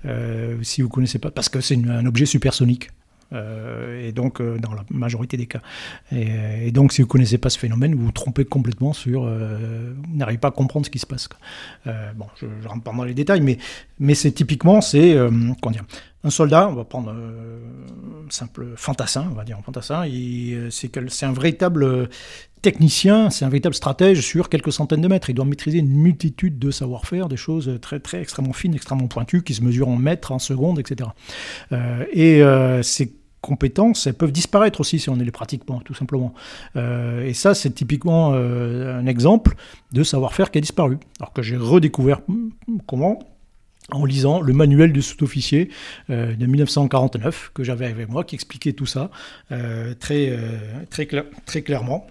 euh, 0.07 0.57
si 0.63 0.83
vous 0.83 0.89
connaissez 0.89 1.19
pas, 1.19 1.31
parce 1.31 1.49
que 1.49 1.61
c'est 1.61 1.77
un 1.77 2.07
objet 2.07 2.27
supersonique. 2.27 2.91
Euh, 3.33 4.07
et 4.07 4.13
donc, 4.13 4.41
euh, 4.41 4.59
dans 4.59 4.75
la 4.75 4.85
majorité 4.91 5.37
des 5.37 5.47
cas. 5.47 5.61
Et, 6.13 6.71
donc, 6.71 6.93
si 6.93 7.03
vous 7.03 7.07
ne 7.07 7.11
connaissez 7.11 7.39
pas 7.39 7.51
ce 7.51 7.59
phénomène, 7.59 7.95
vous 7.95 8.07
vous 8.07 8.13
trompez 8.13 8.45
complètement 8.45 8.93
sur. 8.93 9.25
Euh, 9.25 9.95
vous 9.97 10.17
n'arrivez 10.17 10.39
pas 10.39 10.49
à 10.49 10.53
comprendre 10.53 10.87
ce 10.87 10.91
qui 10.91 10.99
se 10.99 11.07
passe. 11.07 11.29
bon, 11.85 12.27
je 12.37 12.47
ne 12.47 12.69
rentre 12.69 12.83
pas 12.83 12.93
dans 12.93 13.05
les 13.05 13.15
détails, 13.15 13.41
mais, 13.41 13.59
mais 13.99 14.15
c'est 14.15 14.33
typiquement, 14.33 14.81
c'est. 14.81 15.17
comment 15.61 15.73
dire 15.73 15.85
un 16.25 16.31
soldat, 16.31 16.69
on 16.69 16.75
va 16.75 16.85
prendre 16.85 17.11
un 17.11 18.31
simple 18.31 18.73
fantassin, 18.77 19.29
on 19.31 19.35
va 19.35 19.45
dire 19.45 19.59
un 19.59 19.63
fantassin, 19.63 20.05
c'est 20.71 21.27
un 21.27 21.33
véritable 21.33 22.09
technicien, 22.63 23.29
c'est 23.31 23.45
un 23.45 23.51
véritable 23.51 23.75
stratège 23.75 24.21
sur 24.21 24.49
quelques 24.49 24.73
centaines 24.73 25.03
de 25.03 25.09
mètres. 25.09 25.29
Il 25.31 25.35
doit 25.35 25.45
maîtriser 25.45 25.79
une 25.79 25.91
multitude 25.91 26.59
de 26.59 26.71
savoir-faire, 26.71 27.29
des 27.29 27.37
choses 27.37 27.79
très, 27.83 28.01
très 28.01 28.21
extrêmement 28.21 28.55
fines, 28.55 28.75
extrêmement 28.75 29.07
pointues, 29.07 29.43
qui 29.43 29.55
se 29.55 29.63
mesurent 29.63 29.89
en 29.89 29.97
mètres, 29.97 30.33
en 30.33 30.39
secondes, 30.39 30.79
etc. 30.79 31.11
et 32.13 32.43
c'est 32.83 33.13
compétences, 33.45 34.07
elles 34.07 34.15
peuvent 34.15 34.33
disparaître 34.33 34.81
aussi 34.81 34.99
si 34.99 35.11
on 35.11 35.17
ne 35.17 35.23
les 35.23 35.31
pratique 35.31 35.65
tout 35.85 35.95
simplement. 35.95 36.33
Euh, 36.77 37.27
et 37.27 37.35
ça, 37.35 37.55
c'est 37.55 37.71
typiquement 37.71 38.33
euh, 38.33 38.99
un 38.99 39.07
exemple 39.07 39.55
de 39.93 40.03
savoir-faire 40.03 40.51
qui 40.51 40.59
a 40.59 40.61
disparu. 40.63 40.99
Alors 41.21 41.33
que 41.35 41.43
j'ai 41.43 41.57
redécouvert 41.57 42.21
hmm, 42.27 42.49
comment 42.87 43.19
en 43.91 44.05
lisant 44.05 44.41
le 44.41 44.53
manuel 44.53 44.93
du 44.93 45.03
sous-officier 45.03 45.71
euh, 46.11 46.35
de 46.35 46.47
1949 46.47 47.51
que 47.55 47.65
j'avais 47.65 47.87
avec 47.87 48.09
moi, 48.09 48.25
qui 48.25 48.35
expliquait 48.35 48.73
tout 48.73 48.87
ça 48.87 49.11
très, 50.01 50.37
très, 50.91 51.07
très 51.47 51.63
clairement 51.63 52.07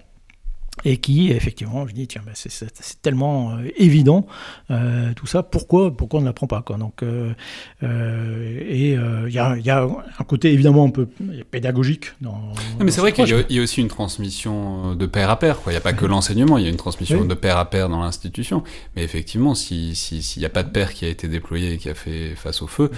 et 0.86 0.98
qui 0.98 1.32
effectivement 1.32 1.88
je 1.88 1.94
dis 1.94 2.08
tiens 2.08 2.22
ben, 2.26 2.34
c'est 2.36 3.02
tellement 3.02 3.52
euh, 3.52 3.70
évident 3.78 4.26
euh, 4.72 5.14
tout 5.14 5.28
ça 5.28 5.44
pourquoi 5.44 5.96
pourquoi 5.96 6.20
on 6.20 6.22
ne 6.22 6.28
l'apprend 6.28 6.48
pas 6.48 6.62
quoi. 6.62 6.78
Donc 6.78 7.04
euh, 7.04 7.34
et 7.82 8.94
il 8.94 9.34
y 9.34 9.40
a, 9.40 9.58
y, 9.58 9.70
a, 9.70 9.84
un 9.84 10.24
côté 10.24 10.52
évidemment 10.52 10.86
un 10.86 10.90
peu 10.90 11.08
pédagogique 11.52 12.14
dans, 12.22 12.54
mais 12.80 12.92
c'est 12.92 13.02
vrai 13.02 13.14
qu'il 13.14 13.28
y, 13.28 13.60
a 13.60 13.62
aussi 13.62 13.82
une 13.82 13.88
transmission 13.88 14.96
de 14.96 15.06
père 15.06 15.30
à 15.30 15.40
père 15.40 15.62
quoi. 15.62 15.72
Il 15.72 15.76
n'y 15.76 15.78
a 15.78 15.82
pas 15.82 15.94
que 15.94 16.06
l'enseignement 16.06 16.58
il 16.58 16.64
y 16.64 16.68
a 16.68 16.70
une 16.70 16.78
transmission 16.78 17.26
de 17.26 17.34
père 17.34 17.58
à 17.58 17.70
père 17.70 17.90
dans 17.90 18.02
l'institution. 18.02 18.64
Mais 18.96 19.04
effectivement 19.04 19.56
s'il 19.56 19.94
n'y 20.38 20.46
a 20.46 20.50
pas 20.50 20.64
de 20.64 20.70
père 20.70 20.94
qui 20.94 21.06
a 21.06 21.10
été 21.10 21.28
déployé 21.28 21.74
et 21.74 21.78
qui 21.78 21.90
a 21.90 21.96
fait 21.96 22.36
face 22.36 22.62
au 22.62 22.68
feu 22.68 22.92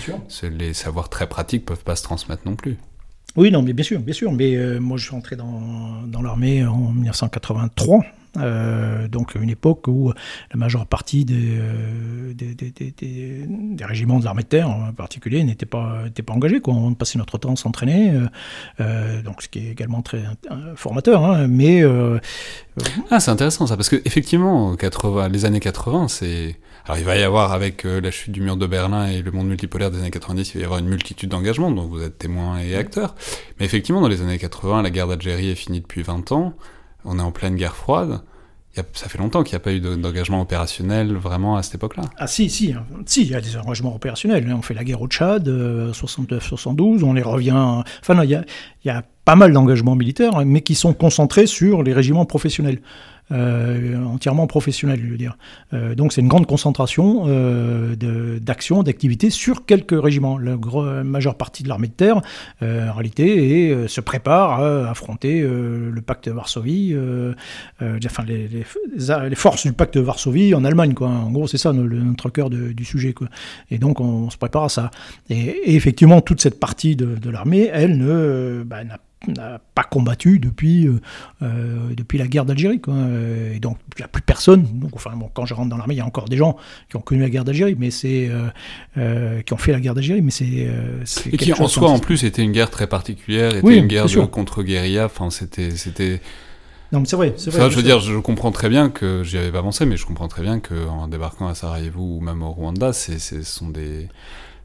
les 0.43 0.73
savoirs 0.73 1.09
très 1.09 1.27
pratiques 1.27 1.65
peuvent 1.65 1.83
pas 1.83 1.95
se 1.95 2.03
transmettre 2.03 2.43
non 2.45 2.55
plus 2.55 2.77
oui, 3.35 3.51
non, 3.51 3.61
mais 3.61 3.73
bien 3.73 3.83
sûr, 3.83 3.99
bien 3.99 4.13
sûr. 4.13 4.31
Mais 4.31 4.55
euh, 4.55 4.79
moi, 4.79 4.97
je 4.97 5.05
suis 5.05 5.15
entré 5.15 5.35
dans, 5.35 6.21
l'armée 6.21 6.65
en 6.65 6.91
1983. 6.91 8.03
Euh, 8.37 9.07
donc 9.07 9.35
une 9.35 9.49
époque 9.49 9.87
où 9.87 10.11
la 10.51 10.57
majeure 10.57 10.85
partie 10.85 11.23
des, 11.23 11.57
euh, 11.57 12.33
des, 12.33 13.85
régiments 13.85 14.19
de 14.19 14.25
l'armée 14.25 14.43
de 14.43 14.49
terre 14.49 14.69
en 14.69 14.91
particulier 14.91 15.41
n'étaient 15.45 15.65
pas, 15.65 16.03
pas 16.25 16.33
engagés. 16.33 16.59
Quoi. 16.59 16.73
On 16.73 16.93
passait 16.95 17.17
notre 17.17 17.37
temps 17.37 17.53
à 17.53 17.55
s'entraîner, 17.55 18.11
donc 19.23 19.41
ce 19.41 19.47
qui 19.47 19.59
est 19.59 19.71
également 19.71 20.01
très 20.01 20.21
formateur. 20.75 21.23
Hein, 21.23 21.47
mais 21.47 21.81
ah, 23.09 23.21
c'est 23.21 23.31
intéressant 23.31 23.67
ça, 23.67 23.77
parce 23.77 23.87
que 23.87 24.01
effectivement, 24.03 24.75
80, 24.75 25.29
les 25.29 25.45
années 25.45 25.61
80, 25.61 26.09
c'est 26.09 26.57
alors 26.85 26.99
il 26.99 27.03
va 27.03 27.17
y 27.17 27.23
avoir, 27.23 27.51
avec 27.51 27.83
euh, 27.85 27.99
la 27.99 28.11
chute 28.11 28.31
du 28.31 28.41
mur 28.41 28.57
de 28.57 28.67
Berlin 28.67 29.07
et 29.07 29.23
le 29.23 29.31
monde 29.31 29.47
multipolaire 29.47 29.89
des 29.89 29.97
années 29.97 30.11
90, 30.11 30.53
il 30.53 30.57
va 30.57 30.61
y 30.61 30.63
avoir 30.65 30.79
une 30.79 30.87
multitude 30.87 31.29
d'engagements, 31.29 31.71
dont 31.71 31.87
vous 31.87 32.03
êtes 32.03 32.19
témoin 32.19 32.59
et 32.59 32.75
acteur. 32.75 33.15
Mais 33.59 33.65
effectivement, 33.65 34.01
dans 34.01 34.07
les 34.07 34.21
années 34.21 34.37
80, 34.37 34.83
la 34.83 34.91
guerre 34.91 35.07
d'Algérie 35.07 35.49
est 35.49 35.55
finie 35.55 35.81
depuis 35.81 36.03
20 36.03 36.31
ans, 36.31 36.53
on 37.03 37.17
est 37.17 37.23
en 37.23 37.31
pleine 37.31 37.55
guerre 37.55 37.75
froide. 37.75 38.21
ça 38.93 39.09
fait 39.09 39.17
longtemps 39.17 39.41
qu'il 39.41 39.53
n'y 39.53 39.57
a 39.57 39.61
pas 39.61 39.73
eu 39.73 39.79
d'engagement 39.79 40.41
opérationnel 40.41 41.15
vraiment 41.15 41.55
à 41.55 41.63
cette 41.63 41.75
époque-là. 41.75 42.03
Ah 42.17 42.27
si, 42.27 42.51
si, 42.51 42.73
hein. 42.73 42.85
si, 43.07 43.23
il 43.23 43.31
y 43.31 43.35
a 43.35 43.41
des 43.41 43.57
engagements 43.57 43.95
opérationnels. 43.95 44.47
On 44.53 44.61
fait 44.61 44.75
la 44.75 44.83
guerre 44.83 45.01
au 45.01 45.07
Tchad, 45.07 45.47
69-72, 45.47 46.99
euh, 46.99 47.03
on 47.03 47.13
les 47.13 47.23
revient... 47.23 47.81
Enfin, 48.01 48.23
il 48.23 48.29
y 48.29 48.35
a, 48.35 48.45
il 48.83 48.87
y 48.87 48.91
a 48.91 49.03
pas 49.23 49.35
mal 49.35 49.51
d'engagements 49.53 49.95
militaires, 49.95 50.45
mais 50.45 50.61
qui 50.61 50.75
sont 50.75 50.93
concentrés 50.93 51.47
sur 51.47 51.81
les 51.81 51.93
régiments 51.93 52.25
professionnels. 52.25 52.79
Euh, 53.31 54.03
entièrement 54.05 54.45
professionnel, 54.45 54.99
je 55.03 55.09
veux 55.09 55.17
dire. 55.17 55.35
Euh, 55.73 55.95
donc 55.95 56.13
c'est 56.13 56.21
une 56.21 56.27
grande 56.27 56.45
concentration 56.45 57.23
euh, 57.25 57.95
d'actions, 58.39 58.83
d'activités 58.83 59.31
sur 59.31 59.65
quelques 59.65 59.99
régiments. 59.99 60.37
La 60.37 60.57
majeure 61.03 61.35
partie 61.35 61.63
de 61.63 61.69
l'armée 61.69 61.87
de 61.87 61.93
terre, 61.93 62.21
en 62.61 62.93
réalité, 62.93 63.87
se 63.87 64.01
prépare 64.01 64.61
à 64.61 64.89
affronter 64.89 65.41
le 65.41 66.01
pacte 66.01 66.27
de 66.27 66.33
Varsovie, 66.33 66.95
enfin 67.81 68.23
les, 68.25 68.47
les, 68.47 69.35
forces 69.35 69.65
du 69.65 69.73
pacte 69.73 69.95
de 69.95 70.01
Varsovie 70.01 70.53
en 70.53 70.63
Allemagne. 70.63 70.93
Quoi. 70.93 71.07
En 71.07 71.31
gros, 71.31 71.47
c'est 71.47 71.57
ça 71.57 71.73
notre 71.73 72.29
cœur 72.29 72.49
du 72.49 72.85
sujet. 72.85 73.13
Et 73.71 73.77
donc 73.77 73.99
on, 73.99 74.29
se 74.29 74.37
prépare 74.37 74.65
à 74.65 74.69
ça. 74.69 74.91
Et, 75.29 75.75
effectivement, 75.75 76.21
toute 76.21 76.41
cette 76.41 76.59
partie 76.59 76.95
de, 76.95 77.29
l'armée, 77.29 77.69
elle 77.71 77.97
ne 77.97 78.63
bah, 78.65 78.83
n'a 78.83 78.99
n'a 79.27 79.59
pas 79.73 79.83
combattu 79.83 80.39
depuis, 80.39 80.87
euh, 80.87 81.01
euh, 81.41 81.93
depuis 81.95 82.17
la 82.17 82.27
guerre 82.27 82.45
d'Algérie. 82.45 82.81
Et 83.53 83.59
donc, 83.59 83.77
il 83.97 84.01
n'y 84.01 84.05
a 84.05 84.07
plus 84.07 84.21
personne. 84.21 84.63
Donc, 84.73 84.91
enfin, 84.93 85.11
bon, 85.15 85.29
quand 85.33 85.45
je 85.45 85.53
rentre 85.53 85.69
dans 85.69 85.77
l'armée, 85.77 85.95
il 85.95 85.97
y 85.97 86.01
a 86.01 86.05
encore 86.05 86.29
des 86.29 86.37
gens 86.37 86.57
qui 86.89 86.95
ont 86.95 87.01
connu 87.01 87.21
la 87.21 87.29
guerre 87.29 87.45
d'Algérie, 87.45 87.75
mais 87.77 87.91
c'est 87.91 88.29
euh, 88.97 89.41
qui 89.41 89.53
ont 89.53 89.57
fait 89.57 89.71
la 89.71 89.79
guerre 89.79 89.93
d'Algérie, 89.93 90.21
mais 90.21 90.31
c'est 90.31 90.67
et 91.31 91.37
qui 91.37 91.53
en 91.53 91.67
soi, 91.67 91.89
en 91.89 91.99
plus, 91.99 92.23
était 92.23 92.43
une 92.43 92.51
guerre 92.51 92.69
très 92.69 92.87
particulière, 92.87 93.55
était 93.55 93.77
une 93.77 93.87
guerre 93.87 94.05
contre 94.31 94.63
guérilla. 94.63 95.05
Enfin, 95.05 95.29
c'était 95.29 95.71
c'était 95.71 96.21
non, 96.91 96.99
mais 96.99 97.07
c'est 97.07 97.15
vrai, 97.15 97.33
c'est 97.35 97.49
vrai. 97.49 97.69
je 97.69 97.75
veux 97.75 97.83
dire, 97.83 97.99
je 97.99 98.17
comprends 98.19 98.51
très 98.51 98.69
bien 98.69 98.89
que 98.89 99.23
j'y 99.23 99.37
avais 99.37 99.51
pas 99.51 99.61
pensé, 99.61 99.85
mais 99.85 99.97
je 99.97 100.05
comprends 100.05 100.27
très 100.27 100.43
bien 100.43 100.59
qu'en 100.59 101.07
débarquant 101.07 101.47
à 101.47 101.55
Sarajevo 101.55 102.17
ou 102.17 102.19
même 102.21 102.43
au 102.43 102.51
Rwanda, 102.51 102.93
ce 102.93 103.41
sont 103.41 103.69
des 103.69 104.07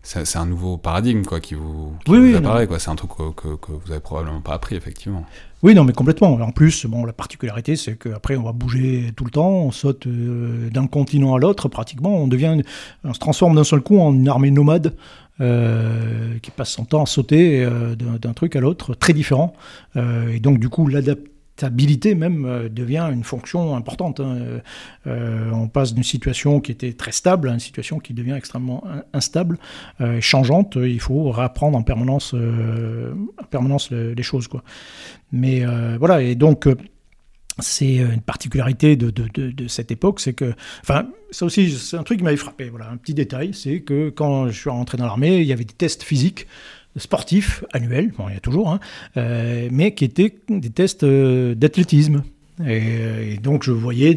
c'est 0.03 0.37
un 0.37 0.47
nouveau 0.47 0.79
paradigme 0.79 1.25
quoi 1.25 1.41
qui 1.41 1.55
vous, 1.55 1.95
apparaît 2.35 2.67
quoi. 2.67 2.79
C'est 2.79 2.91
un 2.91 2.97
truc 2.97 3.11
que, 3.11 3.57
que, 3.57 3.73
vous 3.73 3.91
avez 3.91 4.01
probablement 4.01 4.41
pas 4.41 4.55
appris 4.55 4.77
effectivement. 4.77 5.25
Oui 5.63 5.75
non 5.75 5.85
mais 5.85 5.93
complètement. 5.93 6.33
En 6.33 6.53
plus 6.53 6.87
bon 6.87 7.05
la 7.05 7.13
particularité 7.13 7.77
c'est 7.77 7.97
qu'après 7.97 8.37
on 8.37 8.43
va 8.43 8.53
bouger 8.53 9.13
tout 9.15 9.25
le 9.25 9.31
temps 9.31 9.51
on 9.51 9.71
saute 9.71 10.07
euh, 10.07 10.71
d'un 10.71 10.87
continent 10.87 11.35
à 11.35 11.39
l'autre 11.39 11.69
pratiquement. 11.69 12.17
On 12.17 12.29
devient 12.29 12.63
on 13.05 13.13
se 13.13 13.19
transforme 13.19 13.57
d'un 13.57 13.65
seul 13.65 13.83
coup 13.83 13.99
en 13.99 14.15
une 14.15 14.29
armée 14.29 14.51
nomade 14.51 14.97
euh, 15.41 16.39
qui 16.43 16.51
passe 16.51 16.71
son 16.71 16.85
temps 16.85 17.03
à 17.03 17.07
sauter 17.07 17.63
euh, 17.63 17.95
d'un 17.95 18.33
truc 18.33 18.57
à 18.57 18.61
l'autre 18.61 18.95
très 18.95 19.13
différent. 19.13 19.53
Et 19.97 20.41
donc 20.41 20.59
du 20.59 20.71
coup 20.71 20.87
l'adaptation 20.87 21.31
stabilité 21.61 22.15
même 22.15 22.47
euh, 22.47 22.69
devient 22.71 23.07
une 23.13 23.23
fonction 23.23 23.77
importante. 23.77 24.21
Hein. 24.21 24.61
Euh, 25.07 25.51
on 25.53 25.69
passe 25.69 25.93
d'une 25.93 26.05
situation 26.05 26.61
qui 26.61 26.73
était 26.73 26.95
très 26.95 27.13
stable 27.13 27.51
à 27.51 27.53
une 27.53 27.61
situation 27.61 27.99
qui 27.99 28.15
devient 28.15 28.33
extrêmement 28.33 28.83
instable 29.13 29.59
euh, 30.01 30.21
changeante. 30.23 30.79
Il 30.81 31.01
faut 31.01 31.31
réapprendre 31.31 31.77
en 31.77 31.83
permanence, 31.83 32.35
en 32.35 33.45
permanence 33.51 33.91
les 33.91 34.23
choses. 34.23 34.49
Mais 35.33 35.65
voilà, 35.99 36.23
et 36.23 36.35
donc 36.35 36.67
c'est 37.59 37.97
une 37.97 38.23
particularité 38.23 38.97
de, 38.97 39.13
cette 39.69 39.91
époque, 39.91 40.21
c'est 40.21 40.33
que, 40.33 40.55
enfin, 40.83 41.09
ça 41.31 41.45
aussi, 41.45 41.71
c'est 41.71 41.97
un 41.97 42.03
truc 42.03 42.19
qui 42.19 42.25
m'avait 42.25 42.37
frappé. 42.37 42.71
Voilà, 42.71 42.89
un 42.89 42.97
petit 42.97 43.15
détail, 43.15 43.53
c'est 43.53 43.81
que 43.81 44.09
quand 44.11 44.49
je 44.49 44.59
suis 44.59 44.71
rentré 44.71 44.97
dans 44.97 45.07
l'armée, 45.07 45.39
il 45.39 45.47
y 45.47 45.53
avait 45.53 45.65
des 45.65 45.75
tests 45.75 46.03
physiques 46.03 46.47
sportifs 46.97 47.65
annuels, 47.73 48.13
il 48.29 48.35
y 48.35 48.37
a 48.37 48.41
toujours, 48.41 48.71
hein, 48.71 48.81
euh, 49.17 49.69
mais 49.71 49.95
qui 49.95 50.05
étaient 50.05 50.35
des 50.49 50.71
tests 50.71 51.05
euh, 51.05 51.55
d'athlétisme. 51.55 52.23
Et, 52.67 53.39
donc 53.43 53.65
je 53.65 53.73
voyais 53.73 54.15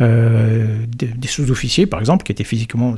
euh, 0.00 0.84
des, 0.88 1.28
sous-officiers, 1.28 1.86
par 1.86 2.00
exemple, 2.00 2.24
qui 2.24 2.32
étaient 2.32 2.44
physiquement 2.44 2.96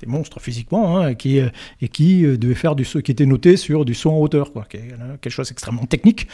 des 0.00 0.06
monstres 0.06 0.40
physiquement, 0.40 0.98
hein, 0.98 1.14
qui, 1.14 1.40
euh, 1.40 1.48
et 1.80 1.88
qui 1.88 2.24
euh, 2.24 2.36
devait 2.36 2.54
faire 2.54 2.74
du 2.74 2.84
qui 2.84 3.10
était 3.10 3.26
noté 3.26 3.56
sur 3.56 3.84
du 3.84 3.94
saut 3.94 4.10
en 4.10 4.18
hauteur, 4.18 4.52
quoi, 4.52 4.64
qui 4.68 4.78
est 4.78 4.94
quelque 5.20 5.32
chose 5.32 5.48
d'extrêmement 5.48 5.86
technique 5.86 6.28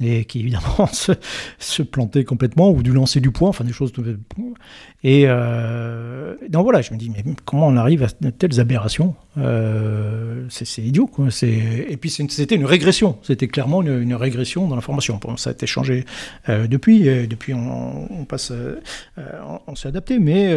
et 0.00 0.24
qui 0.24 0.40
évidemment 0.40 0.86
se, 1.58 1.82
plantait 1.82 2.24
complètement 2.24 2.70
ou 2.70 2.82
du 2.82 2.92
lancer 2.92 3.20
du 3.20 3.30
poids, 3.30 3.48
enfin 3.48 3.64
des 3.64 3.72
choses. 3.72 3.92
Et 5.04 5.24
euh, 5.26 6.34
donc 6.48 6.64
voilà, 6.64 6.82
je 6.82 6.92
me 6.92 6.98
dis 6.98 7.08
mais 7.08 7.22
comment 7.44 7.68
on 7.68 7.76
arrive 7.76 8.02
à 8.02 8.08
telles 8.32 8.58
aberrations 8.58 9.14
euh, 9.36 10.44
C'est 10.48 10.82
idiot, 10.82 11.06
quoi. 11.06 11.28
Et 11.42 11.96
puis 11.96 12.10
c'était 12.10 12.56
une 12.56 12.64
régression, 12.64 13.16
c'était 13.22 13.46
clairement 13.46 13.82
une, 13.82 14.14
régression 14.14 14.66
dans 14.66 14.74
l'information. 14.74 15.20
Bon, 15.22 15.36
ça 15.36 15.50
a 15.50 15.52
été 15.52 15.66
changé 15.66 16.04
euh, 16.48 16.66
depuis, 16.66 17.04
depuis 17.28 17.54
on, 17.54 18.24
passe, 18.24 18.52
on, 19.16 19.60
on 19.68 19.74
s'est 19.76 19.88
adapté, 19.88 20.18
mais 20.18 20.52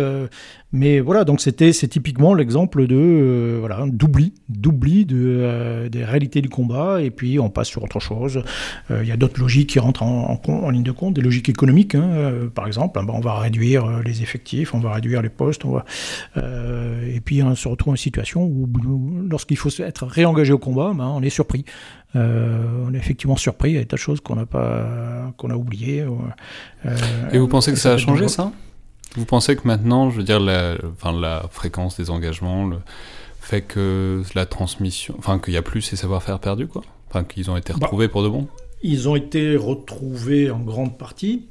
mais 0.71 1.01
voilà, 1.01 1.23
donc 1.23 1.41
c'était 1.41 1.73
c'est 1.73 1.87
typiquement 1.87 2.33
l'exemple 2.33 2.50
de 2.51 2.95
euh, 2.95 3.57
voilà 3.59 3.85
d'oubli, 3.87 4.33
d'oubli 4.49 5.05
de, 5.05 5.17
euh, 5.17 5.89
des 5.89 6.03
réalités 6.03 6.41
du 6.41 6.49
combat, 6.49 7.01
et 7.01 7.11
puis 7.11 7.39
on 7.39 7.49
passe 7.49 7.67
sur 7.69 7.83
autre 7.83 7.99
chose. 7.99 8.43
Euh, 8.89 9.01
il 9.03 9.09
y 9.09 9.11
a 9.11 9.17
d'autres 9.17 9.39
logiques 9.39 9.69
qui 9.69 9.79
rentrent 9.79 10.03
en, 10.03 10.39
en, 10.47 10.69
ligne 10.69 10.83
de 10.83 10.91
compte, 10.91 11.13
des 11.13 11.21
logiques 11.21 11.49
économiques, 11.49 11.95
hein, 11.95 12.31
par 12.53 12.67
exemple. 12.67 12.99
Ben, 12.99 13.13
on 13.13 13.19
va 13.19 13.39
réduire 13.39 14.01
les 14.03 14.21
effectifs, 14.21 14.73
on 14.73 14.79
va 14.79 14.93
réduire 14.93 15.21
les 15.21 15.29
postes, 15.29 15.65
on 15.65 15.71
va, 15.71 15.85
et 16.35 17.19
puis 17.19 17.43
on 17.43 17.55
se 17.55 17.67
retrouve 17.67 17.93
en 17.93 17.97
situation 17.97 18.43
où, 18.43 18.67
lorsqu'il 19.29 19.57
faut 19.57 19.69
être 19.79 20.05
réengagé 20.05 20.53
au 20.53 20.59
combat, 20.59 20.93
ben, 20.95 21.07
on 21.07 21.21
est 21.21 21.29
surpris. 21.29 21.65
on 22.15 22.93
est 22.93 22.97
effectivement 22.97 23.37
surpris, 23.37 23.71
il 23.71 23.73
y 23.75 23.77
a 23.77 23.81
des 23.81 23.87
tas 23.87 23.95
de 23.95 24.01
choses 24.01 24.21
qu'on 24.21 24.35
n'a 24.35 24.45
pas 24.45 25.33
qu'on 25.37 25.49
a 25.49 25.55
oubliées. 25.55 26.05
et 27.31 27.37
vous 27.37 27.47
pensez 27.47 27.71
que 27.71 27.79
ça 27.79 27.93
a 27.93 27.97
changé 27.97 28.27
ça? 28.27 28.51
Vous 29.15 29.25
pensez 29.25 29.55
que 29.55 29.67
maintenant, 29.67 30.09
je 30.09 30.17
veux 30.17 30.23
dire, 30.23 30.39
la, 30.39 30.75
enfin, 30.93 31.11
la 31.11 31.45
fréquence 31.51 31.97
des 31.97 32.09
engagements 32.09 32.67
le, 32.67 32.77
fait 33.41 33.61
que 33.61 34.23
la 34.35 34.45
transmission, 34.45 35.15
enfin, 35.17 35.39
qu'il 35.39 35.51
n'y 35.53 35.57
a 35.57 35.61
plus 35.61 35.81
ces 35.81 35.95
savoir-faire 35.95 36.39
perdus, 36.39 36.67
quoi? 36.67 36.83
Enfin, 37.09 37.23
qu'ils 37.23 37.51
ont 37.51 37.57
été 37.57 37.73
bah, 37.73 37.79
retrouvés 37.81 38.07
pour 38.07 38.23
de 38.23 38.29
bon? 38.29 38.47
Ils 38.83 39.09
ont 39.09 39.15
été 39.15 39.57
retrouvés 39.57 40.49
en 40.49 40.59
grande 40.59 40.97
partie. 40.97 41.47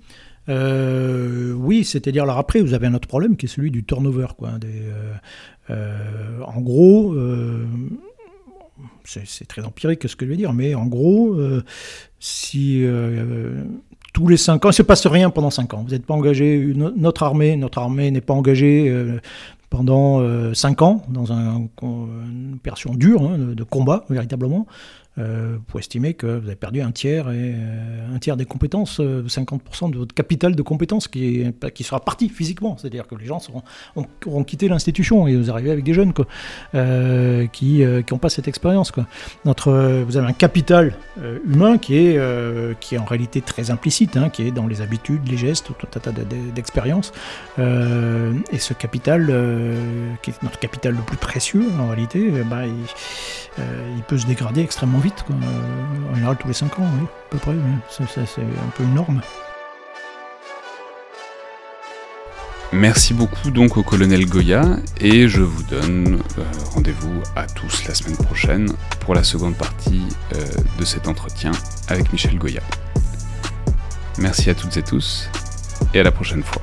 Euh, 0.48 1.52
oui, 1.52 1.84
c'est-à-dire, 1.84 2.22
alors 2.22 2.38
après, 2.38 2.60
vous 2.60 2.74
avez 2.74 2.86
un 2.86 2.94
autre 2.94 3.08
problème 3.08 3.36
qui 3.36 3.46
est 3.46 3.48
celui 3.48 3.70
du 3.70 3.84
turnover, 3.84 4.28
quoi. 4.38 4.52
Des, 4.58 4.68
euh, 4.68 5.14
euh, 5.70 6.40
en 6.46 6.60
gros, 6.60 7.14
c'est 9.04 9.46
très 9.46 9.62
empirique 9.62 10.08
ce 10.08 10.16
que 10.16 10.24
je 10.24 10.30
vais 10.30 10.36
dire, 10.36 10.52
mais 10.52 10.74
en 10.74 10.86
gros, 10.86 11.36
si 12.18 12.84
tous 14.12 14.26
les 14.28 14.36
cinq 14.36 14.64
ans, 14.64 14.68
il 14.68 14.72
ne 14.72 14.74
se 14.74 14.82
passe 14.82 15.06
rien 15.06 15.30
pendant 15.30 15.50
cinq 15.50 15.74
ans. 15.74 15.82
Vous 15.84 15.92
n'êtes 15.92 16.06
pas 16.06 16.14
engagé, 16.14 16.72
notre 16.96 17.22
armée, 17.22 17.56
notre 17.56 17.78
armée 17.78 18.10
n'est 18.10 18.20
pas 18.20 18.34
engagée 18.34 18.88
euh, 18.88 19.20
pendant 19.68 20.20
euh, 20.20 20.52
cinq 20.52 20.82
ans 20.82 21.02
dans 21.08 21.32
un, 21.32 21.68
une 21.82 22.54
opération 22.54 22.94
dure 22.94 23.22
hein, 23.22 23.36
de, 23.38 23.64
combat 23.64 24.04
véritablement 24.10 24.66
euh, 25.18 25.56
pour 25.66 25.80
estimer 25.80 26.14
que 26.14 26.26
vous 26.26 26.46
avez 26.46 26.54
perdu 26.54 26.80
un 26.80 26.92
tiers 26.92 27.28
et 27.30 27.52
euh, 27.54 28.14
un 28.14 28.18
tiers 28.20 28.36
des 28.36 28.44
compétences, 28.44 29.00
50% 29.00 29.00
euh, 29.00 29.90
de 29.90 29.98
votre 29.98 30.14
capital 30.14 30.54
de 30.54 30.62
compétences 30.62 31.08
qui, 31.08 31.44
qui 31.74 31.82
sera 31.82 31.98
parti 31.98 32.28
physiquement. 32.28 32.76
C'est-à-dire 32.78 33.08
que 33.08 33.16
les 33.16 33.26
gens 33.26 33.40
seront, 33.40 33.62
auront 34.24 34.44
quitté 34.44 34.68
l'institution 34.68 35.26
et 35.26 35.36
vous 35.36 35.50
arrivez 35.50 35.72
avec 35.72 35.82
des 35.82 35.94
jeunes 35.94 36.12
quoi, 36.12 36.26
euh, 36.76 37.48
qui 37.48 37.82
n'ont 37.82 38.18
pas 38.18 38.28
cette 38.28 38.46
expérience. 38.46 38.92
Vous 39.44 40.16
avez 40.16 40.28
un 40.28 40.32
capital 40.32 40.94
humain 41.44 41.78
qui 41.78 41.96
est, 41.96 42.20
qui 42.78 42.94
est 42.94 42.98
en 42.98 43.04
réalité 43.04 43.40
très 43.40 43.70
implicite, 43.70 44.16
hein, 44.16 44.28
qui 44.28 44.46
est 44.46 44.52
dans 44.52 44.68
les 44.68 44.80
habitudes, 44.80 45.28
les 45.28 45.36
gestes, 45.36 45.72
tout 45.76 45.86
un 45.96 46.00
tas 46.00 46.12
d'expériences. 46.54 47.12
et 47.58 48.58
ce 48.58 48.74
capital, 48.74 49.26
qui 50.22 50.30
est 50.30 50.42
notre 50.42 50.58
capital 50.58 50.94
le 50.94 51.02
plus 51.02 51.16
précieux 51.16 51.64
en 51.80 51.88
réalité, 51.88 52.30
bah, 52.48 52.66
il, 52.66 53.64
il 53.96 54.02
peut 54.02 54.18
se 54.18 54.26
dégrader 54.26 54.62
extrêmement 54.62 54.99
vite 55.00 55.24
en 56.10 56.14
général, 56.14 56.36
tous 56.36 56.48
les 56.48 56.54
5 56.54 56.78
ans, 56.78 56.84
à 56.84 57.30
peu 57.30 57.38
près. 57.38 57.54
C'est 57.88 58.02
un 58.02 58.70
peu 58.76 58.84
une 58.84 58.94
norme. 58.94 59.20
Merci 62.72 63.14
beaucoup 63.14 63.50
donc 63.50 63.76
au 63.76 63.82
colonel 63.82 64.26
Goya 64.26 64.62
et 65.00 65.26
je 65.26 65.42
vous 65.42 65.64
donne 65.64 66.22
euh, 66.38 66.42
rendez-vous 66.72 67.20
à 67.34 67.46
tous 67.46 67.84
la 67.88 67.94
semaine 67.96 68.16
prochaine 68.16 68.68
pour 69.00 69.16
la 69.16 69.24
seconde 69.24 69.56
partie 69.56 70.02
euh, 70.34 70.46
de 70.78 70.84
cet 70.84 71.08
entretien 71.08 71.50
avec 71.88 72.12
Michel 72.12 72.38
Goya. 72.38 72.62
Merci 74.18 74.50
à 74.50 74.54
toutes 74.54 74.76
et 74.76 74.84
tous 74.84 75.28
et 75.94 76.00
à 76.00 76.04
la 76.04 76.12
prochaine 76.12 76.44
fois. 76.44 76.62